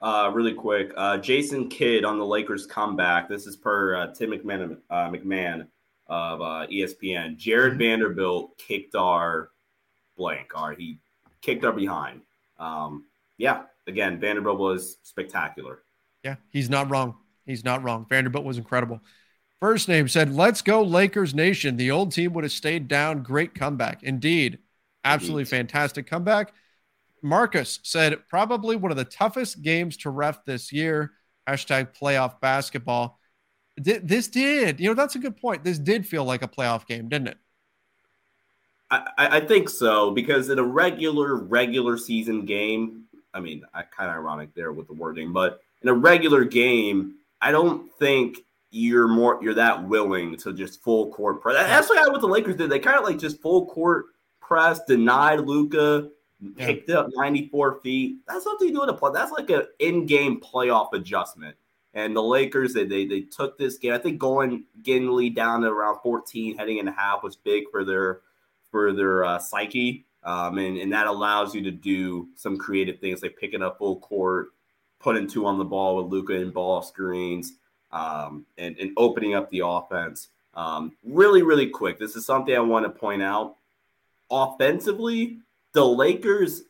Uh, 0.00 0.30
really 0.34 0.52
quick, 0.52 0.92
uh, 0.96 1.16
Jason 1.16 1.68
Kidd 1.68 2.04
on 2.04 2.18
the 2.18 2.26
Lakers 2.26 2.66
comeback. 2.66 3.26
This 3.28 3.46
is 3.46 3.56
per 3.56 3.96
uh, 3.96 4.06
Tim 4.12 4.30
McMahon, 4.30 4.76
uh, 4.90 5.08
McMahon 5.08 5.66
of 6.08 6.42
uh, 6.42 6.66
ESPN. 6.70 7.38
Jarred 7.38 7.72
mm-hmm. 7.72 7.78
Vanderbilt 7.78 8.58
kicked 8.58 8.94
our 8.94 9.50
blank. 10.16 10.50
Our 10.54 10.74
he 10.74 10.98
kicked 11.40 11.64
our 11.64 11.72
behind. 11.72 12.20
Um, 12.58 13.04
yeah, 13.38 13.62
again, 13.86 14.20
Vanderbilt 14.20 14.58
was 14.58 14.98
spectacular. 15.02 15.80
Yeah, 16.22 16.36
he's 16.50 16.68
not 16.68 16.90
wrong. 16.90 17.16
He's 17.46 17.64
not 17.64 17.82
wrong. 17.82 18.06
Vanderbilt 18.08 18.44
was 18.44 18.58
incredible. 18.58 19.00
First 19.64 19.88
name 19.88 20.08
said, 20.08 20.30
Let's 20.30 20.60
go, 20.60 20.82
Lakers 20.82 21.34
Nation. 21.34 21.78
The 21.78 21.90
old 21.90 22.12
team 22.12 22.34
would 22.34 22.44
have 22.44 22.52
stayed 22.52 22.86
down. 22.86 23.22
Great 23.22 23.54
comeback. 23.54 24.02
Indeed. 24.02 24.58
Absolutely 25.04 25.44
Indeed. 25.44 25.56
fantastic 25.56 26.06
comeback. 26.06 26.52
Marcus 27.22 27.80
said, 27.82 28.28
Probably 28.28 28.76
one 28.76 28.90
of 28.90 28.98
the 28.98 29.06
toughest 29.06 29.62
games 29.62 29.96
to 29.96 30.10
ref 30.10 30.44
this 30.44 30.70
year. 30.70 31.12
Hashtag 31.48 31.96
playoff 31.98 32.42
basketball. 32.42 33.18
This 33.78 34.28
did, 34.28 34.80
you 34.80 34.88
know, 34.88 34.94
that's 34.94 35.14
a 35.14 35.18
good 35.18 35.38
point. 35.38 35.64
This 35.64 35.78
did 35.78 36.06
feel 36.06 36.26
like 36.26 36.42
a 36.42 36.48
playoff 36.48 36.86
game, 36.86 37.08
didn't 37.08 37.28
it? 37.28 37.38
I, 38.90 39.06
I 39.16 39.40
think 39.40 39.70
so 39.70 40.10
because 40.10 40.50
in 40.50 40.58
a 40.58 40.62
regular 40.62 41.36
regular 41.36 41.96
season 41.96 42.44
game, 42.44 43.04
I 43.32 43.40
mean, 43.40 43.62
I 43.72 43.84
kind 43.84 44.10
of 44.10 44.16
ironic 44.16 44.54
there 44.54 44.74
with 44.74 44.88
the 44.88 44.92
wording, 44.92 45.32
but 45.32 45.62
in 45.80 45.88
a 45.88 45.94
regular 45.94 46.44
game, 46.44 47.14
I 47.40 47.50
don't 47.50 47.90
think 47.98 48.40
you're 48.74 49.06
more 49.06 49.38
you're 49.40 49.54
that 49.54 49.86
willing 49.86 50.36
to 50.36 50.52
just 50.52 50.82
full 50.82 51.12
court 51.12 51.40
press. 51.40 51.54
That's 51.54 51.88
like 51.88 52.10
what 52.10 52.20
the 52.20 52.26
Lakers 52.26 52.56
did. 52.56 52.70
They 52.70 52.80
kind 52.80 52.98
of 52.98 53.04
like 53.04 53.18
just 53.18 53.40
full 53.40 53.66
court 53.66 54.06
press, 54.40 54.80
denied 54.88 55.40
Luka, 55.40 56.08
yeah. 56.40 56.66
picked 56.66 56.90
up 56.90 57.08
94 57.14 57.80
feet. 57.82 58.16
That's 58.26 58.42
something 58.42 58.66
you 58.66 58.74
do 58.74 58.82
in 58.82 58.88
a 58.88 58.92
play. 58.94 59.12
That's 59.14 59.30
like 59.30 59.48
an 59.50 59.62
in-game 59.78 60.40
playoff 60.40 60.92
adjustment. 60.92 61.54
And 61.94 62.16
the 62.16 62.22
Lakers, 62.22 62.74
they, 62.74 62.84
they 62.84 63.06
they 63.06 63.20
took 63.20 63.56
this 63.56 63.78
game. 63.78 63.92
I 63.92 63.98
think 63.98 64.18
going 64.18 64.64
lead 64.84 65.36
down 65.36 65.60
to 65.60 65.68
around 65.68 66.00
14, 66.02 66.58
heading 66.58 66.78
into 66.78 66.90
half 66.90 67.22
was 67.22 67.36
big 67.36 67.64
for 67.70 67.84
their 67.84 68.22
for 68.72 68.92
their 68.92 69.24
uh, 69.24 69.38
psyche. 69.38 70.04
Um, 70.24 70.58
and, 70.58 70.78
and 70.78 70.92
that 70.92 71.06
allows 71.06 71.54
you 71.54 71.62
to 71.62 71.70
do 71.70 72.28
some 72.34 72.56
creative 72.56 72.98
things 72.98 73.22
like 73.22 73.36
picking 73.38 73.62
up 73.62 73.78
full 73.78 74.00
court, 74.00 74.48
putting 74.98 75.28
two 75.28 75.46
on 75.46 75.58
the 75.58 75.64
ball 75.64 75.96
with 75.96 76.06
Luka 76.06 76.34
and 76.34 76.52
ball 76.52 76.82
screens 76.82 77.52
um, 77.94 78.44
and, 78.58 78.76
and 78.78 78.92
opening 78.96 79.34
up 79.34 79.48
the 79.50 79.62
offense. 79.64 80.28
Um, 80.54 80.92
really, 81.04 81.42
really 81.42 81.68
quick. 81.68 81.98
This 81.98 82.16
is 82.16 82.26
something 82.26 82.54
I 82.54 82.60
want 82.60 82.84
to 82.84 82.90
point 82.90 83.22
out. 83.22 83.56
Offensively, 84.30 85.38
the 85.72 85.84
Lakers, 85.84 86.64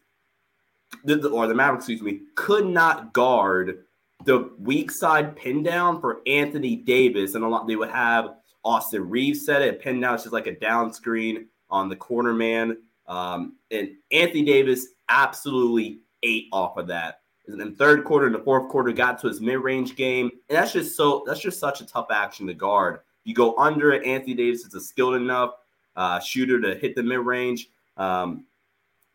or 1.09 1.47
the 1.47 1.55
Mavericks, 1.55 1.89
excuse 1.89 2.03
me, 2.03 2.21
could 2.35 2.67
not 2.67 3.13
guard 3.13 3.85
the 4.25 4.51
weak 4.59 4.91
side 4.91 5.35
pin 5.35 5.63
down 5.63 6.01
for 6.01 6.21
Anthony 6.27 6.77
Davis. 6.77 7.35
And 7.35 7.45
a 7.45 7.49
lot 7.49 7.67
they 7.67 7.77
would 7.77 7.91
have 7.91 8.37
Austin 8.65 9.09
Reaves 9.09 9.45
set 9.45 9.63
it, 9.63 9.81
pin 9.81 10.01
down, 10.01 10.15
it's 10.15 10.25
just 10.25 10.33
like 10.33 10.47
a 10.47 10.59
down 10.59 10.93
screen 10.93 11.47
on 11.71 11.89
the 11.89 11.97
corner 11.97 12.33
man. 12.33 12.79
Um, 13.07 13.57
and 13.71 13.91
Anthony 14.11 14.45
Davis 14.45 14.89
absolutely 15.09 16.01
ate 16.23 16.49
off 16.53 16.77
of 16.77 16.87
that. 16.89 17.21
And 17.47 17.61
then 17.61 17.75
third 17.75 18.05
quarter 18.05 18.27
and 18.27 18.35
the 18.35 18.41
fourth 18.41 18.71
quarter 18.71 18.91
got 18.93 19.21
to 19.21 19.29
his 19.29 19.41
mid-range 19.41 19.97
game. 19.97 20.31
And 20.49 20.57
that's 20.57 20.73
just 20.73 20.97
so 20.97 21.25
that's 21.27 21.41
just 21.41 21.61
such 21.61 21.81
a 21.81 21.87
tough 21.87 22.07
action 22.11 22.47
to 22.47 22.55
guard. 22.55 23.01
You 23.25 23.35
go 23.35 23.57
under 23.57 23.93
it, 23.93 24.07
Anthony 24.07 24.35
Davis 24.35 24.65
is 24.65 24.75
a 24.75 24.81
skilled 24.81 25.15
enough 25.15 25.55
uh, 25.97 26.21
shooter 26.21 26.61
to 26.61 26.75
hit 26.75 26.95
the 26.95 27.03
mid-range. 27.03 27.69
Um, 27.97 28.45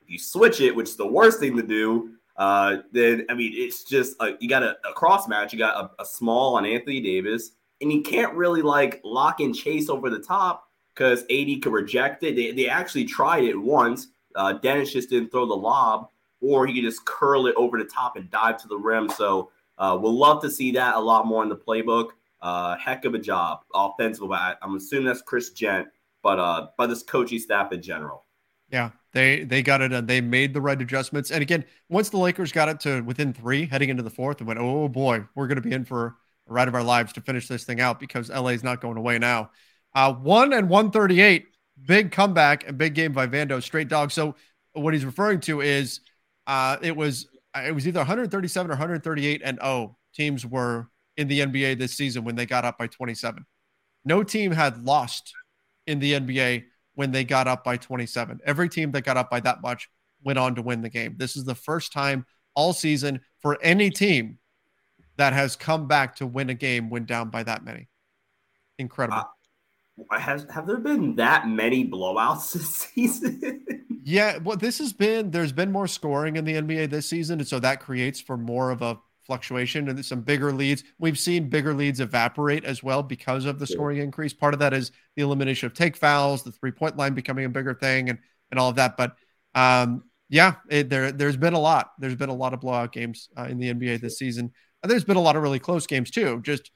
you 0.08 0.20
switch 0.20 0.62
it, 0.62 0.76
which 0.76 0.90
is 0.90 0.96
the 0.96 1.08
worst 1.08 1.40
thing 1.40 1.56
to 1.58 1.64
do. 1.64 2.12
Uh, 2.36 2.78
then 2.92 3.26
I 3.30 3.34
mean, 3.34 3.52
it's 3.54 3.84
just 3.84 4.16
a, 4.22 4.36
you 4.40 4.48
got 4.48 4.64
a, 4.64 4.78
a, 4.90 4.94
cross 4.94 5.28
match. 5.28 5.52
You 5.52 5.60
got 5.60 5.92
a, 6.00 6.02
a 6.02 6.06
small 6.06 6.56
on 6.56 6.66
Anthony 6.66 7.02
Davis, 7.02 7.52
and 7.82 7.92
you 7.92 8.02
can't 8.02 8.34
really 8.34 8.62
like 8.62 9.02
lock 9.04 9.42
and 9.42 9.54
chase 9.54 9.90
over 9.90 10.10
the 10.10 10.20
top 10.20 10.70
because 10.94 11.24
AD 11.24 11.62
could 11.62 11.74
reject 11.74 12.24
it. 12.24 12.36
They, 12.36 12.52
they 12.52 12.70
actually 12.70 13.06
tried 13.06 13.44
it 13.44 13.58
once. 13.58 14.08
Uh, 14.36 14.54
Dennis 14.54 14.94
just 14.94 15.10
didn't 15.10 15.32
throw 15.32 15.46
the 15.46 15.56
lob 15.56 16.10
or 16.42 16.66
he 16.68 16.74
could 16.74 16.84
just 16.84 17.06
curl 17.06 17.48
it 17.48 17.56
over 17.56 17.78
the 17.78 17.86
top 17.86 18.16
and 18.16 18.30
dive 18.30 18.58
to 18.62 18.68
the 18.68 18.78
rim. 18.78 19.10
So 19.10 19.52
uh, 19.78 19.98
we'll 20.02 20.18
love 20.18 20.42
to 20.44 20.50
see 20.50 20.72
that 20.72 20.96
a 20.96 21.00
lot 21.00 21.26
more 21.28 21.44
in 21.44 21.50
the 21.50 21.56
playbook. 21.58 22.10
Uh, 22.42 22.78
heck 22.78 23.06
of 23.06 23.14
a 23.14 23.20
job 23.20 23.62
offensively. 23.74 24.38
I'm 24.62 24.76
assuming 24.76 25.06
that's 25.08 25.22
Chris 25.22 25.50
Jent, 25.52 25.88
but 26.24 26.40
uh, 26.40 26.68
by 26.78 26.88
this 26.88 27.04
coaching 27.04 27.40
staff 27.40 27.72
in 27.74 27.82
general. 27.82 28.26
Yeah, 28.72 28.92
they 29.14 29.44
they 29.44 29.64
got 29.64 29.82
it. 29.82 29.92
and 29.92 30.08
they 30.08 30.22
made 30.22 30.54
the 30.54 30.62
right 30.62 30.80
adjustments. 30.80 31.32
And 31.32 31.42
again, 31.42 31.66
once 31.90 32.10
the 32.10 32.18
Lakers 32.18 32.52
got 32.52 32.70
it 32.70 32.80
to 32.82 33.02
within 33.02 33.34
three, 33.34 33.66
heading 33.66 33.90
into 33.90 34.04
the 34.04 34.10
fourth, 34.12 34.40
and 34.40 34.48
went, 34.48 34.60
oh 34.60 34.88
boy, 34.88 35.26
we're 35.36 35.48
going 35.48 35.62
to 35.62 35.68
be 35.68 35.74
in 35.74 35.86
for 35.86 36.16
a 36.48 36.54
ride 36.54 36.68
of 36.68 36.76
our 36.76 36.84
lives 36.84 37.14
to 37.14 37.22
finish 37.22 37.48
this 37.48 37.64
thing 37.64 37.82
out 37.82 38.00
because 38.00 38.30
LA 38.30 38.50
is 38.50 38.64
not 38.64 38.80
going 38.82 38.98
away 38.98 39.18
now. 39.18 39.50
Uh, 39.96 40.14
one 40.14 40.54
and 40.54 40.70
one 40.70 40.92
thirty 40.92 41.20
eight. 41.22 41.48
big 41.86 42.12
comeback 42.12 42.68
and 42.68 42.78
big 42.78 42.94
game 42.94 43.12
by 43.12 43.26
Vando, 43.28 43.62
straight 43.62 43.88
dog. 43.88 44.12
So 44.12 44.36
what 44.74 44.94
he's 44.94 45.06
referring 45.06 45.40
to 45.42 45.62
is 45.62 46.02
uh, 46.50 46.78
it 46.82 46.96
was 46.96 47.28
it 47.56 47.74
was 47.74 47.88
either 47.88 48.00
137 48.00 48.72
or 48.72 48.74
138 48.74 49.42
and 49.46 49.60
oh 49.62 49.96
teams 50.16 50.46
were 50.46 50.90
in 51.16 51.28
the 51.28 51.42
NBA 51.42 51.78
this 51.78 51.96
season 51.96 52.24
when 52.24 52.36
they 52.36 52.48
got 52.48 52.66
up 52.66 52.80
by 52.80 52.88
27. 52.88 53.46
No 54.04 54.24
team 54.24 54.52
had 54.52 54.84
lost 54.84 55.34
in 55.86 56.00
the 56.00 56.14
NBA 56.14 56.64
when 56.96 57.12
they 57.12 57.24
got 57.24 57.48
up 57.48 57.64
by 57.64 57.78
27. 57.78 58.40
Every 58.46 58.68
team 58.68 58.92
that 58.94 59.04
got 59.04 59.16
up 59.16 59.30
by 59.30 59.40
that 59.42 59.62
much 59.62 59.90
went 60.24 60.40
on 60.40 60.56
to 60.56 60.64
win 60.64 60.82
the 60.82 60.90
game. 60.90 61.16
This 61.18 61.38
is 61.38 61.46
the 61.46 61.54
first 61.54 61.94
time 61.94 62.26
all 62.56 62.74
season 62.74 63.22
for 63.38 63.60
any 63.62 63.92
team 63.92 64.40
that 65.18 65.34
has 65.34 65.56
come 65.56 65.88
back 65.88 66.16
to 66.16 66.26
win 66.26 66.50
a 66.50 66.56
game 66.56 66.90
when 66.90 67.06
down 67.06 67.30
by 67.30 67.44
that 67.44 67.64
many. 67.64 67.88
Incredible. 68.80 69.30
Has 70.12 70.46
have 70.54 70.68
there 70.68 70.78
been 70.78 71.16
that 71.16 71.48
many 71.48 71.88
blowouts 71.88 72.52
this 72.54 72.76
season? 72.76 73.66
yeah, 74.04 74.38
well, 74.38 74.58
this 74.58 74.78
has 74.80 74.94
been 74.94 75.32
there's 75.32 75.52
been 75.52 75.72
more 75.72 75.88
scoring 75.88 76.36
in 76.36 76.46
the 76.46 76.54
NBA 76.54 76.90
this 76.90 77.08
season, 77.08 77.40
and 77.40 77.48
so 77.48 77.60
that 77.60 77.80
creates 77.80 78.20
for 78.20 78.38
more 78.38 78.72
of 78.72 78.82
a 78.82 78.98
fluctuation 79.22 79.88
and 79.90 80.04
some 80.04 80.22
bigger 80.22 80.52
leads. 80.52 80.84
We've 80.98 81.20
seen 81.20 81.50
bigger 81.50 81.74
leads 81.74 82.00
evaporate 82.00 82.66
as 82.66 82.82
well 82.82 83.04
because 83.04 83.46
of 83.46 83.60
the 83.60 83.68
scoring 83.68 84.00
increase. 84.00 84.34
Part 84.34 84.56
of 84.56 84.60
that 84.60 84.74
is 84.74 84.92
the 85.16 85.22
elimination 85.22 85.68
of 85.68 85.74
take 85.76 85.96
fouls, 85.96 86.44
the 86.44 86.52
three 86.52 86.72
point 86.72 86.98
line 86.98 87.14
becoming 87.14 87.46
a 87.46 87.50
bigger 87.50 87.74
thing, 87.74 88.10
and 88.10 88.20
and 88.52 88.60
all 88.60 88.70
of 88.70 88.76
that. 88.78 88.98
But 88.98 89.16
um, 89.56 90.04
yeah, 90.30 90.56
it, 90.70 90.90
there 90.90 91.12
there's 91.12 91.38
been 91.38 91.54
a 91.54 91.60
lot. 91.60 91.92
There's 92.00 92.16
been 92.16 92.30
a 92.30 92.36
lot 92.36 92.54
of 92.54 92.62
blowout 92.62 92.92
games 92.92 93.30
uh, 93.38 93.44
in 93.44 93.60
the 93.60 93.74
NBA 93.74 94.02
this 94.02 94.18
season. 94.18 94.52
And 94.82 94.92
there's 94.92 95.04
been 95.04 95.18
a 95.18 95.22
lot 95.22 95.36
of 95.36 95.44
really 95.44 95.60
close 95.60 95.86
games 95.88 96.10
too. 96.10 96.42
Just 96.44 96.72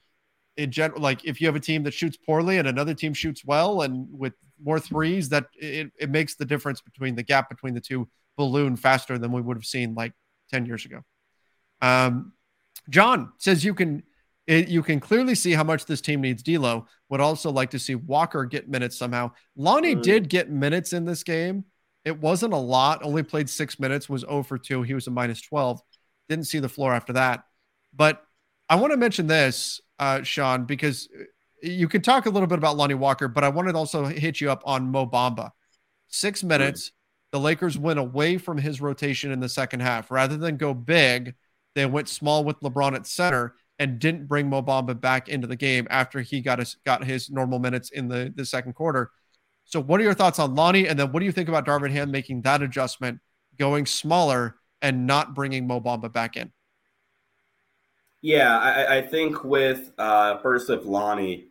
in 0.57 0.71
general, 0.71 1.01
like 1.01 1.25
if 1.25 1.41
you 1.41 1.47
have 1.47 1.55
a 1.55 1.59
team 1.59 1.83
that 1.83 1.93
shoots 1.93 2.17
poorly 2.17 2.57
and 2.57 2.67
another 2.67 2.93
team 2.93 3.13
shoots 3.13 3.43
well 3.45 3.81
and 3.81 4.07
with 4.11 4.33
more 4.63 4.79
threes, 4.79 5.29
that 5.29 5.47
it, 5.55 5.91
it 5.99 6.09
makes 6.09 6.35
the 6.35 6.45
difference 6.45 6.81
between 6.81 7.15
the 7.15 7.23
gap 7.23 7.49
between 7.49 7.73
the 7.73 7.81
two 7.81 8.07
balloon 8.37 8.75
faster 8.75 9.17
than 9.17 9.31
we 9.31 9.41
would 9.41 9.57
have 9.57 9.65
seen 9.65 9.93
like 9.95 10.13
10 10.51 10.65
years 10.65 10.85
ago. 10.85 11.01
Um, 11.81 12.33
John 12.89 13.31
says 13.37 13.63
you 13.63 13.73
can 13.73 14.03
it, 14.45 14.67
you 14.67 14.83
can 14.83 14.99
clearly 14.99 15.35
see 15.35 15.53
how 15.53 15.63
much 15.63 15.85
this 15.85 16.01
team 16.01 16.21
needs 16.21 16.43
D'Lo. 16.43 16.85
Would 17.09 17.21
also 17.21 17.49
like 17.49 17.71
to 17.71 17.79
see 17.79 17.95
Walker 17.95 18.43
get 18.45 18.67
minutes 18.67 18.97
somehow. 18.97 19.31
Lonnie 19.55 19.95
mm. 19.95 20.01
did 20.01 20.29
get 20.29 20.49
minutes 20.49 20.91
in 20.91 21.05
this 21.05 21.23
game. 21.23 21.65
It 22.03 22.19
wasn't 22.19 22.53
a 22.53 22.57
lot. 22.57 23.03
Only 23.03 23.23
played 23.23 23.49
six 23.49 23.79
minutes. 23.79 24.09
Was 24.09 24.21
0 24.21 24.43
for 24.43 24.57
2. 24.57 24.81
He 24.81 24.93
was 24.93 25.07
a 25.07 25.11
minus 25.11 25.41
12. 25.41 25.81
Didn't 26.27 26.45
see 26.45 26.59
the 26.59 26.67
floor 26.67 26.93
after 26.93 27.13
that. 27.13 27.45
But 27.95 28.21
I 28.73 28.75
want 28.75 28.89
to 28.89 28.97
mention 28.97 29.27
this, 29.27 29.81
uh, 29.99 30.23
Sean, 30.23 30.65
because 30.65 31.07
you 31.61 31.87
can 31.87 32.01
talk 32.01 32.25
a 32.25 32.29
little 32.31 32.47
bit 32.47 32.57
about 32.57 32.75
Lonnie 32.75 32.95
Walker, 32.95 33.27
but 33.27 33.43
I 33.43 33.49
wanted 33.49 33.73
to 33.73 33.77
also 33.77 34.05
hit 34.05 34.41
you 34.41 34.49
up 34.49 34.63
on 34.65 34.89
Mo 34.89 35.05
Bamba. 35.05 35.51
Six 36.07 36.41
hmm. 36.41 36.47
minutes. 36.47 36.91
The 37.31 37.39
Lakers 37.39 37.77
went 37.77 37.99
away 37.99 38.39
from 38.39 38.57
his 38.57 38.81
rotation 38.81 39.31
in 39.31 39.39
the 39.39 39.47
second 39.47 39.81
half. 39.81 40.09
Rather 40.09 40.37
than 40.37 40.57
go 40.57 40.73
big, 40.73 41.35
they 41.75 41.85
went 41.85 42.09
small 42.09 42.43
with 42.43 42.59
LeBron 42.61 42.95
at 42.95 43.05
center 43.05 43.53
and 43.77 43.99
didn't 43.99 44.27
bring 44.27 44.49
Mo 44.49 44.63
Bamba 44.63 44.99
back 44.99 45.29
into 45.29 45.45
the 45.45 45.55
game 45.55 45.87
after 45.91 46.21
he 46.21 46.41
got 46.41 46.57
his 46.57 46.75
got 46.83 47.03
his 47.03 47.29
normal 47.29 47.59
minutes 47.59 47.91
in 47.91 48.07
the, 48.07 48.33
the 48.35 48.43
second 48.45 48.73
quarter. 48.73 49.11
So, 49.65 49.79
what 49.79 49.99
are 49.99 50.03
your 50.03 50.15
thoughts 50.15 50.39
on 50.39 50.55
Lonnie? 50.55 50.87
And 50.87 50.97
then, 50.97 51.11
what 51.11 51.19
do 51.19 51.27
you 51.27 51.31
think 51.31 51.47
about 51.47 51.67
Darvin 51.67 51.91
Ham 51.91 52.09
making 52.09 52.41
that 52.41 52.63
adjustment, 52.63 53.19
going 53.59 53.85
smaller 53.85 54.55
and 54.81 55.05
not 55.05 55.35
bringing 55.35 55.67
Mo 55.67 55.79
Bamba 55.79 56.11
back 56.11 56.37
in? 56.37 56.51
Yeah, 58.23 58.57
I, 58.57 58.99
I 58.99 59.01
think 59.01 59.43
with 59.43 59.91
uh, 59.97 60.37
first 60.37 60.69
of 60.69 60.85
Lonnie, 60.85 61.49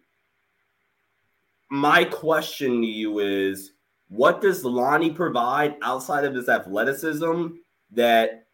my 1.70 2.02
question 2.02 2.80
to 2.80 2.86
you 2.86 3.18
is, 3.18 3.72
what 4.08 4.40
does 4.40 4.64
Lonnie 4.64 5.10
provide 5.10 5.76
outside 5.82 6.24
of 6.24 6.34
his 6.34 6.48
athleticism 6.48 7.48
that 7.90 8.46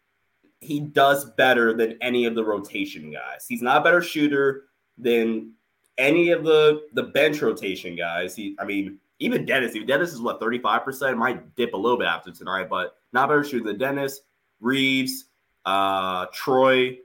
he 0.59 0.81
does 0.81 1.31
better 1.31 1.73
than 1.73 1.97
any 2.01 2.25
of 2.25 2.35
the 2.35 2.43
rotation 2.43 3.09
guys? 3.09 3.45
He's 3.47 3.61
not 3.61 3.77
a 3.77 3.83
better 3.85 4.01
shooter 4.01 4.65
than 4.97 5.53
any 5.97 6.31
of 6.31 6.43
the 6.43 6.87
the 6.93 7.03
bench 7.03 7.41
rotation 7.41 7.95
guys. 7.95 8.35
He, 8.35 8.53
I 8.59 8.65
mean, 8.65 8.99
even 9.19 9.45
Dennis, 9.45 9.75
even 9.75 9.87
Dennis 9.87 10.11
is 10.11 10.19
what 10.19 10.41
35%, 10.41 11.17
might 11.17 11.55
dip 11.55 11.73
a 11.73 11.77
little 11.77 11.97
bit 11.97 12.07
after 12.07 12.31
tonight, 12.31 12.67
but 12.69 12.97
not 13.13 13.29
better 13.29 13.45
shooter 13.45 13.63
than 13.63 13.77
Dennis, 13.77 14.19
Reaves, 14.59 15.29
uh, 15.63 16.25
Troy. 16.33 16.97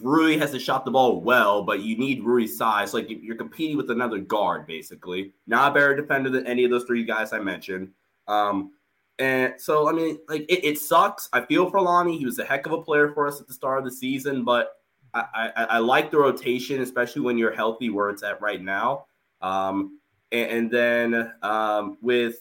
Rui 0.00 0.38
has 0.38 0.52
to 0.52 0.58
shot 0.58 0.84
the 0.84 0.90
ball 0.90 1.20
well, 1.20 1.62
but 1.62 1.80
you 1.80 1.96
need 1.98 2.22
Rui's 2.22 2.56
size. 2.56 2.94
Like 2.94 3.06
you're 3.08 3.36
competing 3.36 3.76
with 3.76 3.90
another 3.90 4.18
guard, 4.18 4.66
basically. 4.66 5.32
Not 5.46 5.72
a 5.72 5.74
better 5.74 5.96
defender 5.96 6.30
than 6.30 6.46
any 6.46 6.64
of 6.64 6.70
those 6.70 6.84
three 6.84 7.04
guys 7.04 7.32
I 7.32 7.40
mentioned. 7.40 7.90
Um, 8.28 8.72
and 9.18 9.54
so, 9.58 9.88
I 9.88 9.92
mean, 9.92 10.18
like 10.28 10.42
it, 10.48 10.64
it, 10.64 10.78
sucks. 10.78 11.28
I 11.32 11.42
feel 11.42 11.68
for 11.68 11.80
Lonnie. 11.80 12.16
He 12.16 12.24
was 12.24 12.38
a 12.38 12.44
heck 12.44 12.66
of 12.66 12.72
a 12.72 12.80
player 12.80 13.12
for 13.12 13.26
us 13.26 13.40
at 13.40 13.48
the 13.48 13.52
start 13.52 13.78
of 13.78 13.84
the 13.84 13.90
season, 13.90 14.44
but 14.44 14.70
I, 15.12 15.50
I, 15.56 15.64
I 15.64 15.78
like 15.78 16.10
the 16.10 16.18
rotation, 16.18 16.80
especially 16.80 17.22
when 17.22 17.36
you're 17.36 17.54
healthy, 17.54 17.90
where 17.90 18.10
it's 18.10 18.22
at 18.22 18.40
right 18.40 18.62
now. 18.62 19.06
Um, 19.42 19.98
and, 20.32 20.50
and 20.50 20.70
then 20.70 21.32
um, 21.42 21.98
with 22.00 22.36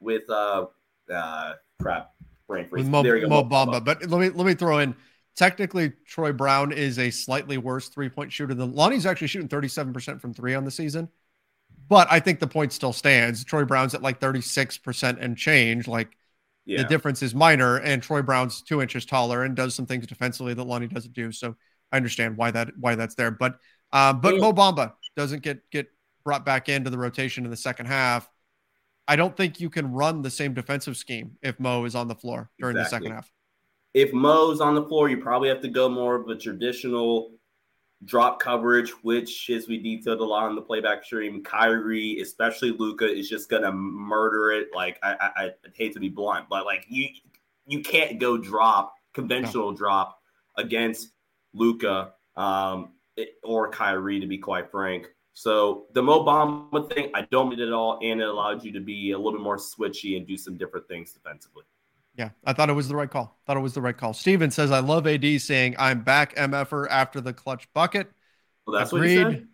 with 0.00 0.28
uh, 0.30 0.66
uh, 1.12 1.52
crap, 1.80 2.14
brain 2.48 2.68
freeze. 2.68 2.88
Mo, 2.88 3.02
there 3.02 3.16
you 3.16 3.22
go, 3.22 3.28
Mo 3.28 3.44
Bamba. 3.44 3.84
But 3.84 4.08
let 4.08 4.20
me 4.20 4.30
let 4.30 4.46
me 4.46 4.54
throw 4.54 4.78
in. 4.78 4.96
Technically, 5.36 5.92
Troy 6.06 6.32
Brown 6.32 6.72
is 6.72 6.98
a 6.98 7.10
slightly 7.10 7.58
worse 7.58 7.88
three 7.88 8.08
point 8.08 8.32
shooter 8.32 8.54
than 8.54 8.72
Lonnie's 8.72 9.06
actually 9.06 9.26
shooting 9.26 9.48
37% 9.48 10.20
from 10.20 10.32
three 10.32 10.54
on 10.54 10.64
the 10.64 10.70
season. 10.70 11.08
But 11.88 12.06
I 12.10 12.20
think 12.20 12.40
the 12.40 12.46
point 12.46 12.72
still 12.72 12.92
stands. 12.92 13.44
Troy 13.44 13.64
Brown's 13.64 13.94
at 13.94 14.02
like 14.02 14.20
36% 14.20 15.18
and 15.20 15.36
change. 15.36 15.88
Like 15.88 16.16
yeah. 16.64 16.78
the 16.78 16.84
difference 16.84 17.22
is 17.22 17.34
minor, 17.34 17.76
and 17.78 18.02
Troy 18.02 18.22
Brown's 18.22 18.62
two 18.62 18.80
inches 18.80 19.04
taller 19.04 19.42
and 19.42 19.54
does 19.54 19.74
some 19.74 19.86
things 19.86 20.06
defensively 20.06 20.54
that 20.54 20.64
Lonnie 20.64 20.86
doesn't 20.86 21.12
do. 21.12 21.32
So 21.32 21.56
I 21.92 21.96
understand 21.96 22.36
why 22.36 22.50
that 22.52 22.70
why 22.78 22.94
that's 22.94 23.16
there. 23.16 23.30
But 23.30 23.58
uh, 23.92 24.12
but 24.12 24.34
yeah. 24.34 24.40
Mo 24.40 24.52
Bamba 24.52 24.92
doesn't 25.16 25.42
get 25.42 25.68
get 25.70 25.88
brought 26.24 26.44
back 26.44 26.68
into 26.68 26.90
the 26.90 26.98
rotation 26.98 27.44
in 27.44 27.50
the 27.50 27.56
second 27.56 27.86
half. 27.86 28.28
I 29.06 29.16
don't 29.16 29.36
think 29.36 29.60
you 29.60 29.68
can 29.68 29.92
run 29.92 30.22
the 30.22 30.30
same 30.30 30.54
defensive 30.54 30.96
scheme 30.96 31.36
if 31.42 31.60
Mo 31.60 31.84
is 31.84 31.94
on 31.94 32.08
the 32.08 32.14
floor 32.14 32.50
during 32.58 32.76
exactly. 32.76 33.10
the 33.10 33.14
second 33.14 33.16
half. 33.16 33.32
If 33.94 34.12
Mo's 34.12 34.60
on 34.60 34.74
the 34.74 34.84
floor, 34.84 35.08
you 35.08 35.18
probably 35.18 35.48
have 35.48 35.62
to 35.62 35.68
go 35.68 35.88
more 35.88 36.16
of 36.16 36.28
a 36.28 36.36
traditional 36.36 37.30
drop 38.04 38.40
coverage, 38.40 38.90
which, 39.02 39.48
as 39.50 39.68
we 39.68 39.78
detailed 39.78 40.20
a 40.20 40.24
lot 40.24 40.44
on 40.44 40.56
the 40.56 40.62
playback 40.62 41.04
stream, 41.04 41.42
Kyrie, 41.42 42.20
especially 42.20 42.72
Luka, 42.72 43.06
is 43.06 43.28
just 43.28 43.48
gonna 43.48 43.72
murder 43.72 44.50
it. 44.50 44.68
Like 44.74 44.98
I, 45.02 45.14
I, 45.20 45.44
I 45.44 45.50
hate 45.74 45.94
to 45.94 46.00
be 46.00 46.08
blunt, 46.08 46.46
but 46.50 46.64
like 46.64 46.84
you, 46.88 47.08
you 47.66 47.80
can't 47.80 48.18
go 48.18 48.36
drop 48.36 48.94
conventional 49.14 49.70
no. 49.70 49.76
drop 49.76 50.20
against 50.58 51.10
Luka 51.54 52.12
um, 52.36 52.90
or 53.42 53.70
Kyrie, 53.70 54.20
to 54.20 54.26
be 54.26 54.38
quite 54.38 54.70
frank. 54.70 55.06
So 55.32 55.86
the 55.94 56.02
Mo 56.02 56.24
Bamba 56.24 56.92
thing, 56.92 57.10
I 57.14 57.22
don't 57.22 57.48
need 57.48 57.60
it 57.60 57.68
at 57.68 57.72
all, 57.72 57.98
and 58.02 58.20
it 58.20 58.28
allowed 58.28 58.64
you 58.64 58.72
to 58.72 58.80
be 58.80 59.12
a 59.12 59.16
little 59.16 59.32
bit 59.32 59.40
more 59.40 59.56
switchy 59.56 60.16
and 60.16 60.26
do 60.26 60.36
some 60.36 60.56
different 60.56 60.86
things 60.88 61.12
defensively. 61.12 61.64
Yeah, 62.16 62.30
I 62.44 62.52
thought 62.52 62.70
it 62.70 62.74
was 62.74 62.88
the 62.88 62.96
right 62.96 63.10
call. 63.10 63.36
Thought 63.46 63.56
it 63.56 63.60
was 63.60 63.74
the 63.74 63.80
right 63.80 63.96
call. 63.96 64.12
Steven 64.12 64.50
says, 64.50 64.70
"I 64.70 64.78
love 64.78 65.06
AD 65.06 65.40
saying 65.40 65.74
I'm 65.78 66.02
back, 66.02 66.34
MFer 66.36 66.86
after 66.88 67.20
the 67.20 67.32
clutch 67.32 67.72
bucket." 67.72 68.10
Well, 68.66 68.78
that's 68.78 68.92
Agreed. 68.92 69.24
what 69.24 69.32
he 69.32 69.38
said. 69.38 69.48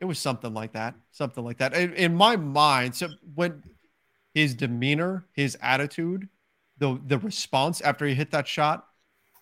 It 0.00 0.04
was 0.04 0.18
something 0.18 0.54
like 0.54 0.72
that. 0.72 0.94
Something 1.10 1.44
like 1.44 1.58
that. 1.58 1.74
In, 1.74 1.92
in 1.94 2.14
my 2.14 2.36
mind, 2.36 2.94
so 2.94 3.08
when 3.34 3.64
his 4.34 4.54
demeanor, 4.54 5.26
his 5.32 5.58
attitude, 5.60 6.28
the 6.78 7.00
the 7.06 7.18
response 7.18 7.80
after 7.80 8.06
he 8.06 8.14
hit 8.14 8.30
that 8.30 8.46
shot, 8.46 8.86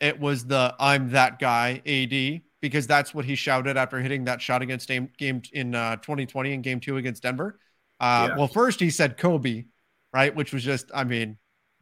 it 0.00 0.18
was 0.18 0.46
the 0.46 0.74
"I'm 0.80 1.10
that 1.10 1.38
guy" 1.38 1.82
AD 1.84 2.42
because 2.60 2.86
that's 2.86 3.14
what 3.14 3.24
he 3.24 3.34
shouted 3.34 3.76
after 3.76 4.00
hitting 4.00 4.24
that 4.24 4.40
shot 4.40 4.62
against 4.62 4.88
game, 4.88 5.10
game 5.18 5.42
in 5.52 5.74
uh, 5.74 5.96
2020 5.96 6.52
in 6.52 6.62
game 6.62 6.80
two 6.80 6.96
against 6.96 7.22
Denver. 7.22 7.58
Uh, 8.00 8.28
yeah. 8.30 8.36
Well, 8.36 8.48
first 8.48 8.80
he 8.80 8.90
said 8.90 9.16
Kobe, 9.16 9.66
right, 10.12 10.34
which 10.34 10.52
was 10.52 10.64
just, 10.64 10.90
I 10.94 11.04
mean, 11.04 11.38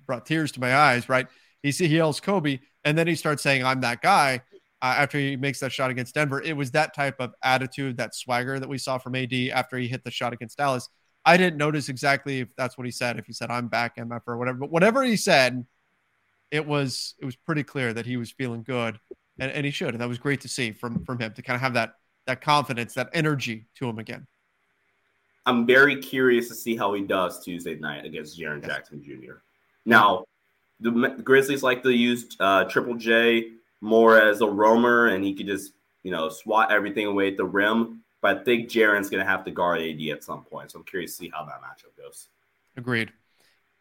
brought 0.06 0.26
tears 0.26 0.52
to 0.52 0.60
my 0.60 0.74
eyes, 0.74 1.08
right? 1.08 1.26
He 1.62 1.72
see, 1.72 1.88
he 1.88 1.96
yells 1.96 2.20
Kobe, 2.20 2.60
and 2.84 2.96
then 2.96 3.06
he 3.06 3.14
starts 3.14 3.42
saying, 3.42 3.64
"I'm 3.64 3.80
that 3.82 4.02
guy." 4.02 4.42
Uh, 4.82 4.94
after 4.98 5.18
he 5.18 5.36
makes 5.36 5.60
that 5.60 5.72
shot 5.72 5.90
against 5.90 6.14
Denver, 6.14 6.42
it 6.42 6.54
was 6.54 6.72
that 6.72 6.94
type 6.94 7.16
of 7.18 7.32
attitude, 7.42 7.96
that 7.96 8.14
swagger 8.14 8.60
that 8.60 8.68
we 8.68 8.76
saw 8.76 8.98
from 8.98 9.14
AD 9.14 9.32
after 9.50 9.78
he 9.78 9.88
hit 9.88 10.04
the 10.04 10.10
shot 10.10 10.34
against 10.34 10.58
Dallas. 10.58 10.88
I 11.24 11.38
didn't 11.38 11.56
notice 11.56 11.88
exactly 11.88 12.40
if 12.40 12.48
that's 12.56 12.76
what 12.76 12.84
he 12.84 12.90
said, 12.90 13.18
if 13.18 13.26
he 13.26 13.32
said 13.32 13.50
"I'm 13.50 13.68
back, 13.68 13.96
MF" 13.96 14.22
or 14.26 14.36
whatever, 14.36 14.58
but 14.58 14.70
whatever 14.70 15.02
he 15.02 15.16
said, 15.16 15.64
it 16.50 16.66
was 16.66 17.14
it 17.18 17.24
was 17.24 17.36
pretty 17.36 17.64
clear 17.64 17.92
that 17.92 18.06
he 18.06 18.16
was 18.16 18.30
feeling 18.30 18.62
good 18.62 18.98
and, 19.38 19.50
and 19.50 19.64
he 19.64 19.72
should. 19.72 19.90
And 19.90 20.00
that 20.00 20.08
was 20.08 20.18
great 20.18 20.40
to 20.42 20.48
see 20.48 20.72
from 20.72 21.04
from 21.04 21.18
him 21.18 21.32
to 21.32 21.42
kind 21.42 21.56
of 21.56 21.60
have 21.60 21.74
that 21.74 21.94
that 22.26 22.40
confidence, 22.40 22.94
that 22.94 23.10
energy 23.12 23.66
to 23.76 23.88
him 23.88 23.98
again. 23.98 24.26
I'm 25.46 25.66
very 25.66 25.96
curious 26.00 26.48
to 26.48 26.54
see 26.54 26.74
how 26.74 26.94
he 26.94 27.02
does 27.02 27.44
Tuesday 27.44 27.74
night 27.74 28.06
against 28.06 28.38
Jaren 28.38 28.62
yes. 28.62 28.70
Jackson 28.70 29.02
Jr. 29.02 29.34
Now, 29.84 30.24
the 30.80 30.90
Grizzlies 31.22 31.62
like 31.62 31.82
to 31.82 31.90
use 31.90 32.36
uh, 32.40 32.64
Triple 32.64 32.94
J 32.94 33.52
more 33.80 34.20
as 34.20 34.40
a 34.40 34.46
roamer, 34.46 35.06
and 35.08 35.24
he 35.24 35.34
could 35.34 35.46
just 35.46 35.72
you 36.02 36.10
know 36.10 36.28
swat 36.28 36.70
everything 36.70 37.06
away 37.06 37.28
at 37.28 37.36
the 37.36 37.44
rim. 37.44 38.02
But 38.20 38.38
I 38.38 38.44
think 38.44 38.70
Jaren's 38.70 39.10
going 39.10 39.22
to 39.22 39.30
have 39.30 39.44
to 39.44 39.50
guard 39.50 39.82
AD 39.82 40.00
at 40.08 40.24
some 40.24 40.44
point, 40.44 40.70
so 40.70 40.78
I'm 40.78 40.84
curious 40.84 41.12
to 41.12 41.16
see 41.24 41.32
how 41.32 41.44
that 41.44 41.60
matchup 41.60 41.96
goes. 42.02 42.28
Agreed. 42.76 43.12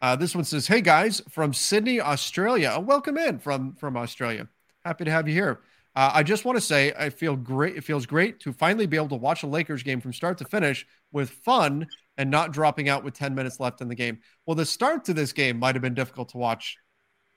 Uh, 0.02 0.18
this 0.18 0.36
one 0.36 0.44
says, 0.44 0.68
"Hey 0.68 0.82
guys, 0.82 1.22
from 1.30 1.54
Sydney, 1.54 2.02
Australia. 2.02 2.78
Welcome 2.80 3.18
in 3.18 3.40
from 3.40 3.76
from 3.76 3.96
Australia. 3.96 4.48
Happy 4.84 5.06
to 5.06 5.12
have 5.12 5.28
you 5.28 5.34
here. 5.34 5.62
Uh, 5.96 6.12
I 6.14 6.24
just 6.24 6.44
want 6.44 6.58
to 6.58 6.62
say 6.62 6.92
I 6.98 7.10
feel 7.10 7.36
great. 7.36 7.78
It 7.78 7.84
feels 7.84 8.06
great 8.06 8.40
to 8.42 8.52
finally 8.52 8.86
be 8.88 8.98
able 8.98 9.10
to 9.10 9.16
watch 9.16 9.44
a 9.44 9.48
Lakers 9.48 9.84
game 9.84 10.02
from 10.02 10.12
start 10.12 10.38
to 10.40 10.46
finish 10.46 10.86
with 11.12 11.30
fun 11.30 11.88
and 12.18 12.30
not 12.30 12.54
dropping 12.54 12.90
out 12.90 13.04
with 13.04 13.14
10 13.14 13.36
minutes 13.36 13.60
left 13.60 13.82
in 13.82 13.88
the 13.88 13.96
game. 13.96 14.20
Well, 14.46 14.56
the 14.56 14.66
start 14.66 15.06
to 15.06 15.14
this 15.14 15.34
game 15.34 15.58
might 15.58 15.76
have 15.76 15.82
been 15.82 15.94
difficult 15.94 16.30
to 16.30 16.38
watch 16.38 16.78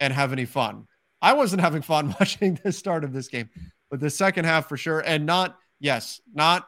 and 0.00 0.12
have 0.12 0.32
any 0.32 0.44
fun. 0.44 0.86
I 1.22 1.32
wasn't 1.32 1.60
having 1.62 1.82
fun 1.82 2.14
watching 2.20 2.58
the 2.62 2.72
start 2.72 3.04
of 3.04 3.12
this 3.12 3.28
game, 3.28 3.48
but 3.90 4.00
the 4.00 4.10
second 4.10 4.44
half 4.44 4.68
for 4.68 4.76
sure. 4.76 5.00
And 5.00 5.26
not, 5.26 5.56
yes, 5.80 6.20
not 6.34 6.66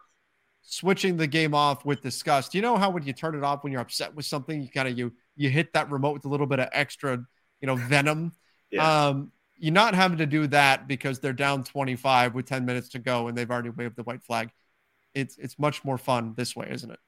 switching 0.63 1.17
the 1.17 1.27
game 1.27 1.55
off 1.55 1.85
with 1.85 2.03
disgust. 2.03 2.55
You 2.55 2.63
know 2.63 2.77
how 2.77 2.91
when 2.91 3.05
you 3.05 3.13
turn 3.13 3.35
it 3.35 3.43
off 3.43 3.65
when 3.65 3.73
you're 3.73 3.83
upset 3.83 4.15
with 4.15 4.27
something, 4.27 4.61
you 4.63 4.69
kind 4.69 4.89
of 4.89 4.99
you 4.99 5.13
you 5.37 5.51
hit 5.51 5.73
that 5.73 5.91
remote 5.91 6.13
with 6.13 6.25
a 6.25 6.29
little 6.29 6.47
bit 6.47 6.61
of 6.61 6.69
extra, 6.73 7.19
you 7.61 7.67
know, 7.67 7.77
venom. 7.77 8.33
Yeah. 8.71 9.07
Um, 9.07 9.33
you're 9.57 9.73
not 9.73 9.95
having 9.95 10.19
to 10.19 10.27
do 10.27 10.47
that 10.49 10.87
because 10.87 11.21
they're 11.21 11.33
down 11.33 11.65
25 11.65 12.35
with 12.35 12.45
10 12.45 12.67
minutes 12.67 12.91
to 12.91 12.99
go 12.99 13.29
and 13.29 13.39
they've 13.39 13.51
already 13.51 13.71
waved 13.71 13.97
the 13.97 14.03
white 14.03 14.23
flag. 14.23 14.51
It's 15.15 15.39
it's 15.39 15.59
much 15.59 15.83
more 15.87 15.97
fun 15.97 16.35
this 16.37 16.55
way, 16.55 16.69
isn't 16.71 16.91
it? 16.91 16.99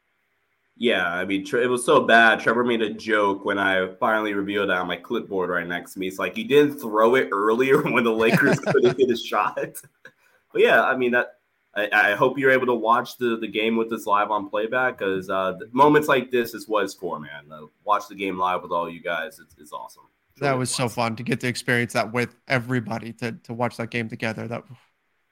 Yeah, 0.81 1.07
I 1.07 1.26
mean, 1.26 1.47
it 1.47 1.68
was 1.68 1.85
so 1.85 2.01
bad. 2.01 2.41
Trevor 2.41 2.64
made 2.64 2.81
a 2.81 2.89
joke 2.89 3.45
when 3.45 3.59
I 3.59 3.87
finally 4.01 4.33
revealed 4.33 4.70
that 4.70 4.78
on 4.78 4.87
my 4.87 4.97
clipboard 4.97 5.51
right 5.51 5.66
next 5.66 5.93
to 5.93 5.99
me. 5.99 6.09
It's 6.09 6.18
like 6.18 6.39
you 6.39 6.45
didn't 6.45 6.78
throw 6.78 7.16
it 7.16 7.28
earlier 7.33 7.83
when 7.93 8.03
the 8.03 8.11
Lakers 8.11 8.59
couldn't 8.66 8.99
hit 8.99 9.11
a 9.11 9.16
shot. 9.16 9.59
but 10.53 10.62
yeah, 10.62 10.83
I 10.83 10.97
mean 10.97 11.12
that. 11.12 11.35
I, 11.76 11.89
I, 11.93 12.14
hope 12.16 12.37
you're 12.37 12.51
able 12.51 12.66
to 12.66 12.74
watch 12.74 13.16
the, 13.16 13.37
the 13.37 13.47
game 13.47 13.76
with 13.76 13.93
us 13.93 14.05
live 14.05 14.33
on 14.33 14.49
playback 14.49 14.99
because 14.99 15.31
uh, 15.31 15.53
moments 15.70 16.09
like 16.09 16.31
this 16.33 16.53
is 16.53 16.66
what 16.66 16.83
it's 16.83 16.95
for, 16.95 17.20
man. 17.20 17.45
Uh, 17.49 17.66
watch 17.85 18.09
the 18.09 18.16
game 18.16 18.39
live 18.39 18.62
with 18.62 18.72
all 18.72 18.91
you 18.91 19.01
guys. 19.01 19.39
It's, 19.39 19.55
it's 19.57 19.72
awesome. 19.72 20.03
It's 20.33 20.41
that 20.41 20.59
was 20.59 20.70
so 20.70 20.89
fun 20.89 21.14
to 21.14 21.22
get 21.22 21.39
to 21.41 21.47
experience 21.47 21.93
that 21.93 22.12
with 22.12 22.35
everybody 22.49 23.12
to 23.14 23.33
to 23.33 23.53
watch 23.53 23.76
that 23.76 23.91
game 23.91 24.09
together. 24.09 24.49
That 24.49 24.64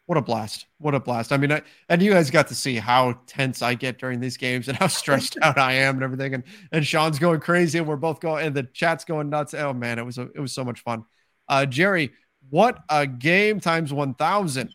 what 0.08 0.16
a 0.16 0.22
blast! 0.22 0.64
What 0.78 0.94
a 0.94 1.00
blast! 1.00 1.32
I 1.32 1.36
mean, 1.36 1.52
I, 1.52 1.60
and 1.90 2.00
you 2.00 2.12
guys 2.12 2.30
got 2.30 2.48
to 2.48 2.54
see 2.54 2.76
how 2.76 3.20
tense 3.26 3.60
I 3.60 3.74
get 3.74 3.98
during 3.98 4.20
these 4.20 4.38
games 4.38 4.66
and 4.66 4.74
how 4.78 4.86
stressed 4.86 5.36
out 5.42 5.58
I 5.58 5.74
am 5.74 5.96
and 5.96 6.02
everything. 6.02 6.32
And 6.32 6.44
and 6.72 6.86
Sean's 6.86 7.18
going 7.18 7.40
crazy, 7.40 7.76
and 7.76 7.86
we're 7.86 7.96
both 7.96 8.18
going, 8.18 8.46
and 8.46 8.56
the 8.56 8.62
chat's 8.62 9.04
going 9.04 9.28
nuts. 9.28 9.52
Oh 9.52 9.74
man, 9.74 9.98
it 9.98 10.06
was 10.06 10.16
a, 10.16 10.22
it 10.34 10.40
was 10.40 10.54
so 10.54 10.64
much 10.64 10.80
fun. 10.80 11.04
Uh, 11.46 11.66
Jerry, 11.66 12.12
what 12.48 12.78
a 12.88 13.06
game 13.06 13.60
times 13.60 13.92
one 13.92 14.14
thousand. 14.14 14.74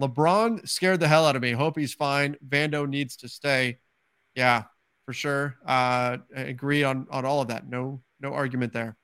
LeBron 0.00 0.68
scared 0.68 0.98
the 0.98 1.06
hell 1.06 1.26
out 1.26 1.36
of 1.36 1.42
me. 1.42 1.52
Hope 1.52 1.78
he's 1.78 1.94
fine. 1.94 2.36
Vando 2.44 2.88
needs 2.88 3.14
to 3.18 3.28
stay. 3.28 3.78
Yeah, 4.34 4.64
for 5.06 5.12
sure. 5.12 5.58
Uh, 5.64 6.18
I 6.36 6.40
agree 6.40 6.82
on 6.82 7.06
on 7.08 7.24
all 7.24 7.40
of 7.40 7.46
that. 7.48 7.68
No 7.68 8.02
no 8.20 8.34
argument 8.34 8.72
there. 8.72 8.96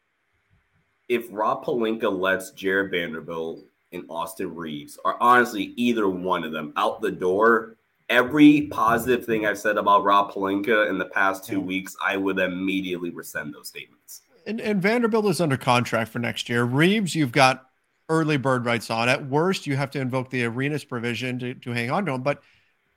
If 1.08 1.26
Rob 1.30 1.64
Pelinka 1.64 2.10
lets 2.10 2.50
Jarred 2.50 2.90
Vanderbilt 2.90 3.60
and 3.92 4.04
Austin 4.08 4.54
Reaves 4.54 4.98
are 5.04 5.16
honestly 5.20 5.72
either 5.76 6.08
one 6.08 6.44
of 6.44 6.52
them 6.52 6.72
out 6.76 7.00
the 7.00 7.10
door. 7.10 7.76
Every 8.08 8.62
positive 8.70 9.24
thing 9.24 9.46
I've 9.46 9.58
said 9.58 9.76
about 9.76 10.04
Rob 10.04 10.32
Pelinka 10.32 10.88
in 10.88 10.98
the 10.98 11.06
past 11.06 11.44
two 11.44 11.60
weeks, 11.60 11.94
I 12.04 12.16
would 12.16 12.38
immediately 12.38 13.10
rescind 13.10 13.52
those 13.52 13.68
statements. 13.68 14.22
And, 14.46 14.60
and 14.60 14.80
Vanderbilt 14.80 15.26
is 15.26 15.40
under 15.40 15.58
contract 15.58 16.10
for 16.10 16.18
next 16.18 16.48
year. 16.48 16.64
Reaves, 16.64 17.14
you've 17.14 17.32
got 17.32 17.66
early 18.08 18.38
bird 18.38 18.64
rights 18.64 18.90
on. 18.90 19.08
At 19.08 19.28
worst, 19.28 19.66
you 19.66 19.76
have 19.76 19.90
to 19.90 20.00
invoke 20.00 20.30
the 20.30 20.44
arenas 20.44 20.84
provision 20.84 21.38
to, 21.40 21.54
to 21.54 21.72
hang 21.72 21.90
on 21.90 22.06
to 22.06 22.12
him. 22.12 22.22
But 22.22 22.42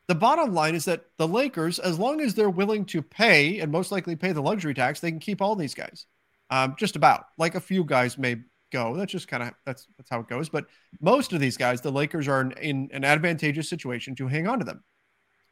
the 0.08 0.16
bottom 0.16 0.54
line 0.54 0.76
is 0.76 0.86
that 0.86 1.06
the 1.18 1.28
Lakers, 1.28 1.80
as 1.80 2.00
long 2.00 2.22
as 2.22 2.34
they're 2.34 2.50
willing 2.50 2.86
to 2.86 3.02
pay 3.02 3.60
and 3.60 3.72
most 3.72 3.92
likely 3.92 4.16
pay 4.16 4.32
the 4.32 4.42
luxury 4.42 4.74
tax, 4.74 5.00
they 5.00 5.12
can 5.12 5.20
keep 5.20 5.42
all 5.42 5.56
these 5.56 5.74
guys. 5.74 6.06
Um, 6.50 6.76
just 6.78 6.96
about 6.98 7.28
like 7.38 7.56
a 7.56 7.62
few 7.62 7.84
guys 7.84 8.18
may 8.18 8.42
go. 8.72 8.96
That's 8.96 9.12
just 9.12 9.28
kind 9.28 9.44
of 9.44 9.52
that's 9.66 9.88
that's 9.98 10.10
how 10.10 10.20
it 10.22 10.28
goes. 10.28 10.50
But 10.50 10.66
most 11.00 11.34
of 11.34 11.40
these 11.40 11.58
guys, 11.58 11.82
the 11.82 11.92
Lakers 11.92 12.28
are 12.28 12.42
in, 12.42 12.52
in 12.54 12.90
an 12.94 13.04
advantageous 13.04 13.70
situation 13.70 14.16
to 14.16 14.28
hang 14.28 14.48
on 14.48 14.60
to 14.60 14.66
them. 14.66 14.84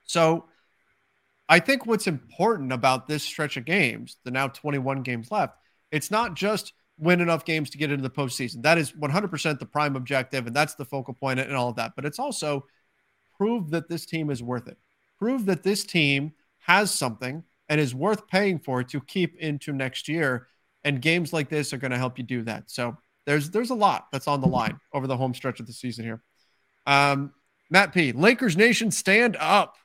So 0.04 0.46
I 1.48 1.60
think 1.60 1.86
what's 1.86 2.08
important 2.08 2.72
about 2.72 3.08
this 3.08 3.24
stretch 3.24 3.58
of 3.58 3.66
games, 3.66 4.18
the 4.24 4.32
now 4.32 4.48
21 4.48 5.04
games 5.04 5.32
left, 5.32 5.56
it's 5.92 6.12
not 6.12 6.36
just 6.36 6.74
win 7.00 7.22
enough 7.22 7.46
games 7.46 7.70
to 7.72 7.78
get 7.78 7.92
into 7.92 8.04
the 8.04 8.10
postseason. 8.10 8.62
That 8.64 8.78
is 8.78 8.92
100% 8.92 9.60
the 9.60 9.66
prime 9.66 9.96
objective, 9.96 10.46
and 10.46 10.56
that's 10.56 10.76
the 10.76 10.86
focal 10.86 11.14
point 11.14 11.40
and 11.40 11.56
all 11.56 11.70
of 11.70 11.76
that. 11.78 11.94
But 11.96 12.06
it's 12.06 12.20
also 12.20 12.66
prove 13.38 13.72
that 13.72 13.88
this 13.88 14.06
team 14.06 14.30
is 14.30 14.44
worth 14.44 14.68
it. 14.68 14.78
Prove 15.18 15.46
that 15.46 15.64
this 15.64 15.84
team 15.84 16.34
has 16.60 16.94
something 16.94 17.44
and 17.68 17.80
is 17.80 17.96
worth 17.96 18.28
paying 18.28 18.60
for 18.60 18.84
to 18.84 19.02
keep 19.02 19.36
into 19.38 19.72
next 19.72 20.08
year. 20.08 20.48
And 20.84 21.02
games 21.02 21.34
like 21.34 21.50
this 21.50 21.74
are 21.74 21.78
going 21.78 21.92
to 21.92 21.98
help 21.98 22.18
you 22.18 22.24
do 22.24 22.44
that. 22.44 22.70
So 22.70 22.98
there's 23.30 23.52
there's 23.52 23.70
a 23.70 23.76
lot 23.76 24.08
that's 24.12 24.28
on 24.28 24.42
the 24.42 24.48
line 24.48 24.80
over 24.92 25.06
the 25.06 25.16
home 25.16 25.36
stretch 25.36 25.60
of 25.60 25.68
the 25.68 25.74
season 25.74 26.04
here. 26.04 26.24
Um, 26.88 27.32
Matt 27.70 27.94
P. 27.94 28.12
Lakers 28.12 28.58
Nation, 28.58 28.90
stand 28.90 29.38
up. 29.40 29.76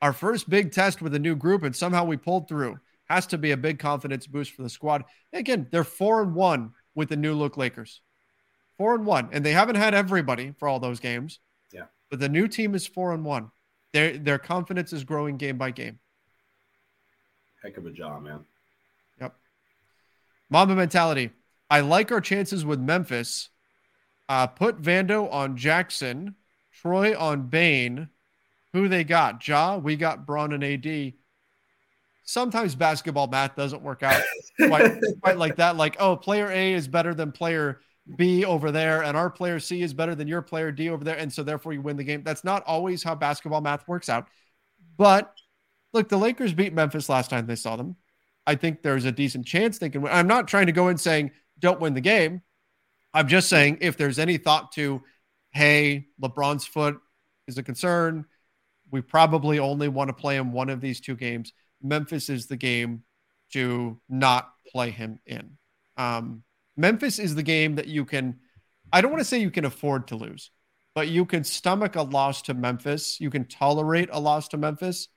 Our 0.00 0.12
first 0.12 0.48
big 0.48 0.70
test 0.70 1.02
with 1.02 1.12
a 1.12 1.18
new 1.18 1.34
group, 1.34 1.64
and 1.64 1.74
somehow 1.74 2.04
we 2.04 2.16
pulled 2.16 2.48
through. 2.48 2.78
Has 3.06 3.26
to 3.28 3.38
be 3.38 3.50
a 3.50 3.56
big 3.56 3.80
confidence 3.80 4.28
boost 4.28 4.52
for 4.52 4.62
the 4.62 4.68
squad. 4.68 5.02
Again, 5.32 5.66
they're 5.72 5.82
four 5.82 6.22
and 6.22 6.36
one 6.36 6.70
with 6.94 7.08
the 7.08 7.16
new 7.16 7.34
look 7.34 7.56
Lakers. 7.56 8.00
Four 8.78 8.94
and 8.94 9.04
one, 9.04 9.28
and 9.32 9.44
they 9.44 9.52
haven't 9.52 9.74
had 9.74 9.92
everybody 9.92 10.54
for 10.60 10.68
all 10.68 10.78
those 10.78 11.00
games. 11.00 11.40
Yeah, 11.72 11.86
but 12.10 12.20
the 12.20 12.28
new 12.28 12.46
team 12.46 12.76
is 12.76 12.86
four 12.86 13.12
and 13.12 13.24
one. 13.24 13.50
Their 13.92 14.18
their 14.18 14.38
confidence 14.38 14.92
is 14.92 15.02
growing 15.02 15.36
game 15.36 15.58
by 15.58 15.72
game. 15.72 15.98
Heck 17.60 17.76
of 17.76 17.86
a 17.86 17.90
job, 17.90 18.22
man. 18.22 18.44
Yep. 19.20 19.34
Mamba 20.48 20.76
mentality. 20.76 21.30
I 21.70 21.80
like 21.80 22.12
our 22.12 22.20
chances 22.20 22.64
with 22.64 22.80
Memphis. 22.80 23.48
Uh, 24.28 24.46
put 24.46 24.80
Vando 24.80 25.30
on 25.32 25.56
Jackson, 25.56 26.34
Troy 26.72 27.18
on 27.18 27.48
Bane. 27.48 28.08
Who 28.72 28.88
they 28.88 29.04
got? 29.04 29.46
Ja, 29.46 29.76
we 29.76 29.96
got 29.96 30.26
Bron 30.26 30.52
and 30.52 30.64
AD. 30.64 31.12
Sometimes 32.24 32.74
basketball 32.74 33.26
math 33.26 33.54
doesn't 33.54 33.82
work 33.82 34.02
out 34.02 34.20
quite, 34.66 34.92
quite 35.22 35.36
like 35.36 35.56
that. 35.56 35.76
Like, 35.76 35.96
oh, 36.00 36.16
player 36.16 36.50
A 36.50 36.72
is 36.72 36.88
better 36.88 37.14
than 37.14 37.32
player 37.32 37.80
B 38.16 38.44
over 38.44 38.70
there, 38.70 39.02
and 39.02 39.16
our 39.16 39.30
player 39.30 39.58
C 39.60 39.82
is 39.82 39.94
better 39.94 40.14
than 40.14 40.28
your 40.28 40.42
player 40.42 40.72
D 40.72 40.90
over 40.90 41.04
there. 41.04 41.16
And 41.16 41.32
so 41.32 41.42
therefore 41.42 41.72
you 41.72 41.82
win 41.82 41.96
the 41.96 42.04
game. 42.04 42.22
That's 42.22 42.44
not 42.44 42.64
always 42.64 43.02
how 43.02 43.14
basketball 43.14 43.60
math 43.60 43.86
works 43.86 44.08
out. 44.08 44.28
But 44.96 45.34
look, 45.92 46.08
the 46.08 46.18
Lakers 46.18 46.52
beat 46.52 46.72
Memphis 46.72 47.08
last 47.08 47.30
time 47.30 47.46
they 47.46 47.56
saw 47.56 47.76
them. 47.76 47.96
I 48.46 48.56
think 48.56 48.82
there's 48.82 49.06
a 49.06 49.12
decent 49.12 49.46
chance 49.46 49.78
they 49.78 49.88
can 49.88 50.02
win. 50.02 50.12
I'm 50.12 50.26
not 50.26 50.48
trying 50.48 50.66
to 50.66 50.72
go 50.72 50.88
in 50.88 50.98
saying 50.98 51.30
don't 51.64 51.80
win 51.80 51.94
the 51.94 52.00
game. 52.00 52.42
I'm 53.14 53.26
just 53.26 53.48
saying 53.48 53.78
if 53.80 53.96
there's 53.96 54.18
any 54.18 54.36
thought 54.36 54.72
to, 54.72 55.02
hey, 55.52 56.08
LeBron's 56.20 56.66
foot 56.66 56.98
is 57.48 57.56
a 57.56 57.62
concern, 57.62 58.26
we 58.90 59.00
probably 59.00 59.58
only 59.58 59.88
want 59.88 60.08
to 60.08 60.14
play 60.14 60.36
him 60.36 60.52
one 60.52 60.68
of 60.68 60.82
these 60.82 61.00
two 61.00 61.16
games. 61.16 61.52
Memphis 61.82 62.28
is 62.28 62.46
the 62.46 62.56
game 62.56 63.02
to 63.52 63.98
not 64.10 64.52
play 64.70 64.90
him 64.90 65.20
in. 65.26 65.56
Um, 65.96 66.42
Memphis 66.76 67.18
is 67.18 67.34
the 67.34 67.42
game 67.42 67.76
that 67.76 67.88
you 67.88 68.04
can, 68.04 68.40
I 68.92 69.00
don't 69.00 69.10
want 69.10 69.22
to 69.22 69.24
say 69.24 69.38
you 69.38 69.50
can 69.50 69.64
afford 69.64 70.08
to 70.08 70.16
lose, 70.16 70.50
but 70.94 71.08
you 71.08 71.24
can 71.24 71.44
stomach 71.44 71.96
a 71.96 72.02
loss 72.02 72.42
to 72.42 72.54
Memphis. 72.54 73.20
You 73.20 73.30
can 73.30 73.46
tolerate 73.46 74.10
a 74.12 74.20
loss 74.20 74.48
to 74.48 74.58
Memphis 74.58 75.08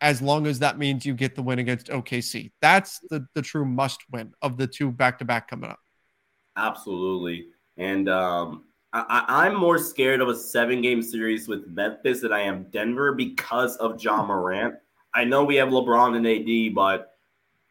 as 0.00 0.22
long 0.22 0.46
as 0.46 0.58
that 0.60 0.78
means 0.78 1.04
you 1.04 1.14
get 1.14 1.34
the 1.34 1.42
win 1.42 1.58
against 1.58 1.88
OKC. 1.88 2.52
That's 2.60 3.00
the, 3.10 3.26
the 3.34 3.42
true 3.42 3.64
must 3.64 4.00
win 4.12 4.32
of 4.42 4.56
the 4.56 4.66
two 4.66 4.90
back 4.90 5.18
to 5.18 5.24
back 5.24 5.48
coming 5.48 5.70
up. 5.70 5.80
Absolutely. 6.56 7.48
And 7.76 8.08
um, 8.08 8.64
I, 8.92 9.46
am 9.46 9.56
more 9.56 9.78
scared 9.78 10.20
of 10.20 10.28
a 10.28 10.34
seven 10.34 10.82
game 10.82 11.02
series 11.02 11.48
with 11.48 11.66
Memphis 11.68 12.20
than 12.20 12.32
I 12.32 12.40
am 12.40 12.64
Denver 12.70 13.12
because 13.12 13.76
of 13.76 14.02
Ja 14.02 14.24
Morant. 14.24 14.74
I 15.14 15.24
know 15.24 15.44
we 15.44 15.56
have 15.56 15.68
LeBron 15.68 16.16
and 16.16 16.26
AD, 16.26 16.74
but 16.74 17.16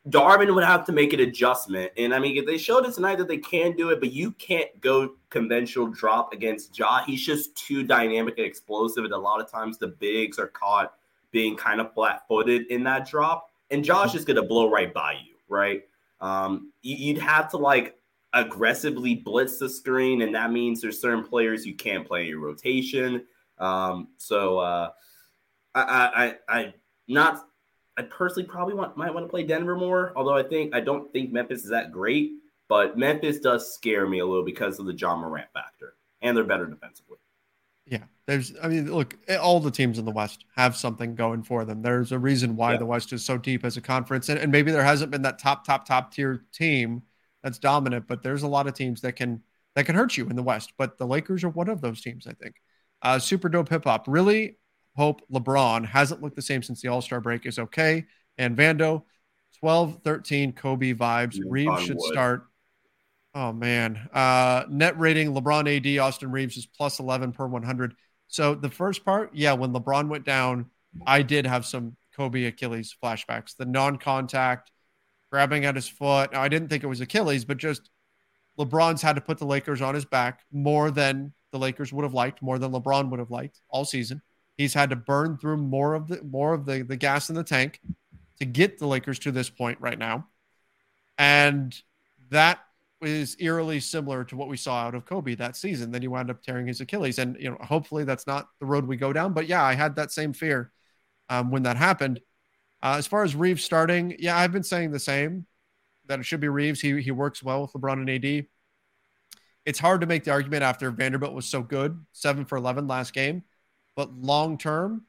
Darvin 0.08 0.54
would 0.56 0.64
have 0.64 0.86
to 0.86 0.92
make 0.92 1.14
an 1.14 1.20
adjustment. 1.20 1.92
And 1.98 2.14
I 2.14 2.20
mean, 2.20 2.46
they 2.46 2.58
showed 2.58 2.86
it 2.86 2.94
tonight 2.94 3.18
that 3.18 3.28
they 3.28 3.38
can 3.38 3.74
do 3.74 3.90
it, 3.90 4.00
but 4.00 4.14
you 4.14 4.32
can't 4.32 4.70
go 4.82 5.16
conventional 5.30 5.88
drop 5.88 6.34
against 6.34 6.78
Ja. 6.78 7.04
He's 7.04 7.26
just 7.26 7.56
too 7.56 7.84
dynamic 7.84 8.38
and 8.38 8.48
explosive. 8.48 9.04
And 9.04 9.14
a 9.14 9.18
lot 9.18 9.42
of 9.42 9.52
times 9.52 9.78
the 9.78 9.88
bigs 9.88 10.40
are 10.40 10.48
caught 10.48 10.94
being 11.32 11.56
kind 11.56 11.80
of 11.82 11.94
flat 11.94 12.24
footed 12.28 12.68
in 12.68 12.84
that 12.84 13.08
drop. 13.08 13.50
And 13.72 13.84
Josh 13.84 14.16
is 14.16 14.26
going 14.26 14.38
to 14.38 14.44
blow 14.44 14.70
right 14.70 14.94
by 14.94 15.14
you, 15.14 15.36
right? 15.48 15.84
Um, 16.22 16.74
you'd 16.82 17.20
have 17.20 17.50
to 17.52 17.58
like 17.58 17.96
aggressively 18.34 19.16
blitz 19.16 19.58
the 19.58 19.70
screen, 19.70 20.22
and 20.22 20.34
that 20.36 20.52
means 20.52 20.82
there's 20.82 21.02
certain 21.02 21.24
players 21.24 21.66
you 21.66 21.76
can't 21.76 22.08
play 22.08 22.22
in 22.22 22.28
your 22.28 22.40
rotation. 22.40 23.26
Um, 23.58 24.10
so 24.18 24.60
uh, 24.60 24.90
I, 25.76 26.36
I, 26.50 26.58
I, 26.58 26.74
not. 27.08 27.46
I 27.98 28.04
personally 28.04 28.48
probably 28.48 28.76
want 28.76 28.96
might 28.96 29.14
want 29.14 29.26
to 29.26 29.30
play 29.30 29.44
Denver 29.44 29.76
more, 29.76 30.14
although 30.16 30.36
I 30.36 30.44
think 30.44 30.74
I 30.74 30.80
don't 30.80 31.12
think 31.12 31.34
Memphis 31.34 31.64
is 31.64 31.70
that 31.70 31.92
great. 31.92 32.32
But 32.70 32.98
Memphis 32.98 33.40
does 33.40 33.74
scare 33.74 34.08
me 34.08 34.20
a 34.20 34.26
little 34.26 34.46
because 34.46 34.80
of 34.80 34.86
the 34.86 34.94
Ja 34.94 35.18
Morant 35.18 35.50
factor, 35.54 35.96
and 36.22 36.38
they're 36.38 36.44
better 36.44 36.66
defensively. 36.66 37.18
Yeah, 37.90 38.04
there's. 38.28 38.54
I 38.62 38.68
mean, 38.68 38.92
look, 38.94 39.18
eh, 39.28 39.36
all 39.36 39.60
the 39.60 39.72
teams 39.72 39.98
in 39.98 40.06
the 40.06 40.12
West 40.12 40.46
have 40.56 40.76
something 40.76 41.16
going 41.16 41.42
for 41.42 41.66
them. 41.66 41.82
There's 41.82 42.12
a 42.12 42.20
reason 42.20 42.56
why 42.56 42.74
Yeah. 42.74 42.78
the 42.78 42.86
West 42.86 43.12
is 43.14 43.26
so 43.26 43.38
deep 43.38 43.66
as 43.66 43.78
a 43.78 43.82
conference, 43.82 44.30
and, 44.30 44.40
and 44.40 44.52
maybe 44.52 44.72
there 44.72 44.84
hasn't 44.84 45.10
been 45.12 45.24
that 45.24 45.40
top, 45.40 45.66
top, 45.66 45.88
top 45.88 46.14
tier 46.14 46.46
team 46.54 47.02
that's 47.42 47.58
dominant, 47.58 48.06
but 48.08 48.22
there's 48.22 48.44
a 48.44 48.48
lot 48.48 48.68
of 48.68 48.76
teams 48.76 49.02
that 49.02 49.14
can 49.14 49.42
that 49.76 49.86
can 49.86 49.96
hurt 49.96 50.18
you 50.18 50.30
in 50.30 50.36
the 50.36 50.44
West. 50.44 50.74
But 50.78 50.98
the 51.00 51.08
Lakers 51.08 51.44
are 51.44 51.50
one 51.50 51.68
of 51.70 51.82
those 51.82 52.02
teams, 52.02 52.28
I 52.28 52.34
think. 52.34 52.56
Uh, 53.02 53.18
super 53.18 53.50
dope 53.50 53.70
hip 53.70 53.86
hop. 53.86 54.06
Really 54.08 54.58
hope 54.96 55.22
LeBron 55.32 55.86
hasn't 55.86 56.22
looked 56.22 56.36
the 56.36 56.42
same 56.42 56.62
since 56.62 56.82
the 56.82 56.90
All 56.90 57.02
Star 57.02 57.22
break 57.22 57.46
is 57.48 57.58
okay. 57.58 58.06
And 58.38 58.56
Vando, 58.56 59.04
12 59.60 60.00
13 60.04 60.54
Kobe 60.54 60.94
vibes. 60.94 61.40
Reaves 61.44 61.82
should 61.84 62.02
start. 62.02 62.49
Oh, 63.36 63.54
man. 63.54 64.10
Uh, 64.12 64.64
net 64.70 65.00
rating 65.00 65.34
LeBron 65.34 65.78
AD, 65.78 66.00
Austin 66.00 66.32
Reaves 66.32 66.58
is 66.58 66.66
plus 66.66 67.00
11 67.00 67.32
per 67.32 67.48
100. 67.48 67.96
So 68.28 68.56
the 68.56 68.70
first 68.70 69.06
part, 69.06 69.32
yeah, 69.34 69.54
when 69.54 69.72
LeBron 69.72 70.08
went 70.08 70.26
down, 70.26 70.70
I 71.06 71.22
did 71.22 71.46
have 71.46 71.66
some 71.66 71.96
Kobe 72.16 72.46
Achilles 72.46 72.96
flashbacks. 73.04 73.56
The 73.56 73.66
non 73.66 73.98
contact, 73.98 74.72
grabbing 75.32 75.66
at 75.66 75.76
his 75.76 75.88
foot. 75.88 76.34
Now, 76.34 76.42
I 76.42 76.48
didn't 76.48 76.70
think 76.70 76.84
it 76.84 76.88
was 76.88 77.02
Achilles, 77.02 77.46
but 77.46 77.58
just 77.58 77.90
LeBron's 78.58 79.02
had 79.02 79.16
to 79.16 79.22
put 79.22 79.38
the 79.38 79.46
Lakers 79.46 79.82
on 79.82 79.96
his 79.96 80.06
back 80.06 80.42
more 80.52 80.92
than 80.92 81.34
the 81.52 81.60
Lakers 81.60 81.94
would 81.94 82.04
have 82.04 82.14
liked, 82.14 82.42
more 82.42 82.60
than 82.60 82.72
LeBron 82.72 83.10
would 83.10 83.20
have 83.20 83.32
liked 83.32 83.62
all 83.70 83.86
season. 83.86 84.22
He's 84.58 84.74
had 84.74 84.90
to 84.90 84.96
burn 84.96 85.38
through 85.38 85.58
more 85.58 85.94
of 85.94 86.08
the 86.08 86.22
more 86.22 86.54
of 86.54 86.66
the, 86.66 86.82
the 86.84 86.98
gas 86.98 87.30
in 87.30 87.36
the 87.36 87.44
tank 87.44 87.80
to 88.40 88.46
get 88.46 88.78
the 88.78 88.88
Lakers 88.88 89.20
to 89.20 89.32
this 89.32 89.50
point 89.50 89.80
right 89.80 89.98
now. 89.98 90.28
And 91.18 91.76
that 92.30 92.60
is 93.02 93.38
eerily 93.40 93.80
similar 93.80 94.24
to 94.26 94.36
what 94.36 94.50
we 94.50 94.58
saw 94.58 94.82
out 94.82 94.96
of 94.96 95.06
Kobe 95.06 95.36
that 95.36 95.56
season. 95.56 95.92
Then 95.92 96.02
he 96.02 96.08
wound 96.08 96.30
up 96.30 96.44
tearing 96.44 96.68
his 96.68 96.82
Achilles. 96.82 97.20
And 97.20 97.38
you 97.40 97.50
know, 97.50 97.58
hopefully 97.62 98.04
that's 98.04 98.28
not 98.28 98.50
the 98.60 98.66
road 98.66 98.86
we 98.86 98.98
go 98.98 99.14
down. 99.14 99.34
But 99.34 99.48
yeah, 99.48 99.64
I 99.64 99.74
had 99.74 99.96
that 99.96 100.12
same 100.12 100.34
fear 100.34 100.72
um, 101.30 101.52
when 101.52 101.64
that 101.64 101.78
happened. 101.78 102.20
Uh, 102.82 102.96
as 102.98 103.08
far 103.08 103.24
as 103.24 103.36
Reaves 103.36 103.64
starting, 103.64 104.16
yeah, 104.20 104.38
I've 104.38 104.52
been 104.52 104.64
saying 104.64 104.92
the 104.92 105.00
same 105.00 105.46
that 106.08 106.20
it 106.20 106.24
should 106.24 106.40
be 106.40 106.50
Reaves. 106.50 106.82
He 106.82 107.02
he 107.02 107.12
works 107.12 107.44
well 107.44 107.62
with 107.62 107.74
LeBron 107.74 107.94
and 107.94 108.10
AD. 108.10 108.46
It's 109.66 109.80
hard 109.80 110.02
to 110.02 110.08
make 110.08 110.24
the 110.24 110.32
argument 110.32 110.64
after 110.64 110.90
Vanderbilt 110.92 111.34
was 111.34 111.46
so 111.46 111.62
good, 111.62 112.04
seven 112.12 112.46
for 112.46 112.58
eleven 112.58 112.88
last 112.88 113.14
game, 113.14 113.44
but 113.96 114.14
long 114.14 114.58
term, 114.58 115.06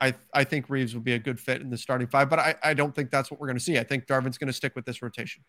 I 0.00 0.14
I 0.34 0.44
think 0.44 0.70
Reaves 0.70 0.94
would 0.94 1.04
be 1.04 1.12
a 1.12 1.18
good 1.18 1.38
fit 1.38 1.60
in 1.60 1.70
the 1.70 1.78
starting 1.78 2.08
five. 2.08 2.28
But 2.28 2.38
I 2.38 2.54
I 2.62 2.74
don't 2.74 2.94
think 2.94 3.10
that's 3.10 3.30
what 3.30 3.40
we're 3.40 3.48
going 3.48 3.58
to 3.58 3.64
see. 3.64 3.78
I 3.78 3.84
think 3.84 4.06
Darvin's 4.06 4.38
going 4.38 4.48
to 4.48 4.52
stick 4.52 4.74
with 4.74 4.86
this 4.86 5.02
rotation. 5.02 5.44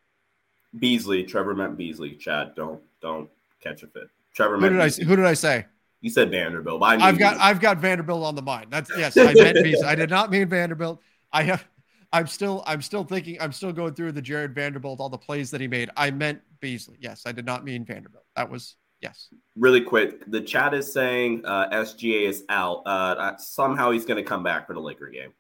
Beasley, 0.80 1.24
Trevor 1.24 1.56
meant 1.56 1.78
Beasley. 1.78 2.16
Chad, 2.16 2.56
don't 2.56 2.82
don't 3.02 3.30
catch 3.62 3.84
a 3.84 3.88
fit. 3.88 4.10
Trevor 4.34 4.56
Who 4.56 4.62
meant 4.62 4.74
did 4.74 5.04
I 5.04 5.06
who 5.06 5.16
did 5.16 5.26
I 5.26 5.34
say? 5.34 5.66
You 6.02 6.10
said 6.10 6.32
Vanderbilt. 6.32 6.82
I 6.82 6.96
I've 6.96 7.20
got 7.20 7.38
I've 7.38 7.60
got 7.60 7.78
Vanderbilt 7.78 8.24
on 8.24 8.36
the 8.36 8.42
mind. 8.42 8.68
That's 8.72 8.92
yes, 8.98 9.18
I 9.18 9.34
meant 9.34 9.64
Beasley. 9.64 9.86
I 9.86 9.96
did 9.96 10.10
not 10.10 10.32
mean 10.32 10.48
Vanderbilt. 10.48 11.00
I 11.32 11.44
have 11.44 11.66
I'm 12.14 12.28
still 12.28 12.64
I'm 12.66 12.82
still 12.82 13.04
thinking 13.04 13.38
I'm 13.40 13.52
still 13.52 13.72
going 13.72 13.94
through 13.94 14.14
the 14.14 14.22
Jarred 14.22 14.54
Vanderbilt, 14.54 15.00
all 15.00 15.10
the 15.10 15.18
plays 15.18 15.52
that 15.52 15.62
he 15.62 15.68
made. 15.68 15.90
I 15.96 16.12
meant 16.12 16.42
Beasley. 16.60 16.98
Yes, 17.00 17.24
I 17.26 17.32
did 17.32 17.46
not 17.46 17.64
mean 17.64 17.86
Vanderbilt. 17.86 18.26
That 18.36 18.50
was 18.50 18.76
yes. 19.02 19.30
really 19.56 19.82
quick. 19.82 20.30
The 20.30 20.42
chat 20.42 20.74
is 20.74 20.92
saying 20.92 21.44
uh, 21.46 21.70
SGA 21.70 22.28
is 22.28 22.44
out. 22.50 22.84
Uh, 22.86 22.90
uh, 22.90 23.38
somehow 23.38 23.92
he's 23.92 24.06
going 24.06 24.22
to 24.22 24.28
come 24.28 24.44
back 24.44 24.68
for 24.68 24.74
the 24.74 24.80
Laker 24.80 25.08
game. 25.08 25.34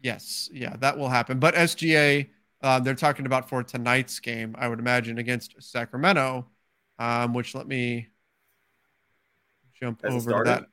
Yes, 0.00 0.50
yeah, 0.52 0.76
that 0.80 0.98
will 0.98 1.08
happen. 1.08 1.38
But 1.38 1.54
SGA, 1.54 2.28
uh, 2.62 2.80
they're 2.80 2.94
talking 2.94 3.26
about 3.26 3.48
for 3.48 3.62
tonight's 3.62 4.18
game, 4.20 4.54
I 4.58 4.68
would 4.68 4.78
imagine 4.78 5.18
against 5.18 5.54
Sacramento, 5.62 6.46
um, 6.98 7.34
which 7.34 7.54
let 7.54 7.66
me 7.66 8.08
jump 9.80 10.02
Has 10.02 10.26
over 10.26 10.44
that. 10.44 10.66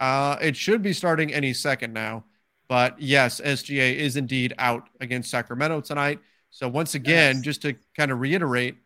Uh, 0.00 0.36
it 0.40 0.56
should 0.56 0.82
be 0.82 0.92
starting 0.92 1.32
any 1.32 1.52
second 1.52 1.92
now. 1.92 2.24
But 2.68 3.00
yes, 3.00 3.40
SGA 3.40 3.96
is 3.96 4.16
indeed 4.16 4.54
out 4.58 4.88
against 5.00 5.30
Sacramento 5.30 5.80
tonight. 5.80 6.20
So 6.50 6.68
once 6.68 6.94
again, 6.94 7.36
Yes. 7.36 7.44
just 7.44 7.62
to 7.62 7.74
kind 7.96 8.10
of 8.10 8.20
reiterate 8.20 8.76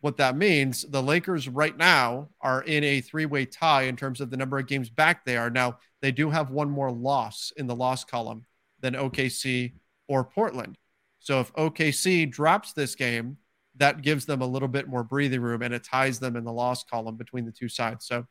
what 0.00 0.16
that 0.16 0.36
means, 0.36 0.82
the 0.82 1.02
Lakers 1.02 1.48
right 1.48 1.76
now 1.76 2.30
are 2.40 2.62
in 2.62 2.82
a 2.82 3.00
three-way 3.00 3.44
tie 3.44 3.82
in 3.82 3.96
terms 3.96 4.20
of 4.20 4.30
the 4.30 4.36
number 4.36 4.58
of 4.58 4.66
games 4.66 4.90
back 4.90 5.24
they 5.24 5.36
are. 5.36 5.50
Now, 5.50 5.78
they 6.00 6.10
do 6.10 6.30
have 6.30 6.50
one 6.50 6.70
more 6.70 6.90
loss 6.90 7.52
in 7.56 7.66
the 7.66 7.76
loss 7.76 8.04
column 8.04 8.46
than 8.80 8.94
OKC 8.94 9.74
or 10.08 10.24
Portland. 10.24 10.78
So 11.20 11.40
if 11.40 11.52
OKC 11.54 12.30
drops 12.30 12.72
this 12.72 12.94
game, 12.94 13.36
that 13.76 14.02
gives 14.02 14.26
them 14.26 14.42
a 14.42 14.46
little 14.46 14.68
bit 14.68 14.88
more 14.88 15.04
breathing 15.04 15.40
room 15.40 15.62
and 15.62 15.72
it 15.72 15.84
ties 15.84 16.18
them 16.18 16.36
in 16.36 16.44
the 16.44 16.52
loss 16.52 16.84
column 16.84 17.16
between 17.16 17.44
the 17.44 17.52
two 17.52 17.68
sides. 17.68 18.06
So 18.06 18.26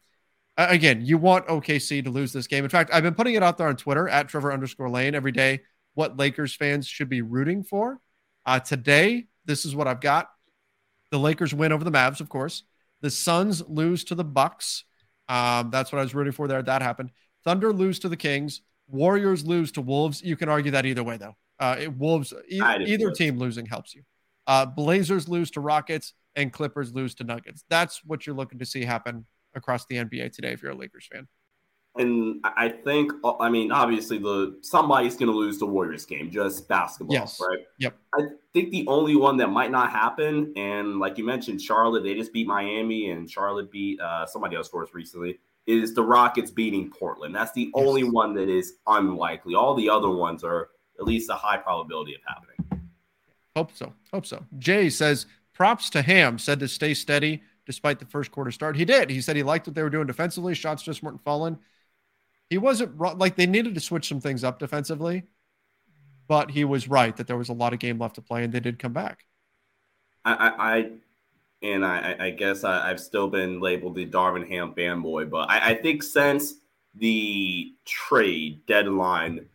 again, 0.58 1.02
you 1.06 1.18
want 1.18 1.48
OKC 1.48 2.04
to 2.04 2.10
lose 2.10 2.34
this 2.34 2.48
game. 2.48 2.64
In 2.64 2.70
fact, 2.70 2.92
I've 2.94 3.04
been 3.04 3.16
putting 3.16 3.36
it 3.36 3.44
out 3.44 3.58
there 3.58 3.68
on 3.68 3.78
Twitter 3.78 4.10
at 4.10 4.28
Trevor 4.28 4.52
underscore 4.52 4.90
Lane 4.90 5.16
every 5.16 5.32
day. 5.32 5.62
What 5.94 6.18
Lakers 6.18 6.56
fans 6.56 6.88
should 6.88 7.10
be 7.10 7.22
rooting 7.22 7.64
for. 7.64 8.00
Uh, 8.46 8.60
today, 8.60 9.28
this 9.46 9.66
is 9.66 9.76
what 9.76 9.88
I've 9.88 10.02
got. 10.02 10.30
The 11.12 11.20
Lakers 11.20 11.54
win 11.54 11.72
over 11.72 11.84
the 11.84 11.92
Mavs, 11.92 12.20
of 12.20 12.30
course. 12.30 12.64
The 13.02 13.10
Suns 13.10 13.68
lose 13.68 14.04
to 14.06 14.16
the 14.16 14.24
Bucks. 14.24 14.84
Um, 15.28 15.70
that's 15.72 15.92
what 15.92 16.00
I 16.00 16.04
was 16.04 16.14
rooting 16.14 16.34
for 16.34 16.48
there. 16.48 16.62
That 16.62 16.82
happened. 16.82 17.12
Thunder 17.44 17.72
lose 17.72 18.00
to 18.00 18.10
the 18.10 18.18
Kings. 18.18 18.62
Warriors 18.88 19.46
lose 19.46 19.72
to 19.74 19.82
Wolves. 19.82 20.22
You 20.22 20.36
can 20.36 20.50
argue 20.50 20.72
that 20.72 20.86
either 20.86 21.04
way, 21.04 21.18
though. 21.18 21.36
Uh, 21.60 21.76
it, 21.80 21.98
Wolves, 21.98 22.34
e- 22.50 22.62
either 22.62 23.12
team 23.12 23.38
losing 23.38 23.66
helps 23.66 23.94
you. 23.94 24.04
Uh, 24.48 24.66
Blazers 24.66 25.28
lose 25.28 25.52
to 25.52 25.60
Rockets 25.60 26.14
and 26.36 26.52
Clippers 26.54 26.94
lose 26.94 27.14
to 27.16 27.24
Nuggets. 27.24 27.64
That's 27.70 28.04
what 28.06 28.26
you're 28.26 28.36
looking 28.36 28.60
to 28.60 28.66
see 28.66 28.84
happen 28.86 29.26
across 29.56 29.86
the 29.86 29.96
NBA 29.98 30.32
today 30.34 30.52
if 30.54 30.62
you're 30.62 30.72
a 30.72 30.76
Lakers 30.76 31.08
fan. 31.12 31.28
And 31.98 32.40
I 32.44 32.66
I 32.66 32.70
think, 32.70 33.12
uh, 33.24 33.38
I 33.40 33.50
mean, 33.50 33.72
obviously, 33.72 34.20
the 34.20 34.58
somebody's 34.62 35.16
going 35.18 35.32
to 35.32 35.38
lose 35.38 35.58
the 35.58 35.66
Warriors 35.66 36.06
game, 36.06 36.30
just 36.32 36.68
basketball, 36.70 37.14
Yes. 37.16 37.40
right? 37.42 37.60
Yep. 37.80 37.98
I 38.16 38.22
think 38.54 38.70
the 38.72 38.86
only 38.88 39.16
one 39.16 39.38
that 39.38 39.48
might 39.50 39.72
not 39.72 39.90
happen, 39.90 40.54
and 40.56 41.00
like 41.00 41.18
you 41.18 41.26
mentioned, 41.26 41.62
Charlotte, 41.62 42.04
they 42.04 42.14
just 42.14 42.32
beat 42.32 42.48
Miami, 42.48 43.10
and 43.10 43.30
Charlotte 43.30 43.72
beat 43.72 44.00
uh, 44.00 44.26
somebody 44.28 44.56
else 44.56 44.70
for 44.70 44.84
us 44.84 44.90
recently, 44.94 45.40
is 45.66 45.94
the 45.96 46.04
Rockets 46.04 46.52
beating 46.52 46.90
Portland. 46.92 47.36
That's 47.36 47.52
the 47.54 47.72
Yes. 47.76 47.86
only 47.88 48.04
one 48.04 48.34
that 48.36 48.50
is 48.50 48.76
unlikely. 48.88 49.56
All 49.56 49.74
the 49.76 49.90
other 49.90 50.10
ones 50.12 50.44
are 50.44 50.70
at 51.00 51.06
least 51.06 51.30
a 51.30 51.36
high 51.36 51.58
probability 51.58 52.16
of 52.16 52.22
happening. 52.28 52.90
Hope 53.56 53.72
so. 53.74 53.94
Hope 54.14 54.26
so. 54.26 54.46
Jay 54.58 54.90
says 54.90 55.26
props 55.54 55.90
to 55.92 56.02
Ham. 56.02 56.38
Said 56.38 56.60
to 56.60 56.68
stay 56.68 56.94
steady 56.94 57.44
despite 57.66 58.00
the 58.00 58.06
first 58.06 58.32
quarter 58.32 58.52
start. 58.52 58.76
He 58.76 58.86
did. 58.86 59.10
He 59.10 59.22
said 59.22 59.36
he 59.36 59.44
liked 59.44 59.68
what 59.68 59.76
they 59.76 59.84
were 59.84 59.90
doing 59.90 60.08
defensively. 60.08 60.54
Shots 60.54 60.84
just 60.84 61.04
weren't 61.04 61.22
falling. 61.24 61.60
He 62.50 62.58
wasn't. 62.58 62.98
Like 62.98 63.36
they 63.36 63.46
needed 63.46 63.76
to 63.76 63.82
switch 63.82 64.08
some 64.08 64.22
things 64.22 64.44
up 64.44 64.60
defensively, 64.60 65.24
but 66.28 66.52
he 66.52 66.66
was 66.66 66.88
right 66.88 67.16
that 67.18 67.28
there 67.28 67.38
was 67.38 67.50
a 67.50 67.54
lot 67.54 67.74
of 67.74 67.80
game 67.80 68.00
left 68.00 68.16
to 68.16 68.22
play, 68.22 68.44
and 68.44 68.54
they 68.54 68.60
did 68.60 68.80
come 68.80 68.94
back. 68.94 69.26
I, 70.26 70.34
I, 70.34 70.78
I 70.78 70.92
and 71.62 71.86
I, 71.86 72.16
I 72.20 72.30
guess 72.32 72.64
I, 72.64 72.90
I've 72.90 73.00
still 73.00 73.28
been 73.28 73.60
labeled 73.60 73.96
the 73.96 74.06
Darvin 74.06 74.48
Ham 74.48 74.74
fanboy, 74.76 75.30
but 75.30 75.50
I, 75.50 75.72
I 75.72 75.76
think 75.76 76.04
since 76.04 76.56
the 76.96 77.74
trade 77.86 78.66
deadline 78.66 79.46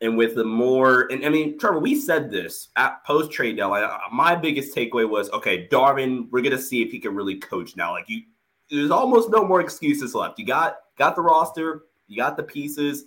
and 0.00 0.16
with 0.16 0.34
the 0.36 0.44
more, 0.44 1.10
and 1.10 1.24
I 1.24 1.28
mean, 1.28 1.58
Trevor, 1.58 1.80
we 1.80 1.94
said 1.94 2.30
this 2.30 2.68
at 2.76 3.04
post 3.04 3.32
trade 3.32 3.56
deadline. 3.56 3.88
My 4.12 4.36
biggest 4.36 4.74
takeaway 4.74 5.08
was 5.08 5.30
okay, 5.30 5.68
Darvin, 5.68 6.28
we're 6.30 6.42
gonna 6.42 6.58
see 6.58 6.82
if 6.82 6.92
he 6.92 6.98
can 6.98 7.14
really 7.14 7.36
coach 7.36 7.76
now. 7.76 7.92
Like 7.92 8.08
you, 8.08 8.22
there's 8.70 8.90
almost 8.90 9.30
no 9.30 9.44
more 9.44 9.60
excuses 9.60 10.14
left. 10.14 10.38
You 10.38 10.46
got 10.46 10.78
got 10.96 11.16
the 11.16 11.22
roster, 11.22 11.84
you 12.06 12.16
got 12.16 12.36
the 12.36 12.42
pieces. 12.42 13.06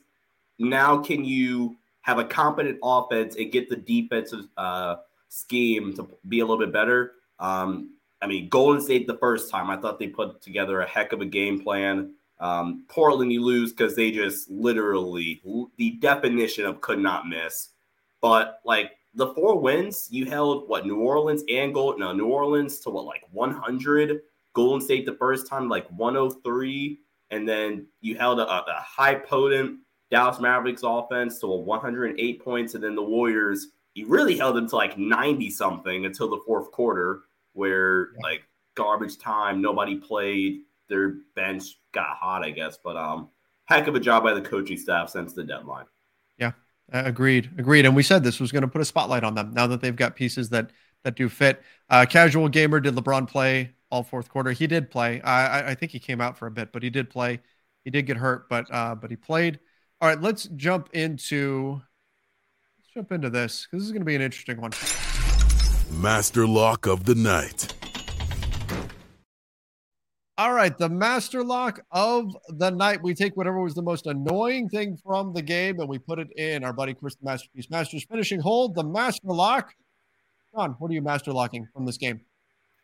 Now, 0.60 0.98
can 0.98 1.24
you 1.24 1.78
have 2.02 2.20
a 2.20 2.26
competent 2.26 2.80
offense 2.84 3.36
and 3.36 3.52
get 3.52 3.70
the 3.70 3.76
defensive 3.76 4.48
uh, 4.58 4.98
scheme 5.30 5.94
to 5.96 6.08
be 6.28 6.40
a 6.40 6.46
little 6.46 6.64
bit 6.64 6.74
better? 6.74 7.14
Um, 7.40 7.96
I 8.22 8.28
mean, 8.28 8.50
Golden 8.50 8.82
State 8.82 9.08
the 9.08 9.18
first 9.18 9.50
time, 9.50 9.70
I 9.70 9.78
thought 9.78 9.98
they 9.98 10.08
put 10.08 10.42
together 10.42 10.82
a 10.82 10.88
heck 10.88 11.14
of 11.14 11.22
a 11.22 11.26
game 11.26 11.62
plan. 11.62 12.14
Um, 12.42 12.86
Portland, 12.90 13.32
you 13.32 13.42
lose 13.44 13.72
because 13.72 13.96
they 13.96 14.12
just 14.12 14.50
literally 14.50 15.42
the 15.78 15.92
definition 15.92 16.66
of 16.66 16.82
could 16.82 17.00
not 17.00 17.28
miss. 17.28 17.70
But 18.20 18.60
like 18.66 18.92
the 19.14 19.34
four 19.34 19.60
wins, 19.60 20.08
you 20.12 20.26
held 20.26 20.68
what 20.68 20.86
New 20.86 20.98
Orleans 21.00 21.44
and 21.50 21.74
Gold, 21.74 22.00
no 22.00 22.12
New 22.12 22.28
Orleans 22.28 22.80
to 22.80 22.90
what 22.90 23.06
like 23.06 23.24
100. 23.32 24.22
Golden 24.54 24.82
State 24.82 25.06
the 25.06 25.14
first 25.16 25.48
time 25.48 25.70
like 25.70 25.88
103, 25.92 27.00
and 27.30 27.48
then 27.48 27.88
you 28.02 28.18
held 28.18 28.40
a, 28.40 28.48
a 28.48 28.82
high 28.82 29.16
potent 29.16 29.80
Dallas 30.10 30.42
Mavericks 30.42 30.82
offense 30.84 31.40
to 31.40 31.48
a 31.48 31.56
108 31.56 32.44
points, 32.44 32.74
and 32.76 32.84
then 32.84 32.96
the 32.96 33.02
Warriors 33.04 33.68
you 33.94 34.08
really 34.08 34.38
held 34.38 34.56
them 34.56 34.68
to 34.70 34.76
like 34.76 34.98
90 34.98 35.50
something 35.50 36.06
until 36.06 36.30
the 36.30 36.42
fourth 36.46 36.72
quarter, 36.72 37.22
where 37.54 38.10
Yeah. 38.14 38.20
like 38.24 38.44
garbage 38.76 39.18
time, 39.18 39.62
nobody 39.62 39.96
played, 39.96 40.62
their 40.92 41.16
bench 41.36 41.64
got 41.94 42.18
hot, 42.18 42.44
I 42.44 42.52
guess. 42.52 42.78
But 42.84 42.96
um, 42.96 43.30
heck 43.66 43.88
of 43.88 43.96
a 43.96 44.00
job 44.00 44.24
by 44.24 44.34
the 44.36 44.42
coaching 44.42 44.78
staff 44.78 45.10
since 45.10 45.34
the 45.34 45.44
deadline. 45.44 45.86
Yeah, 46.38 46.52
agreed. 46.92 47.50
Agreed. 47.58 47.86
And 47.86 47.96
we 47.96 48.04
said 48.04 48.24
this 48.24 48.40
was 48.40 48.52
going 48.52 48.62
to 48.62 48.68
put 48.68 48.82
a 48.82 48.86
spotlight 48.86 49.24
on 49.24 49.34
them 49.34 49.54
now 49.54 49.66
that 49.68 49.82
they've 49.82 49.96
got 49.96 50.16
pieces 50.16 50.50
that 50.50 50.70
that 51.04 51.16
do 51.16 51.30
fit. 51.30 51.64
Uh, 51.90 52.06
casual 52.08 52.48
gamer, 52.48 52.80
did 52.80 52.94
LeBron 52.94 53.28
play 53.28 53.72
all 53.90 54.04
fourth 54.04 54.30
quarter? 54.30 54.52
He 54.52 54.68
did 54.68 54.92
play. 54.92 55.20
I, 55.22 55.62
I, 55.62 55.70
I 55.72 55.76
think 55.76 55.92
he 55.92 56.00
came 56.00 56.22
out 56.22 56.38
for 56.38 56.46
a 56.46 56.52
bit, 56.52 56.72
but 56.72 56.84
he 56.84 56.92
did 56.92 57.10
play. 57.10 57.40
he 57.84 57.90
did 57.90 58.06
get 58.06 58.18
hurt, 58.18 58.48
but 58.50 58.72
uh, 58.72 58.94
but 58.96 59.10
he 59.10 59.16
played. 59.16 59.60
All 60.00 60.10
right, 60.10 60.22
let's 60.22 60.46
jump 60.56 60.90
into 60.94 61.82
let's 62.78 62.94
jump 62.94 63.12
into 63.12 63.30
this 63.30 63.66
because 63.66 63.84
this 63.84 63.88
is 63.88 63.92
going 63.92 64.02
to 64.02 64.06
be 64.06 64.16
an 64.16 64.22
interesting 64.22 64.60
one. 64.60 64.72
Master 66.02 66.48
Lock 66.48 66.88
of 66.88 67.06
the 67.06 67.16
Night. 67.16 67.74
All 70.42 70.54
right, 70.54 70.76
the 70.76 70.90
master 70.90 71.44
lock 71.44 71.82
of 71.92 72.36
the 72.50 72.72
night. 72.72 73.04
We 73.04 73.14
take 73.14 73.38
whatever 73.38 73.62
was 73.62 73.76
the 73.76 73.84
most 73.84 74.08
annoying 74.08 74.70
thing 74.70 74.98
from 74.98 75.34
the 75.34 75.42
game 75.44 75.80
and 75.80 75.88
we 75.88 76.00
put 76.00 76.18
it 76.18 76.32
in 76.36 76.64
our 76.64 76.74
buddy 76.74 76.96
Chris 76.96 77.14
the 77.14 77.26
Masterpiece 77.26 77.70
Masters 77.70 78.08
finishing 78.10 78.40
hold. 78.40 78.74
The 78.74 78.84
master 78.84 79.28
lock. 79.28 79.76
John, 80.56 80.76
what 80.80 80.90
are 80.90 80.96
you 80.96 81.02
master 81.04 81.32
locking 81.32 81.68
from 81.72 81.86
this 81.86 81.98
game? 81.98 82.22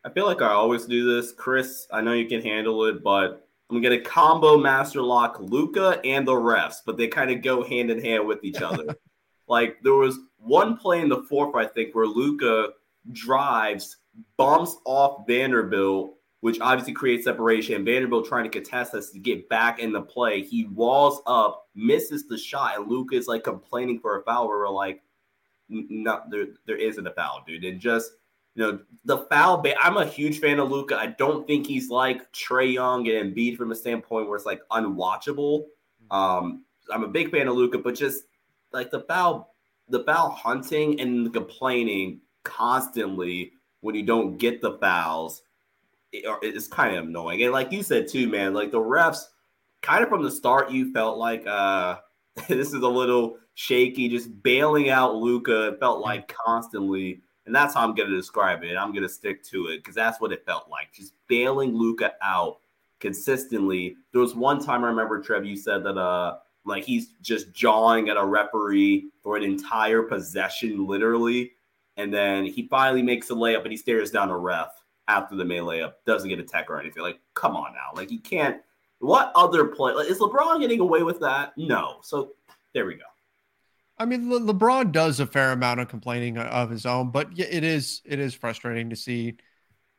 I 0.05 0.11
feel 0.11 0.27
like 0.27 0.43
I 0.43 0.49
always 0.49 0.85
do 0.85 1.15
this. 1.15 1.31
Chris, 1.31 1.87
I 1.91 1.99
know 2.01 2.13
you 2.13 2.27
can 2.27 2.43
handle 2.43 2.85
it, 2.85 3.03
but 3.03 3.49
I'm 3.71 3.81
gonna 3.81 4.01
combo 4.01 4.59
master 4.59 5.01
lock 5.01 5.39
Luka 5.39 5.99
and 6.05 6.27
the 6.27 6.33
refs, 6.33 6.75
but 6.85 6.95
they 6.95 7.07
kind 7.07 7.31
of 7.31 7.41
go 7.41 7.63
hand 7.63 7.89
in 7.89 7.99
hand 7.99 8.27
with 8.27 8.43
each 8.43 8.61
other. 8.61 8.85
like 9.47 9.77
there 9.81 9.95
was 9.95 10.19
one 10.37 10.77
play 10.77 11.01
in 11.01 11.09
the 11.09 11.23
fourth, 11.23 11.55
I 11.55 11.65
think, 11.65 11.95
where 11.95 12.05
Luka 12.05 12.73
drives, 13.13 13.97
bumps 14.37 14.75
off 14.85 15.25
Vanderbilt 15.25 16.16
which 16.41 16.59
obviously 16.61 16.93
creates 16.93 17.25
separation. 17.25 17.83
Vanderbilt 17.83 18.27
trying 18.27 18.43
to 18.43 18.49
contest 18.49 18.93
us 18.93 19.09
to 19.11 19.19
get 19.19 19.49
back 19.49 19.79
in 19.79 19.91
the 19.91 20.01
play. 20.01 20.43
He 20.43 20.65
walls 20.65 21.21
up, 21.25 21.67
misses 21.75 22.27
the 22.27 22.37
shot, 22.37 22.77
and 22.77 22.89
Luka 22.89 23.15
is 23.15 23.27
like 23.27 23.43
complaining 23.43 23.99
for 23.99 24.19
a 24.19 24.23
foul. 24.23 24.47
Where 24.47 24.59
we're 24.59 24.69
like, 24.69 25.01
no, 25.69 26.21
there, 26.29 26.47
there 26.65 26.77
isn't 26.77 27.07
a 27.07 27.11
foul, 27.11 27.43
dude. 27.45 27.63
And 27.63 27.79
just 27.79 28.11
you 28.57 28.63
know, 28.63 28.79
the 29.05 29.19
foul. 29.29 29.63
I'm 29.81 29.97
a 29.97 30.05
huge 30.05 30.39
fan 30.39 30.59
of 30.59 30.71
Luka. 30.71 30.97
I 30.97 31.07
don't 31.07 31.45
think 31.45 31.67
he's 31.67 31.89
like 31.89 32.31
Trae 32.33 32.73
Young 32.73 33.07
and 33.07 33.35
Embiid 33.35 33.55
from 33.55 33.71
a 33.71 33.75
standpoint 33.75 34.27
where 34.27 34.35
it's 34.35 34.47
like 34.47 34.61
unwatchable. 34.71 35.65
Um, 36.09 36.65
I'm 36.91 37.03
a 37.03 37.07
big 37.07 37.29
fan 37.29 37.47
of 37.47 37.55
Luka, 37.55 37.77
but 37.77 37.93
just 37.93 38.23
like 38.73 38.89
the 38.89 39.01
foul, 39.01 39.53
the 39.89 40.03
foul 40.05 40.31
hunting 40.31 40.99
and 40.99 41.25
the 41.25 41.29
complaining 41.29 42.21
constantly 42.43 43.53
when 43.81 43.93
you 43.93 44.03
don't 44.03 44.37
get 44.37 44.59
the 44.59 44.77
fouls 44.79 45.43
it's 46.11 46.67
kind 46.67 46.95
of 46.95 47.05
annoying. 47.05 47.43
And 47.43 47.51
like 47.51 47.71
you 47.71 47.83
said 47.83 48.07
too, 48.07 48.27
man, 48.27 48.53
like 48.53 48.71
the 48.71 48.79
refs, 48.79 49.25
kind 49.81 50.03
of 50.03 50.09
from 50.09 50.23
the 50.23 50.31
start, 50.31 50.71
you 50.71 50.91
felt 50.91 51.17
like 51.17 51.45
uh 51.47 51.97
this 52.47 52.73
is 52.73 52.83
a 52.83 52.87
little 52.87 53.37
shaky, 53.55 54.09
just 54.09 54.43
bailing 54.43 54.89
out 54.89 55.15
Luka. 55.15 55.69
It 55.69 55.79
felt 55.79 56.01
like 56.01 56.33
constantly, 56.45 57.21
and 57.45 57.55
that's 57.55 57.73
how 57.73 57.81
I'm 57.81 57.95
going 57.95 58.09
to 58.09 58.15
describe 58.15 58.63
it. 58.63 58.75
I'm 58.77 58.91
going 58.91 59.03
to 59.03 59.09
stick 59.09 59.43
to 59.45 59.67
it 59.67 59.77
because 59.77 59.95
that's 59.95 60.21
what 60.21 60.31
it 60.31 60.45
felt 60.45 60.69
like, 60.69 60.93
just 60.93 61.13
bailing 61.27 61.73
Luka 61.73 62.13
out 62.21 62.59
consistently. 62.99 63.95
There 64.11 64.21
was 64.21 64.35
one 64.35 64.63
time 64.63 64.83
I 64.83 64.87
remember 64.87 65.21
Trev, 65.21 65.45
you 65.45 65.55
said 65.55 65.83
that 65.83 65.97
uh 65.97 66.37
like 66.65 66.83
he's 66.83 67.13
just 67.21 67.53
jawing 67.53 68.09
at 68.09 68.17
a 68.17 68.25
referee 68.25 69.09
for 69.23 69.37
an 69.37 69.43
entire 69.43 70.03
possession, 70.03 70.85
literally, 70.85 71.53
and 71.95 72.13
then 72.13 72.45
he 72.45 72.67
finally 72.67 73.01
makes 73.01 73.29
a 73.29 73.33
layup 73.33 73.63
and 73.63 73.71
he 73.71 73.77
stares 73.77 74.11
down 74.11 74.29
a 74.29 74.37
ref 74.37 74.69
after 75.07 75.35
the 75.35 75.45
melee 75.45 75.81
up, 75.81 76.03
doesn't 76.05 76.29
get 76.29 76.39
a 76.39 76.43
tech 76.43 76.69
or 76.69 76.79
anything. 76.79 77.03
Like, 77.03 77.19
come 77.33 77.55
on 77.55 77.73
now. 77.73 77.95
Like, 77.95 78.11
you 78.11 78.19
can't. 78.19 78.61
What 78.99 79.31
other 79.35 79.65
play? 79.65 79.93
Like, 79.93 80.09
is 80.09 80.19
LeBron 80.19 80.59
getting 80.59 80.79
away 80.79 81.03
with 81.03 81.19
that? 81.19 81.53
No. 81.57 81.99
So 82.01 82.33
there 82.73 82.85
we 82.85 82.95
go. 82.95 83.03
I 83.97 84.05
mean, 84.05 84.29
Le- 84.29 84.53
LeBron 84.53 84.91
does 84.91 85.19
a 85.19 85.25
fair 85.25 85.51
amount 85.51 85.79
of 85.79 85.87
complaining 85.87 86.37
of 86.37 86.69
his 86.69 86.85
own, 86.85 87.11
but 87.11 87.29
it 87.37 87.63
is 87.63 88.01
it 88.05 88.19
is 88.19 88.33
frustrating 88.35 88.89
to 88.89 88.95
see 88.95 89.37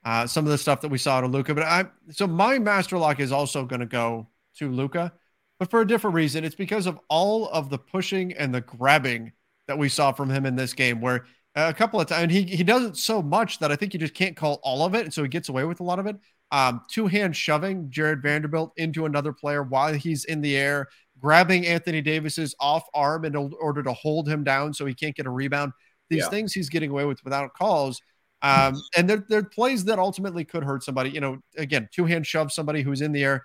uh, 0.05 0.27
some 0.27 0.45
of 0.45 0.51
the 0.51 0.59
stuff 0.59 0.81
that 0.83 0.89
we 0.89 0.99
saw 0.99 1.21
to 1.21 1.27
Luka. 1.27 1.55
But 1.55 1.65
I 1.65 1.87
so 2.11 2.27
my 2.27 2.59
master 2.59 2.99
lock 2.99 3.21
is 3.21 3.33
also 3.33 3.65
going 3.65 3.81
to 3.81 3.87
go 3.87 4.29
to 4.59 4.71
Luka, 4.71 5.13
but 5.59 5.71
for 5.71 5.81
a 5.81 5.87
different 5.87 6.15
reason. 6.15 6.45
It's 6.45 6.55
because 6.55 6.87
of 6.87 7.01
all 7.09 7.49
of 7.49 7.71
the 7.71 7.79
pushing 7.79 8.33
and 8.33 8.55
the 8.55 8.61
grabbing 8.61 9.33
that 9.67 9.79
we 9.79 9.89
saw 9.89 10.13
from 10.13 10.31
him 10.31 10.47
in 10.47 10.57
this 10.57 10.75
game, 10.75 11.01
where 11.01 11.27
a 11.67 11.75
couple 11.75 12.01
of 12.01 12.07
times. 12.07 12.23
And 12.23 12.31
he 12.31 12.43
he 12.43 12.63
does 12.63 12.85
it 12.85 12.97
so 12.97 13.23
much 13.23 13.59
that 13.59 13.73
I 13.73 13.77
think 13.77 13.95
you 13.95 14.01
just 14.01 14.15
can't 14.15 14.37
call 14.37 14.61
all 14.63 14.85
of 14.85 14.95
it, 14.95 15.05
and 15.05 15.13
so 15.13 15.23
he 15.23 15.29
gets 15.29 15.49
away 15.49 15.65
with 15.65 15.81
a 15.81 15.85
lot 15.85 15.99
of 15.99 16.07
it. 16.07 16.17
Um, 16.51 16.83
two 16.89 17.07
hand 17.07 17.37
shoving 17.37 17.91
Jarred 17.91 18.23
Vanderbilt 18.23 18.73
into 18.77 19.05
another 19.05 19.33
player 19.33 19.63
while 19.63 19.93
he's 19.93 20.25
in 20.25 20.41
the 20.41 20.57
air, 20.57 20.89
grabbing 21.21 21.67
Anthony 21.67 22.01
Davis's 22.01 22.55
off 22.59 22.85
arm 22.95 23.25
in 23.25 23.37
order 23.37 23.83
to 23.83 23.93
hold 23.93 24.29
him 24.29 24.45
down 24.45 24.73
so 24.73 24.87
he 24.87 24.95
can't 24.95 25.15
get 25.15 25.27
a 25.27 25.31
rebound. 25.31 25.73
These 26.09 26.23
yeah. 26.23 26.29
things 26.31 26.53
he's 26.55 26.71
getting 26.71 26.91
away 26.91 27.05
with 27.05 27.23
without 27.25 27.53
calls. 27.55 28.01
Um, 28.41 28.81
and 28.97 29.11
they're, 29.11 29.25
they're 29.29 29.43
plays 29.43 29.85
that 29.87 29.99
ultimately 29.99 30.45
could 30.45 30.63
hurt 30.63 30.85
somebody. 30.85 31.11
You 31.11 31.21
know, 31.21 31.39
again, 31.57 31.89
two 31.93 32.07
hand 32.07 32.27
shove 32.27 32.53
somebody 32.53 32.83
who's 32.83 33.03
in 33.03 33.13
the 33.13 33.25
air, 33.25 33.45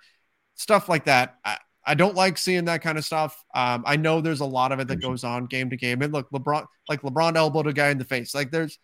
stuff 0.54 0.88
like 0.88 1.04
that. 1.04 1.36
I, 1.44 1.58
I 1.86 1.94
don't 1.94 2.14
like 2.14 2.38
seeing 2.38 2.64
that 2.64 2.82
kind 2.82 2.96
of 2.96 3.04
stuff. 3.04 3.44
Um, 3.54 3.84
I 3.86 3.96
know 3.96 4.20
there's 4.20 4.40
a 4.40 4.46
lot 4.46 4.72
of 4.72 4.80
it 4.80 4.88
that 4.88 5.02
goes 5.02 5.22
on 5.22 5.46
game 5.46 5.70
to 5.70 5.76
game. 5.76 6.00
And 6.02 6.12
look, 6.12 6.30
LeBron, 6.30 6.66
like 6.88 7.02
LeBron 7.02 7.36
elbowed 7.36 7.66
a 7.66 7.72
guy 7.72 7.90
in 7.90 7.98
the 7.98 8.04
face. 8.04 8.34
Like 8.34 8.50
there's, 8.50 8.78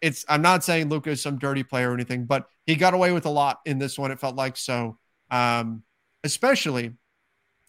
it's. 0.00 0.24
I'm 0.28 0.42
not 0.42 0.62
saying 0.62 0.90
Luka 0.90 1.10
is 1.10 1.22
some 1.22 1.38
dirty 1.38 1.62
player 1.62 1.90
or 1.90 1.94
anything, 1.94 2.26
but 2.26 2.46
he 2.66 2.76
got 2.76 2.94
away 2.94 3.12
with 3.12 3.26
a 3.26 3.30
lot 3.30 3.60
in 3.64 3.78
this 3.78 3.98
one. 3.98 4.10
It 4.10 4.20
felt 4.20 4.36
like 4.36 4.56
so. 4.56 4.98
Um, 5.30 5.82
especially, 6.22 6.92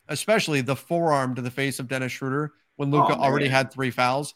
especially 0.08 0.62
the 0.62 0.76
forearm 0.76 1.36
to 1.36 1.42
the 1.42 1.52
face 1.52 1.80
of 1.80 1.88
Dennis 1.88 2.12
Schroeder 2.12 2.54
when 2.76 2.92
Luka 2.92 3.16
oh, 3.16 3.22
already 3.22 3.48
had 3.48 3.72
three 3.72 3.92
fouls. 3.92 4.34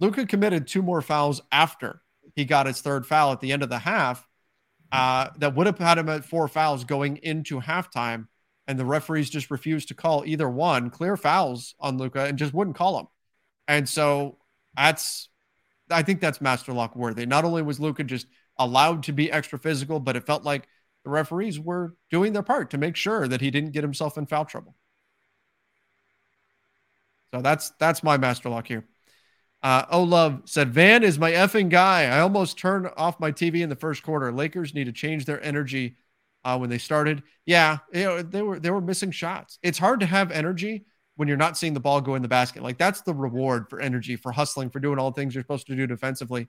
Luka 0.00 0.26
committed 0.26 0.66
two 0.66 0.82
more 0.82 1.02
fouls 1.02 1.40
after 1.52 2.02
he 2.34 2.44
got 2.44 2.66
his 2.66 2.80
third 2.80 3.06
foul 3.06 3.32
at 3.32 3.40
the 3.40 3.52
end 3.52 3.62
of 3.62 3.68
the 3.68 3.78
half. 3.78 4.26
Uh, 4.92 5.28
that 5.38 5.54
would 5.54 5.68
have 5.68 5.78
had 5.78 5.98
him 5.98 6.08
at 6.08 6.24
four 6.24 6.48
fouls 6.48 6.82
going 6.82 7.16
into 7.18 7.60
halftime 7.60 8.26
and 8.70 8.78
the 8.78 8.84
referees 8.84 9.28
just 9.28 9.50
refused 9.50 9.88
to 9.88 9.94
call 9.94 10.22
either 10.24 10.48
one 10.48 10.90
clear 10.90 11.16
fouls 11.16 11.74
on 11.80 11.98
Luka 11.98 12.24
and 12.24 12.38
just 12.38 12.54
wouldn't 12.54 12.76
call 12.76 12.96
them. 12.96 13.08
And 13.66 13.88
so 13.88 14.38
that's, 14.76 15.28
I 15.90 16.04
think 16.04 16.20
that's 16.20 16.40
master 16.40 16.72
lock 16.72 16.94
worthy. 16.94 17.26
Not 17.26 17.44
only 17.44 17.62
was 17.62 17.80
Luka 17.80 18.04
just 18.04 18.28
allowed 18.56 19.02
to 19.02 19.12
be 19.12 19.32
extra 19.32 19.58
physical, 19.58 19.98
but 19.98 20.14
it 20.14 20.24
felt 20.24 20.44
like 20.44 20.68
the 21.02 21.10
referees 21.10 21.58
were 21.58 21.96
doing 22.12 22.32
their 22.32 22.44
part 22.44 22.70
to 22.70 22.78
make 22.78 22.94
sure 22.94 23.26
that 23.26 23.40
he 23.40 23.50
didn't 23.50 23.72
get 23.72 23.82
himself 23.82 24.16
in 24.16 24.26
foul 24.26 24.44
trouble. 24.44 24.76
So 27.34 27.42
that's 27.42 27.70
that's 27.70 28.04
my 28.04 28.18
master 28.18 28.50
lock 28.50 28.68
here. 28.68 28.86
Uh, 29.64 29.84
oh, 29.90 30.04
love 30.04 30.42
said 30.44 30.72
Van 30.72 31.02
is 31.02 31.18
my 31.18 31.32
effing 31.32 31.70
guy. 31.70 32.04
I 32.04 32.20
almost 32.20 32.56
turned 32.56 32.88
off 32.96 33.18
my 33.18 33.32
TV 33.32 33.62
in 33.62 33.68
the 33.68 33.74
first 33.74 34.04
quarter. 34.04 34.30
Lakers 34.30 34.74
need 34.74 34.84
to 34.84 34.92
change 34.92 35.24
their 35.24 35.42
energy 35.42 35.96
uh, 36.44 36.56
when 36.58 36.70
they 36.70 36.78
started. 36.78 37.22
Yeah, 37.46 37.78
you 37.92 38.04
know, 38.04 38.22
they 38.22 38.42
were 38.42 38.58
they 38.58 38.70
were 38.70 38.80
missing 38.80 39.10
shots. 39.10 39.58
It's 39.62 39.78
hard 39.78 40.00
to 40.00 40.06
have 40.06 40.30
energy 40.30 40.84
when 41.16 41.28
you're 41.28 41.36
not 41.36 41.58
seeing 41.58 41.74
the 41.74 41.80
ball 41.80 42.00
go 42.00 42.14
in 42.14 42.22
the 42.22 42.28
basket. 42.28 42.62
Like 42.62 42.78
that's 42.78 43.02
the 43.02 43.14
reward 43.14 43.68
for 43.68 43.80
energy, 43.80 44.16
for 44.16 44.32
hustling, 44.32 44.70
for 44.70 44.80
doing 44.80 44.98
all 44.98 45.10
the 45.10 45.20
things 45.20 45.34
you're 45.34 45.44
supposed 45.44 45.66
to 45.66 45.76
do 45.76 45.86
defensively. 45.86 46.48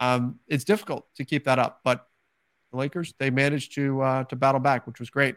Um, 0.00 0.38
it's 0.46 0.64
difficult 0.64 1.06
to 1.16 1.24
keep 1.24 1.44
that 1.44 1.58
up, 1.58 1.80
but 1.84 2.06
the 2.70 2.78
Lakers 2.78 3.14
they 3.18 3.30
managed 3.30 3.74
to 3.74 4.00
uh, 4.00 4.24
to 4.24 4.36
battle 4.36 4.60
back, 4.60 4.86
which 4.86 5.00
was 5.00 5.10
great. 5.10 5.36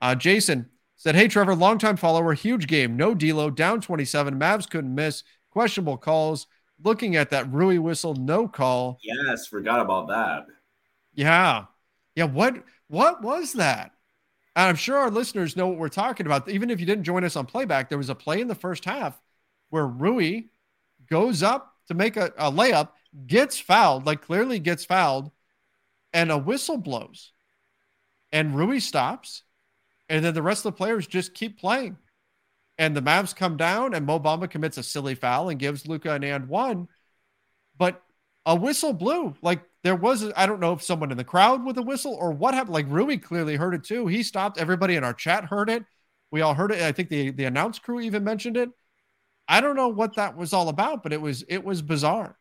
Uh, 0.00 0.14
Jason 0.14 0.68
said, 0.96 1.14
"Hey 1.14 1.28
Trevor, 1.28 1.54
longtime 1.54 1.96
follower, 1.96 2.32
huge 2.34 2.66
game, 2.66 2.96
no 2.96 3.14
D'Lo, 3.14 3.50
down 3.50 3.80
27. 3.80 4.38
Mavs 4.38 4.68
couldn't 4.68 4.94
miss, 4.94 5.22
questionable 5.50 5.96
calls. 5.96 6.46
Looking 6.82 7.16
at 7.16 7.30
that 7.30 7.50
Rui 7.52 7.78
whistle, 7.78 8.14
no 8.14 8.48
call. 8.48 8.98
Yes, 9.02 9.46
forgot 9.46 9.80
about 9.80 10.08
that. 10.08 10.46
Yeah, 11.14 11.66
yeah. 12.16 12.24
What 12.24 12.64
what 12.94 13.22
was 13.22 13.54
that? 13.54 13.90
And 14.56 14.68
I'm 14.68 14.76
sure 14.76 14.96
our 14.96 15.10
listeners 15.10 15.56
know 15.56 15.66
what 15.66 15.78
we're 15.78 15.88
talking 15.88 16.26
about. 16.26 16.48
Even 16.48 16.70
if 16.70 16.78
you 16.78 16.86
didn't 16.86 17.04
join 17.04 17.24
us 17.24 17.34
on 17.34 17.44
playback, 17.44 17.88
there 17.88 17.98
was 17.98 18.08
a 18.08 18.14
play 18.14 18.40
in 18.40 18.46
the 18.46 18.54
first 18.54 18.84
half 18.84 19.20
where 19.70 19.86
Rui 19.86 20.44
goes 21.10 21.42
up 21.42 21.74
to 21.88 21.94
make 21.94 22.16
a, 22.16 22.32
a 22.38 22.52
layup, 22.52 22.90
gets 23.26 23.58
fouled, 23.58 24.06
like 24.06 24.22
clearly 24.22 24.60
gets 24.60 24.84
fouled, 24.84 25.32
and 26.12 26.30
a 26.30 26.38
whistle 26.38 26.78
blows. 26.78 27.32
And 28.32 28.56
Rui 28.56 28.78
stops. 28.78 29.42
And 30.08 30.24
then 30.24 30.34
the 30.34 30.42
rest 30.42 30.64
of 30.64 30.72
the 30.72 30.76
players 30.76 31.06
just 31.06 31.34
keep 31.34 31.58
playing. 31.58 31.96
And 32.78 32.96
the 32.96 33.02
Mavs 33.02 33.34
come 33.34 33.56
down, 33.56 33.94
and 33.94 34.06
Mo 34.06 34.20
Bamba 34.20 34.48
commits 34.48 34.78
a 34.78 34.82
silly 34.82 35.14
foul 35.14 35.48
and 35.48 35.58
gives 35.58 35.86
Luka 35.86 36.12
an 36.12 36.24
and 36.24 36.48
one. 36.48 36.88
But 37.76 38.02
a 38.46 38.54
whistle 38.54 38.92
blew. 38.92 39.34
Like 39.42 39.62
there 39.84 39.94
was, 39.94 40.32
I 40.34 40.46
don't 40.46 40.60
know 40.60 40.72
if 40.72 40.82
someone 40.82 41.10
in 41.12 41.18
the 41.18 41.24
crowd 41.24 41.64
with 41.64 41.76
a 41.76 41.82
whistle 41.82 42.14
or 42.14 42.32
what 42.32 42.54
happened. 42.54 42.72
Like 42.72 42.86
Rui 42.88 43.18
clearly 43.18 43.54
heard 43.54 43.74
it 43.74 43.84
too. 43.84 44.06
He 44.06 44.22
stopped. 44.22 44.58
Everybody 44.58 44.96
in 44.96 45.04
our 45.04 45.12
chat 45.12 45.44
heard 45.44 45.68
it. 45.68 45.84
We 46.30 46.40
all 46.40 46.54
heard 46.54 46.72
it. 46.72 46.82
I 46.82 46.90
think 46.90 47.10
the 47.10 47.30
the 47.30 47.44
announce 47.44 47.78
crew 47.78 48.00
even 48.00 48.24
mentioned 48.24 48.56
it. 48.56 48.70
I 49.46 49.60
don't 49.60 49.76
know 49.76 49.88
what 49.88 50.16
that 50.16 50.36
was 50.36 50.52
all 50.54 50.70
about, 50.70 51.02
but 51.02 51.12
it 51.12 51.20
was 51.20 51.44
it 51.48 51.62
was 51.62 51.82
bizarre. 51.82 52.38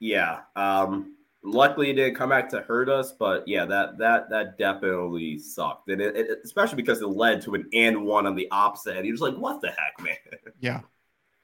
Yeah. 0.00 0.40
Um 0.56 1.14
luckily 1.44 1.90
it 1.90 1.94
didn't 1.94 2.16
come 2.16 2.30
back 2.30 2.48
to 2.50 2.62
hurt 2.62 2.88
us, 2.88 3.12
but 3.12 3.46
yeah, 3.46 3.64
that 3.66 3.96
that 3.98 4.28
that 4.30 4.58
definitely 4.58 5.38
sucked. 5.38 5.88
And 5.88 6.00
it, 6.00 6.16
it, 6.16 6.38
especially 6.44 6.76
because 6.76 7.00
it 7.00 7.06
led 7.06 7.42
to 7.42 7.54
an 7.54 7.68
and 7.72 8.04
one 8.04 8.26
on 8.26 8.34
the 8.34 8.48
opposite. 8.50 8.96
And 8.96 9.06
he 9.06 9.12
was 9.12 9.20
like, 9.20 9.36
what 9.36 9.60
the 9.60 9.68
heck, 9.68 10.02
man? 10.02 10.16
Yeah. 10.60 10.80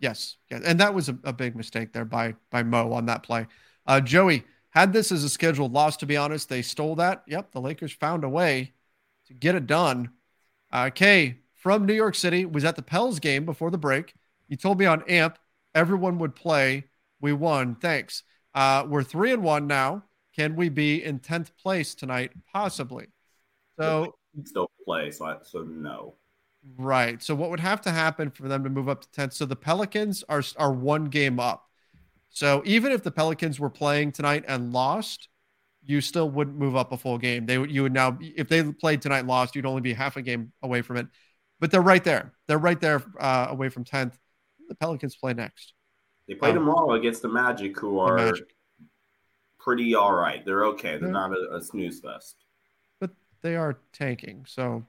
Yes. 0.01 0.37
Yeah. 0.51 0.61
And 0.65 0.81
that 0.81 0.93
was 0.93 1.09
a, 1.09 1.17
a 1.23 1.33
big 1.33 1.55
mistake 1.55 1.93
there 1.93 2.05
by 2.05 2.35
by 2.51 2.65
Mo 2.65 2.93
on 2.93 3.07
that 3.07 3.23
play. 3.23 3.47
Uh 3.87 4.01
Joey, 4.01 4.45
had 4.75 4.93
this 4.93 5.13
as 5.13 5.23
a 5.23 5.29
scheduled 5.29 5.73
loss, 5.73 5.97
to 5.99 6.07
be 6.07 6.17
honest, 6.17 6.49
they 6.49 6.61
stole 6.61 6.97
that. 6.97 7.23
Yep, 7.29 7.53
the 7.53 7.61
Lakers 7.61 7.93
found 7.93 8.25
a 8.25 8.29
way 8.29 8.73
to 9.27 9.35
get 9.35 9.55
it 9.55 9.67
done. 9.67 10.11
Uh, 10.73 10.91
Kay 10.91 11.39
from 11.55 11.87
New 11.87 11.95
York 11.95 12.17
City 12.17 12.45
was 12.45 12.65
at 12.65 12.75
the 12.75 12.83
Pels 12.83 13.21
game 13.21 13.47
before 13.47 13.71
the 13.71 13.79
break. 13.79 14.15
You 14.49 14.57
told 14.57 14.81
me 14.81 14.87
on 14.87 15.03
AMP 15.09 15.39
everyone 15.75 16.19
would 16.19 16.35
play. 16.35 16.85
We 17.21 17.33
won. 17.33 17.77
Thanks. 17.77 18.25
Uh, 18.53 18.85
we're 18.89 19.05
three 19.05 19.33
and 19.33 19.45
one 19.45 19.69
now. 19.69 20.05
Can 20.35 20.57
we 20.57 20.69
be 20.69 21.03
in 21.03 21.21
10th 21.21 21.57
place 21.57 21.95
tonight? 21.95 22.33
Possibly. 22.53 23.07
So 23.79 24.17
still 24.45 24.71
play, 24.85 25.13
so 25.13 25.27
I, 25.27 25.37
so 25.43 25.63
no. 25.63 26.15
Right. 26.77 27.23
So 27.23 27.37
what 27.37 27.51
would 27.51 27.61
have 27.61 27.81
to 27.83 27.91
happen 27.91 28.31
for 28.31 28.49
them 28.49 28.65
to 28.65 28.71
move 28.71 28.89
up 28.89 29.03
to 29.03 29.21
10th? 29.21 29.35
So 29.35 29.47
the 29.47 29.55
Pelicans 29.55 30.25
are 30.29 30.43
are 30.57 30.73
one 30.73 31.05
game 31.05 31.39
up. 31.39 31.69
So 32.35 32.63
even 32.67 32.91
if 32.91 33.05
the 33.05 33.13
Pelicans 33.13 33.61
were 33.61 33.71
playing 33.71 34.11
tonight 34.11 34.45
and 34.49 34.73
lost, 34.73 35.29
you 35.85 36.01
still 36.01 36.29
wouldn't 36.29 36.57
move 36.57 36.75
up 36.75 36.91
a 36.91 36.99
full 36.99 37.17
game. 37.17 37.47
They 37.47 37.65
you 37.65 37.83
would 37.83 37.93
now 37.93 38.19
if 38.21 38.49
they 38.49 38.65
played 38.73 39.01
tonight 39.01 39.25
lost, 39.25 39.55
you'd 39.55 39.67
only 39.67 39.83
be 39.83 39.93
half 39.95 40.17
a 40.17 40.23
game 40.23 40.53
away 40.61 40.83
from 40.83 40.97
it. 40.97 41.07
But 41.61 41.71
they're 41.71 41.81
right 41.81 42.03
there. 42.03 42.33
They're 42.49 42.59
right 42.59 42.81
there 42.81 43.03
uh, 43.21 43.47
away 43.51 43.69
from 43.69 43.85
10th. 43.85 44.15
The 44.69 44.75
Pelicans 44.75 45.15
play 45.15 45.33
next. 45.33 45.75
They 46.27 46.35
play 46.35 46.51
um, 46.51 46.57
tomorrow 46.57 46.95
against 46.95 47.23
the 47.23 47.29
Magic, 47.29 47.79
who 47.79 48.01
are 48.01 48.17
Magic. 48.17 48.53
pretty 49.61 49.95
all 49.95 50.13
right. 50.13 50.45
They're 50.45 50.65
okay. 50.67 50.99
They're 50.99 51.09
yeah. 51.09 51.13
not 51.13 51.31
a, 51.31 51.57
a, 51.57 51.63
snooze 51.63 52.01
fest. 52.01 52.45
But 52.99 53.11
they 53.43 53.55
are 53.55 53.79
tanking, 53.93 54.45
so 54.49 54.85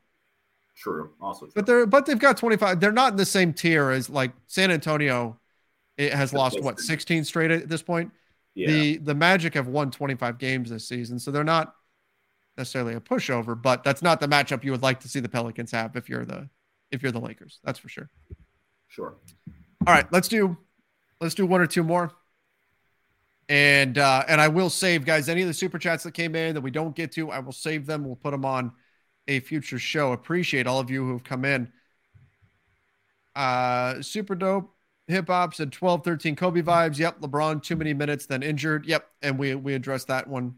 true. 0.75 1.11
Also, 1.21 1.45
true. 1.45 1.51
but 1.53 1.67
they're 1.67 1.85
but 1.85 2.07
they've 2.07 2.17
got 2.17 2.37
25. 2.37 2.79
They're 2.79 2.91
not 2.91 3.11
in 3.11 3.17
the 3.17 3.25
same 3.25 3.53
tier 3.53 3.91
as 3.91 4.09
like 4.09 4.31
San 4.47 4.71
Antonio. 4.71 5.39
It 5.97 6.13
has 6.13 6.33
lost 6.33 6.61
what 6.61 6.79
16 6.79 7.23
straight 7.23 7.51
at 7.51 7.69
this 7.69 7.81
point. 7.81 8.11
Yeah. 8.53 8.67
The 8.67 8.97
the 8.97 9.15
Magic 9.15 9.53
have 9.53 9.67
won 9.67 9.91
25 9.91 10.37
games 10.37 10.69
this 10.69 10.87
season, 10.87 11.19
so 11.19 11.31
they're 11.31 11.43
not 11.43 11.75
necessarily 12.57 12.93
a 12.93 12.99
pushover, 12.99 13.59
but 13.59 13.83
that's 13.83 14.01
not 14.01 14.19
the 14.19 14.27
matchup 14.27 14.63
you 14.63 14.71
would 14.71 14.81
like 14.81 14.99
to 15.01 15.09
see 15.09 15.19
the 15.19 15.29
Pelicans 15.29 15.71
have 15.71 15.95
if 15.95 16.09
you're 16.09 16.25
the 16.25 16.49
if 16.91 17.03
you're 17.03 17.11
the 17.11 17.19
Lakers. 17.19 17.59
That's 17.63 17.79
for 17.79 17.89
sure. 17.89 18.09
Sure. 18.87 19.15
All 19.85 19.93
right, 19.93 20.11
let's 20.11 20.27
do 20.27 20.57
let's 21.19 21.35
do 21.35 21.45
one 21.45 21.61
or 21.61 21.67
two 21.67 21.83
more. 21.83 22.11
And 23.47 23.97
uh 23.97 24.23
and 24.27 24.41
I 24.41 24.47
will 24.47 24.69
save 24.69 25.05
guys 25.05 25.29
any 25.29 25.41
of 25.41 25.47
the 25.47 25.53
super 25.53 25.77
chats 25.77 26.03
that 26.03 26.13
came 26.13 26.35
in 26.35 26.55
that 26.55 26.61
we 26.61 26.71
don't 26.71 26.95
get 26.95 27.11
to, 27.13 27.31
I 27.31 27.39
will 27.39 27.51
save 27.51 27.85
them. 27.85 28.05
We'll 28.05 28.15
put 28.15 28.31
them 28.31 28.45
on 28.45 28.71
a 29.27 29.39
future 29.41 29.79
show. 29.79 30.13
Appreciate 30.13 30.65
all 30.65 30.79
of 30.79 30.89
you 30.89 31.05
who've 31.05 31.23
come 31.23 31.45
in. 31.45 31.71
Uh 33.35 34.01
super 34.01 34.35
dope. 34.35 34.74
Hip 35.07 35.27
hop 35.27 35.53
said 35.53 35.71
12 35.71 36.03
13 36.03 36.35
Kobe 36.35 36.61
vibes. 36.61 36.97
Yep. 36.97 37.21
LeBron, 37.21 37.61
too 37.61 37.75
many 37.75 37.93
minutes, 37.93 38.25
then 38.25 38.41
injured. 38.41 38.85
Yep. 38.85 39.07
And 39.21 39.37
we, 39.37 39.53
we 39.55 39.73
addressed 39.73 40.07
that 40.07 40.27
one 40.27 40.55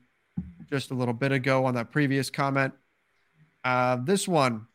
just 0.70 0.92
a 0.92 0.94
little 0.94 1.14
bit 1.14 1.32
ago 1.32 1.66
on 1.66 1.76
that 1.76 1.92
previous 1.92 2.30
comment. 2.30 2.74
Uh, 3.64 3.98
this 3.98 4.28
one 4.28 4.68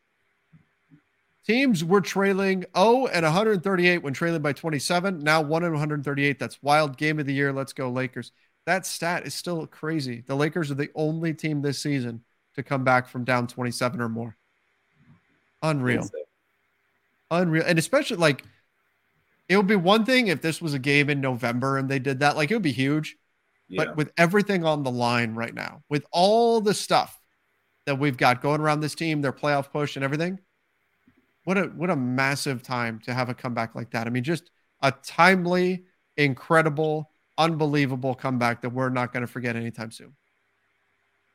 teams 1.47 1.85
were 1.85 2.01
trailing 2.01 2.64
0 2.77 3.07
and 3.07 3.25
138 3.25 3.99
when 3.99 4.12
trailing 4.12 4.43
by 4.43 4.53
27. 4.53 5.20
Now 5.20 5.41
1 5.41 5.64
and 5.64 5.73
138. 5.73 6.39
That's 6.39 6.62
wild 6.62 6.97
game 6.97 7.18
of 7.18 7.27
the 7.27 7.35
year. 7.35 7.53
Let's 7.53 7.73
go, 7.73 7.91
Lakers. 7.91 8.33
That 8.66 8.87
stat 8.87 9.27
is 9.27 9.35
still 9.35 9.66
crazy. 9.66 10.23
The 10.27 10.37
Lakers 10.37 10.70
are 10.70 10.75
the 10.75 10.91
only 10.95 11.35
team 11.35 11.62
this 11.62 11.81
season 11.81 12.23
to 12.55 12.62
come 12.62 12.85
back 12.85 13.09
from 13.09 13.25
down 13.25 13.47
27 13.47 14.01
or 14.01 14.09
more. 14.09 14.37
Unreal. 15.62 16.09
Unreal. 17.31 17.64
And 17.66 17.79
especially 17.79 18.18
like, 18.18 18.45
it 19.53 19.57
would 19.57 19.66
be 19.66 19.76
one 19.76 20.05
thing 20.05 20.28
if 20.28 20.40
this 20.40 20.62
was 20.62 20.74
a 20.74 20.78
game 20.78 21.11
in 21.11 21.20
November 21.20 21.76
and 21.76 21.88
they 21.88 21.98
did 21.98 22.20
that. 22.20 22.36
Like 22.36 22.50
it 22.50 22.55
would 22.55 22.62
be 22.62 22.72
huge. 22.72 23.16
Yeah. 23.68 23.84
But 23.84 23.96
with 23.96 24.12
everything 24.16 24.64
on 24.64 24.82
the 24.82 24.90
line 24.90 25.34
right 25.34 25.55
now, 25.55 25.82
with 25.88 26.05
all 26.11 26.61
the 26.61 26.74
stuff 26.74 27.20
that 27.86 27.98
we've 27.98 28.16
got 28.16 28.42
going 28.42 28.61
around 28.61 28.80
this 28.80 28.94
team, 28.94 29.20
their 29.20 29.32
playoff 29.32 29.70
push 29.70 29.96
and 29.96 30.05
everything, 30.05 30.38
what 31.44 31.59
a 31.59 31.64
what 31.64 31.90
a 31.90 31.96
massive 31.96 32.62
time 32.62 33.00
to 33.05 33.14
have 33.14 33.28
a 33.28 33.34
comeback 33.34 33.74
like 33.74 33.90
that. 33.90 34.07
I 34.07 34.11
mean, 34.11 34.24
just 34.24 34.50
a 34.80 34.92
timely, 35.03 35.84
incredible, 36.16 37.11
unbelievable 37.38 38.14
comeback 38.14 38.62
that 38.62 38.70
we're 38.70 38.90
not 38.90 39.12
going 39.12 39.22
to 39.22 39.26
forget 39.26 39.57
anytime 39.57 39.90
soon. 39.90 40.14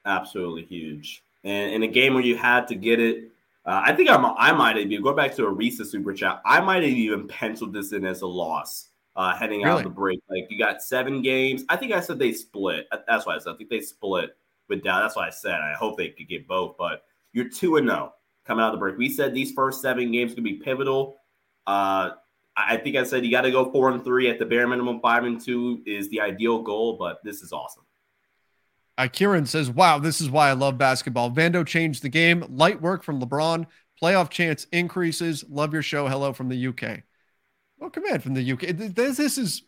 Absolutely 0.05 0.63
huge. 0.63 1.23
And 1.43 1.71
in 1.71 1.83
a 1.83 1.87
game 1.87 2.13
where 2.13 2.23
you 2.23 2.35
had 2.37 2.67
to 2.69 2.75
get 2.75 2.99
it 2.99 3.31
uh, 3.67 3.81
I 3.85 3.93
think 3.93 4.09
I'm, 4.09 4.25
I 4.25 4.53
might 4.53 4.77
have 4.77 4.89
even 4.89 5.03
go 5.03 5.13
back 5.13 5.35
to 5.35 5.45
a 5.45 5.51
recent 5.51 5.89
super 5.89 6.13
chat. 6.13 6.41
I 6.45 6.61
might 6.61 6.83
have 6.83 6.91
even 6.91 7.27
penciled 7.27 7.73
this 7.73 7.91
in 7.91 8.05
as 8.05 8.21
a 8.21 8.27
loss 8.27 8.89
uh, 9.17 9.35
heading 9.35 9.61
really? 9.63 9.79
out 9.79 9.83
the 9.83 9.89
break. 9.89 10.21
Like 10.29 10.47
you 10.49 10.57
got 10.57 10.81
seven 10.81 11.21
games. 11.21 11.65
I 11.67 11.75
think 11.75 11.91
I 11.91 11.99
said 11.99 12.17
they 12.17 12.31
split. 12.31 12.87
That's 13.07 13.25
why 13.25 13.35
I 13.35 13.39
said 13.39 13.53
I 13.53 13.57
think 13.57 13.69
they 13.69 13.81
split 13.81 14.37
with 14.69 14.83
Dow. 14.83 15.01
That's 15.01 15.17
why 15.17 15.27
I 15.27 15.31
said 15.31 15.55
I 15.55 15.73
hope 15.73 15.97
they 15.97 16.09
could 16.09 16.29
get 16.29 16.47
both. 16.47 16.77
But 16.77 17.03
you're 17.33 17.49
two 17.49 17.75
and 17.75 17.87
zero 17.87 18.13
oh 18.13 18.13
coming 18.45 18.63
out 18.63 18.73
of 18.73 18.73
the 18.73 18.79
break. 18.79 18.97
We 18.97 19.09
said 19.09 19.33
these 19.33 19.51
first 19.51 19.81
seven 19.81 20.11
games 20.11 20.33
could 20.33 20.43
be 20.45 20.53
pivotal. 20.53 21.17
Uh, 21.65 22.11
I 22.55 22.77
think 22.77 22.95
I 22.95 23.03
said 23.03 23.25
you 23.25 23.31
got 23.31 23.41
to 23.41 23.51
go 23.51 23.71
four 23.71 23.91
and 23.91 24.03
three 24.03 24.29
at 24.29 24.39
the 24.39 24.45
bare 24.45 24.67
minimum. 24.67 25.01
Five 25.01 25.25
and 25.25 25.43
two 25.43 25.81
is 25.85 26.09
the 26.09 26.21
ideal 26.21 26.61
goal, 26.61 26.95
but 26.97 27.19
this 27.23 27.41
is 27.41 27.51
awesome. 27.51 27.83
Uh, 28.97 29.07
Kieran 29.07 29.45
says, 29.45 29.69
Wow, 29.69 29.99
this 29.99 30.19
is 30.19 30.29
why 30.29 30.49
I 30.49 30.53
love 30.53 30.77
basketball. 30.77 31.31
Vando 31.31 31.65
changed 31.65 32.01
the 32.01 32.09
game. 32.09 32.43
Light 32.49 32.81
work 32.81 33.03
from 33.03 33.21
LeBron. 33.21 33.67
Playoff 34.01 34.29
chance 34.29 34.65
increases. 34.71 35.45
Love 35.49 35.73
your 35.73 35.83
show. 35.83 36.07
Hello 36.07 36.33
from 36.33 36.49
the 36.49 36.67
UK. 36.67 37.03
Welcome 37.77 38.05
in 38.05 38.19
from 38.19 38.33
the 38.33 38.51
UK. 38.51 38.75
This, 38.75 39.17
this 39.17 39.37
is, 39.37 39.63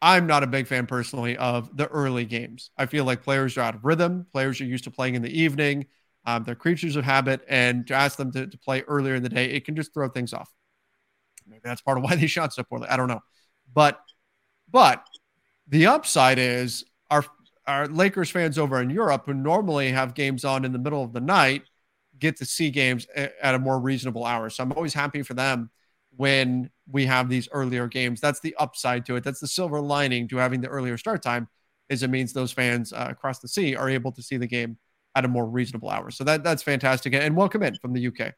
I'm 0.00 0.28
not 0.28 0.44
a 0.44 0.46
big 0.46 0.68
fan 0.68 0.86
personally 0.86 1.36
of 1.36 1.76
the 1.76 1.88
early 1.88 2.24
games. 2.24 2.70
I 2.76 2.86
feel 2.86 3.04
like 3.04 3.22
players 3.22 3.56
are 3.56 3.62
out 3.62 3.74
of 3.74 3.84
rhythm. 3.84 4.26
Players 4.32 4.60
are 4.60 4.64
used 4.64 4.84
to 4.84 4.92
playing 4.92 5.16
in 5.16 5.22
the 5.22 5.40
evening. 5.40 5.86
Um, 6.24 6.44
they're 6.44 6.54
creatures 6.54 6.94
of 6.94 7.04
habit. 7.04 7.40
And 7.48 7.86
to 7.88 7.94
ask 7.94 8.16
them 8.16 8.30
to, 8.32 8.46
to 8.46 8.58
play 8.58 8.82
earlier 8.82 9.16
in 9.16 9.24
the 9.24 9.28
day, 9.28 9.46
it 9.46 9.64
can 9.64 9.74
just 9.74 9.92
throw 9.92 10.08
things 10.08 10.32
off. 10.32 10.52
Maybe 11.46 11.62
that's 11.64 11.80
part 11.80 11.98
of 11.98 12.04
why 12.04 12.14
they 12.14 12.26
shot 12.28 12.52
so 12.54 12.62
poorly. 12.62 12.88
I 12.88 12.96
don't 12.96 13.08
know. 13.08 13.22
But, 13.72 14.00
but 14.70 15.04
the 15.66 15.86
upside 15.86 16.38
is 16.38 16.84
our 17.68 17.86
Lakers 17.86 18.30
fans 18.30 18.58
over 18.58 18.80
in 18.80 18.90
Europe 18.90 19.24
who 19.26 19.34
normally 19.34 19.92
have 19.92 20.14
games 20.14 20.44
on 20.44 20.64
in 20.64 20.72
the 20.72 20.78
middle 20.78 21.04
of 21.04 21.12
the 21.12 21.20
night 21.20 21.62
get 22.18 22.36
to 22.38 22.44
see 22.44 22.70
games 22.70 23.06
at 23.14 23.54
a 23.54 23.58
more 23.58 23.78
reasonable 23.78 24.24
hour. 24.24 24.50
So 24.50 24.64
I'm 24.64 24.72
always 24.72 24.94
happy 24.94 25.22
for 25.22 25.34
them 25.34 25.70
when 26.16 26.70
we 26.90 27.06
have 27.06 27.28
these 27.28 27.48
earlier 27.52 27.86
games. 27.86 28.20
That's 28.20 28.40
the 28.40 28.56
upside 28.58 29.06
to 29.06 29.16
it. 29.16 29.22
That's 29.22 29.38
the 29.38 29.46
silver 29.46 29.80
lining 29.80 30.26
to 30.28 30.38
having 30.38 30.60
the 30.60 30.68
earlier 30.68 30.96
start 30.96 31.22
time 31.22 31.46
is 31.88 32.02
it 32.02 32.10
means 32.10 32.32
those 32.32 32.52
fans 32.52 32.92
uh, 32.92 33.06
across 33.10 33.38
the 33.38 33.48
sea 33.48 33.76
are 33.76 33.88
able 33.88 34.12
to 34.12 34.22
see 34.22 34.36
the 34.36 34.46
game 34.46 34.78
at 35.14 35.24
a 35.24 35.28
more 35.28 35.46
reasonable 35.46 35.90
hour. 35.90 36.10
So 36.10 36.24
that 36.24 36.42
that's 36.42 36.62
fantastic. 36.62 37.14
And 37.14 37.36
welcome 37.36 37.62
in 37.62 37.76
from 37.76 37.92
the 37.92 38.06
UK. 38.08 38.34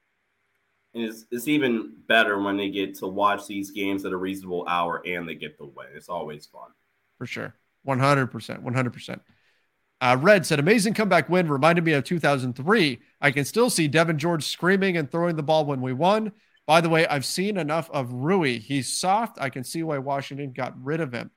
It's, 0.93 1.25
it's 1.31 1.49
even 1.49 1.93
better 2.09 2.41
when 2.41 2.57
they 2.57 2.69
get 2.69 2.97
to 2.97 3.07
watch 3.07 3.47
these 3.47 3.71
games 3.71 4.05
at 4.05 4.13
a 4.13 4.17
reasonable 4.17 4.67
hour 4.69 5.03
and 5.07 5.29
they 5.29 5.37
get 5.37 5.57
the 5.57 5.67
win. 5.67 5.87
It's 5.95 6.09
always 6.09 6.47
fun. 6.47 6.71
For 7.19 7.27
sure. 7.27 7.55
100%. 7.87 8.63
100%. 8.63 9.21
Uh, 10.03 10.17
Red 10.21 10.47
said, 10.47 10.59
amazing 10.59 10.95
comeback 10.95 11.29
win. 11.29 11.49
Reminded 11.49 11.85
me 11.85 11.93
of 11.93 12.05
2003. 12.05 13.01
I 13.21 13.31
can 13.31 13.45
still 13.45 13.69
see 13.69 13.89
Devean 13.89 14.17
George 14.17 14.47
screaming 14.47 14.97
and 14.97 15.11
throwing 15.11 15.37
the 15.37 15.43
ball 15.43 15.67
when 15.67 15.83
we 15.83 15.93
won. 15.93 16.33
By 16.67 16.81
the 16.81 16.89
way, 16.89 17.07
I've 17.07 17.25
seen 17.25 17.57
enough 17.57 17.91
of 17.91 18.13
Rui. 18.13 18.59
He's 18.59 18.97
soft. 18.97 19.39
I 19.41 19.51
can 19.51 19.65
see 19.65 19.83
why 19.83 19.99
Washington 19.99 20.53
got 20.53 20.83
rid 20.83 21.01
of 21.01 21.13
him. 21.13 21.31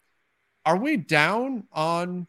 Are 0.65 0.77
we 0.77 0.95
down 0.95 1.63
on 1.71 2.27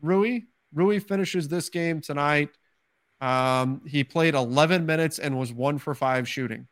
Rui? 0.00 0.40
Rui 0.72 0.98
finishes 0.98 1.48
this 1.48 1.68
game 1.68 2.00
tonight. 2.00 2.50
Um, 3.20 3.82
he 3.86 4.02
played 4.02 4.34
11 4.34 4.86
minutes 4.86 5.18
and 5.18 5.38
was 5.38 5.52
one 5.52 5.78
for 5.78 5.94
five 5.94 6.28
shooting. 6.28 6.66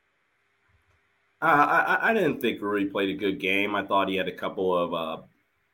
Uh, 1.41 1.97
I, 1.99 2.11
I, 2.11 2.15
didn't 2.15 2.41
think 2.41 2.61
Rui 2.61 2.85
played 2.87 3.11
a 3.11 3.19
good 3.19 3.41
game. 3.41 3.75
I 3.75 3.85
thought 3.85 4.09
he 4.09 4.17
had 4.17 4.29
a 4.29 4.33
couple 4.33 4.77
of 4.77 4.95
uh, 4.95 5.23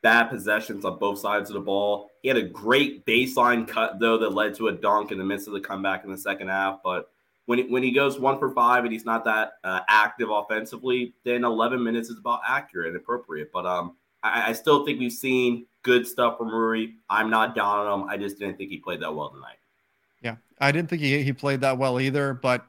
bad 0.02 0.24
possessions 0.24 0.84
on 0.84 0.98
both 0.98 1.18
sides 1.18 1.50
of 1.50 1.54
the 1.54 1.60
ball. 1.60 2.10
He 2.22 2.28
had 2.28 2.36
a 2.36 2.42
great 2.42 3.04
baseline 3.06 3.66
cut 3.66 3.98
though 3.98 4.18
that 4.18 4.34
led 4.34 4.54
to 4.56 4.68
a 4.68 4.72
dunk 4.72 5.12
in 5.12 5.18
the 5.18 5.24
midst 5.24 5.46
of 5.46 5.54
the 5.54 5.60
comeback 5.60 6.04
in 6.04 6.10
the 6.10 6.18
second 6.18 6.48
half. 6.48 6.80
But 6.84 7.10
when 7.46 7.58
he, 7.58 7.64
when 7.64 7.82
he 7.82 7.92
goes 7.92 8.18
one 8.18 8.38
for 8.38 8.50
five 8.52 8.84
and 8.84 8.92
he's 8.92 9.04
not 9.04 9.24
that 9.24 9.52
uh, 9.64 9.80
active 9.88 10.28
offensively, 10.30 11.14
then 11.24 11.44
11 11.44 11.82
minutes 11.82 12.10
is 12.10 12.18
about 12.18 12.40
accurate 12.46 12.88
and 12.88 12.96
appropriate. 12.96 13.50
But 13.52 13.66
um, 13.66 13.96
I, 14.22 14.50
I, 14.50 14.52
still 14.52 14.84
think 14.84 15.00
we've 15.00 15.10
seen 15.10 15.66
good 15.82 16.06
stuff 16.06 16.36
from 16.36 16.48
Rui. 16.48 16.88
I'm 17.08 17.30
not 17.30 17.54
down 17.54 17.86
on 17.86 18.00
him. 18.00 18.08
I 18.08 18.18
just 18.18 18.38
didn't 18.38 18.58
think 18.58 18.70
he 18.70 18.76
played 18.76 19.00
that 19.00 19.14
well 19.14 19.30
tonight. 19.30 19.56
Yeah, 20.20 20.36
I 20.60 20.72
didn't 20.72 20.90
think 20.90 21.00
he, 21.00 21.22
he 21.22 21.32
played 21.32 21.62
that 21.62 21.78
well 21.78 21.98
either. 22.00 22.34
But 22.34 22.66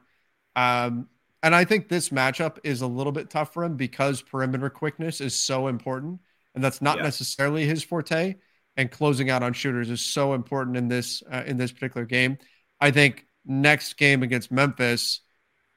um, 0.56 1.08
and 1.42 1.54
I 1.54 1.64
think 1.64 1.88
this 1.88 2.10
matchup 2.10 2.58
is 2.64 2.80
a 2.80 2.86
little 2.86 3.12
bit 3.12 3.30
tough 3.30 3.52
for 3.52 3.64
him 3.64 3.76
because 3.76 4.22
perimeter 4.22 4.70
quickness 4.70 5.20
is 5.20 5.34
so 5.34 5.68
important 5.68 6.20
and 6.54 6.62
that's 6.62 6.82
not 6.82 6.98
yeah. 6.98 7.04
necessarily 7.04 7.66
his 7.66 7.82
forte. 7.82 8.36
And 8.76 8.90
closing 8.90 9.30
out 9.30 9.42
on 9.42 9.52
shooters 9.52 9.90
is 9.90 10.00
so 10.00 10.32
important 10.32 10.76
in 10.76 10.88
this 10.88 11.22
uh, 11.30 11.42
in 11.44 11.56
this 11.56 11.72
particular 11.72 12.06
game. 12.06 12.38
I 12.80 12.90
think 12.92 13.26
next 13.44 13.94
game 13.94 14.22
against 14.22 14.50
Memphis, 14.50 15.20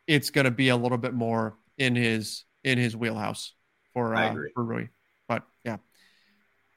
it's 0.08 0.30
going 0.30 0.46
to 0.46 0.52
be 0.52 0.70
a 0.70 0.78
little 0.78 0.98
bit 0.98 1.14
more 1.14 1.58
in 1.78 1.96
his 1.96 2.46
in 2.64 2.78
his 2.78 2.96
wheelhouse 2.96 3.54
for 3.94 4.16
uh, 4.16 4.36
for 4.54 4.64
Rui. 4.64 4.88
But 5.28 5.44
yeah, 5.66 5.78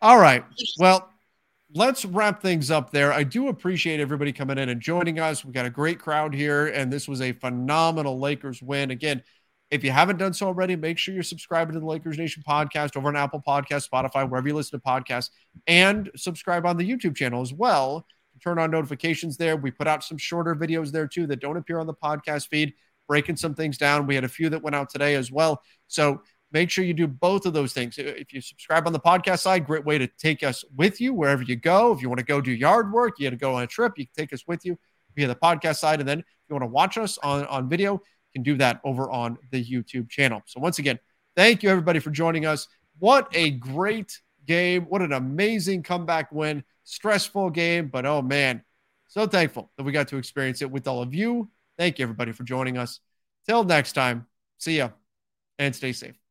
all 0.01 0.18
right. 0.18 0.44
Well, 0.78 1.09
let's 1.74 2.05
wrap 2.05 2.42
things 2.42 2.70
up 2.70 2.90
there. 2.90 3.12
I 3.12 3.22
do 3.22 3.49
appreciate 3.49 4.01
everybody 4.01 4.32
coming 4.32 4.59
in 4.59 4.68
and 4.68 4.80
joining 4.80 5.18
us. 5.18 5.44
We 5.44 5.53
got 5.53 5.66
a 5.66 5.70
great 5.70 5.99
crowd 5.99 6.34
here, 6.34 6.66
and 6.66 6.92
this 6.92 7.07
was 7.07 7.20
a 7.20 7.32
phenomenal 7.32 8.18
Lakers 8.18 8.62
win. 8.62 8.90
Again, 8.90 9.22
if 9.71 9.83
you 9.83 9.91
haven't 9.91 10.19
done 10.19 10.33
so 10.33 10.47
already, 10.47 10.77
make 10.77 10.97
sure 10.97 11.12
you're 11.12 11.23
subscribing 11.23 11.75
to 11.75 11.81
the 11.81 11.87
Lakers 11.87 12.19
Nation 12.19 12.43
podcast 12.47 12.97
over 12.97 13.09
on 13.09 13.17
Apple 13.17 13.43
Podcast, 13.47 13.89
Spotify, 13.89 14.29
wherever 14.29 14.47
you 14.47 14.55
listen 14.55 14.79
to 14.79 14.85
podcasts, 14.85 15.31
and 15.67 16.11
subscribe 16.17 16.64
on 16.64 16.77
the 16.77 16.89
YouTube 16.89 17.17
channel 17.17 17.43
as 17.43 17.53
well. 17.53 18.07
Turn 18.43 18.59
on 18.59 18.71
notifications 18.71 19.37
there. 19.37 19.57
We 19.57 19.71
put 19.71 19.87
out 19.87 20.05
some 20.05 20.19
shorter 20.19 20.55
videos 20.55 20.93
there 20.93 21.09
too 21.09 21.27
that 21.29 21.41
don't 21.41 21.57
appear 21.57 21.79
on 21.79 21.87
the 21.87 21.95
podcast 21.95 22.49
feed, 22.49 22.75
breaking 23.09 23.37
some 23.37 23.55
things 23.55 23.79
down. 23.79 24.07
We 24.07 24.14
had 24.14 24.25
a 24.25 24.29
few 24.29 24.49
that 24.51 24.62
went 24.62 24.77
out 24.77 24.91
today 24.91 25.14
as 25.14 25.33
well. 25.33 25.62
So 25.89 26.23
make 26.53 26.71
sure 26.71 26.85
you 26.85 26.95
do 26.95 27.09
both 27.09 27.47
of 27.47 27.53
those 27.53 27.73
things. 27.73 27.97
If 27.99 28.33
you 28.33 28.41
subscribe 28.41 28.87
on 28.87 28.93
the 28.93 29.01
podcast 29.01 29.41
side, 29.41 29.67
great 29.67 29.85
way 29.85 29.99
to 29.99 30.07
take 30.07 30.43
us 30.43 30.64
with 30.77 31.01
you 31.01 31.12
wherever 31.12 31.43
you 31.43 31.57
go. 31.57 31.93
If 31.93 32.03
you 32.03 32.09
want 32.09 32.21
to 32.21 32.25
go 32.25 32.41
do 32.41 32.53
yard 32.53 32.93
work, 32.93 33.14
you 33.19 33.27
got 33.27 33.31
to 33.31 33.37
go 33.37 33.55
on 33.55 33.62
a 33.62 33.67
trip, 33.67 33.95
you 33.97 34.05
can 34.05 34.14
take 34.14 34.33
us 34.33 34.47
with 34.47 34.64
you 34.64 34.79
via 35.17 35.27
the 35.27 35.35
podcast 35.35 35.79
side. 35.79 36.01
And 36.01 36.09
then 36.09 36.21
if 36.21 36.27
you 36.49 36.55
want 36.55 36.62
to 36.62 36.69
watch 36.69 36.99
us 36.99 37.19
on, 37.19 37.47
on 37.47 37.69
video, 37.69 38.01
can 38.37 38.43
do 38.43 38.59
that 38.59 38.80
over 38.84 39.11
on 39.11 39.39
the 39.51 39.64
YouTube 39.64 40.11
channel. 40.11 40.43
So 40.45 40.61
once 40.61 40.78
again, 40.78 40.99
thank 41.37 41.62
you 41.62 41.70
everybody 41.70 42.01
for 42.01 42.11
joining 42.11 42.45
us. 42.45 42.68
What 42.99 43.28
a 43.32 43.51
great 43.53 44.20
game. 44.47 44.82
What 44.84 45.01
an 45.01 45.14
amazing 45.14 45.82
comeback 45.82 46.30
win. 46.30 46.62
Stressful 46.84 47.51
game, 47.51 47.89
but 47.89 48.05
oh 48.05 48.20
man, 48.20 48.62
so 49.09 49.26
thankful 49.26 49.70
that 49.76 49.84
we 49.84 49.93
got 49.93 50.09
to 50.09 50.18
experience 50.18 50.61
it 50.61 50.70
with 50.70 50.87
all 50.87 51.01
of 51.01 51.14
you. 51.14 51.51
Thank 51.78 51.99
you 51.99 52.03
everybody 52.03 52.32
for 52.32 52.45
joining 52.45 52.76
us. 52.76 53.01
Till 53.47 53.64
next 53.64 53.95
time, 53.95 54.26
see 54.59 54.76
ya 54.76 54.91
and 55.59 55.74
stay 55.74 55.93
safe. 55.93 56.26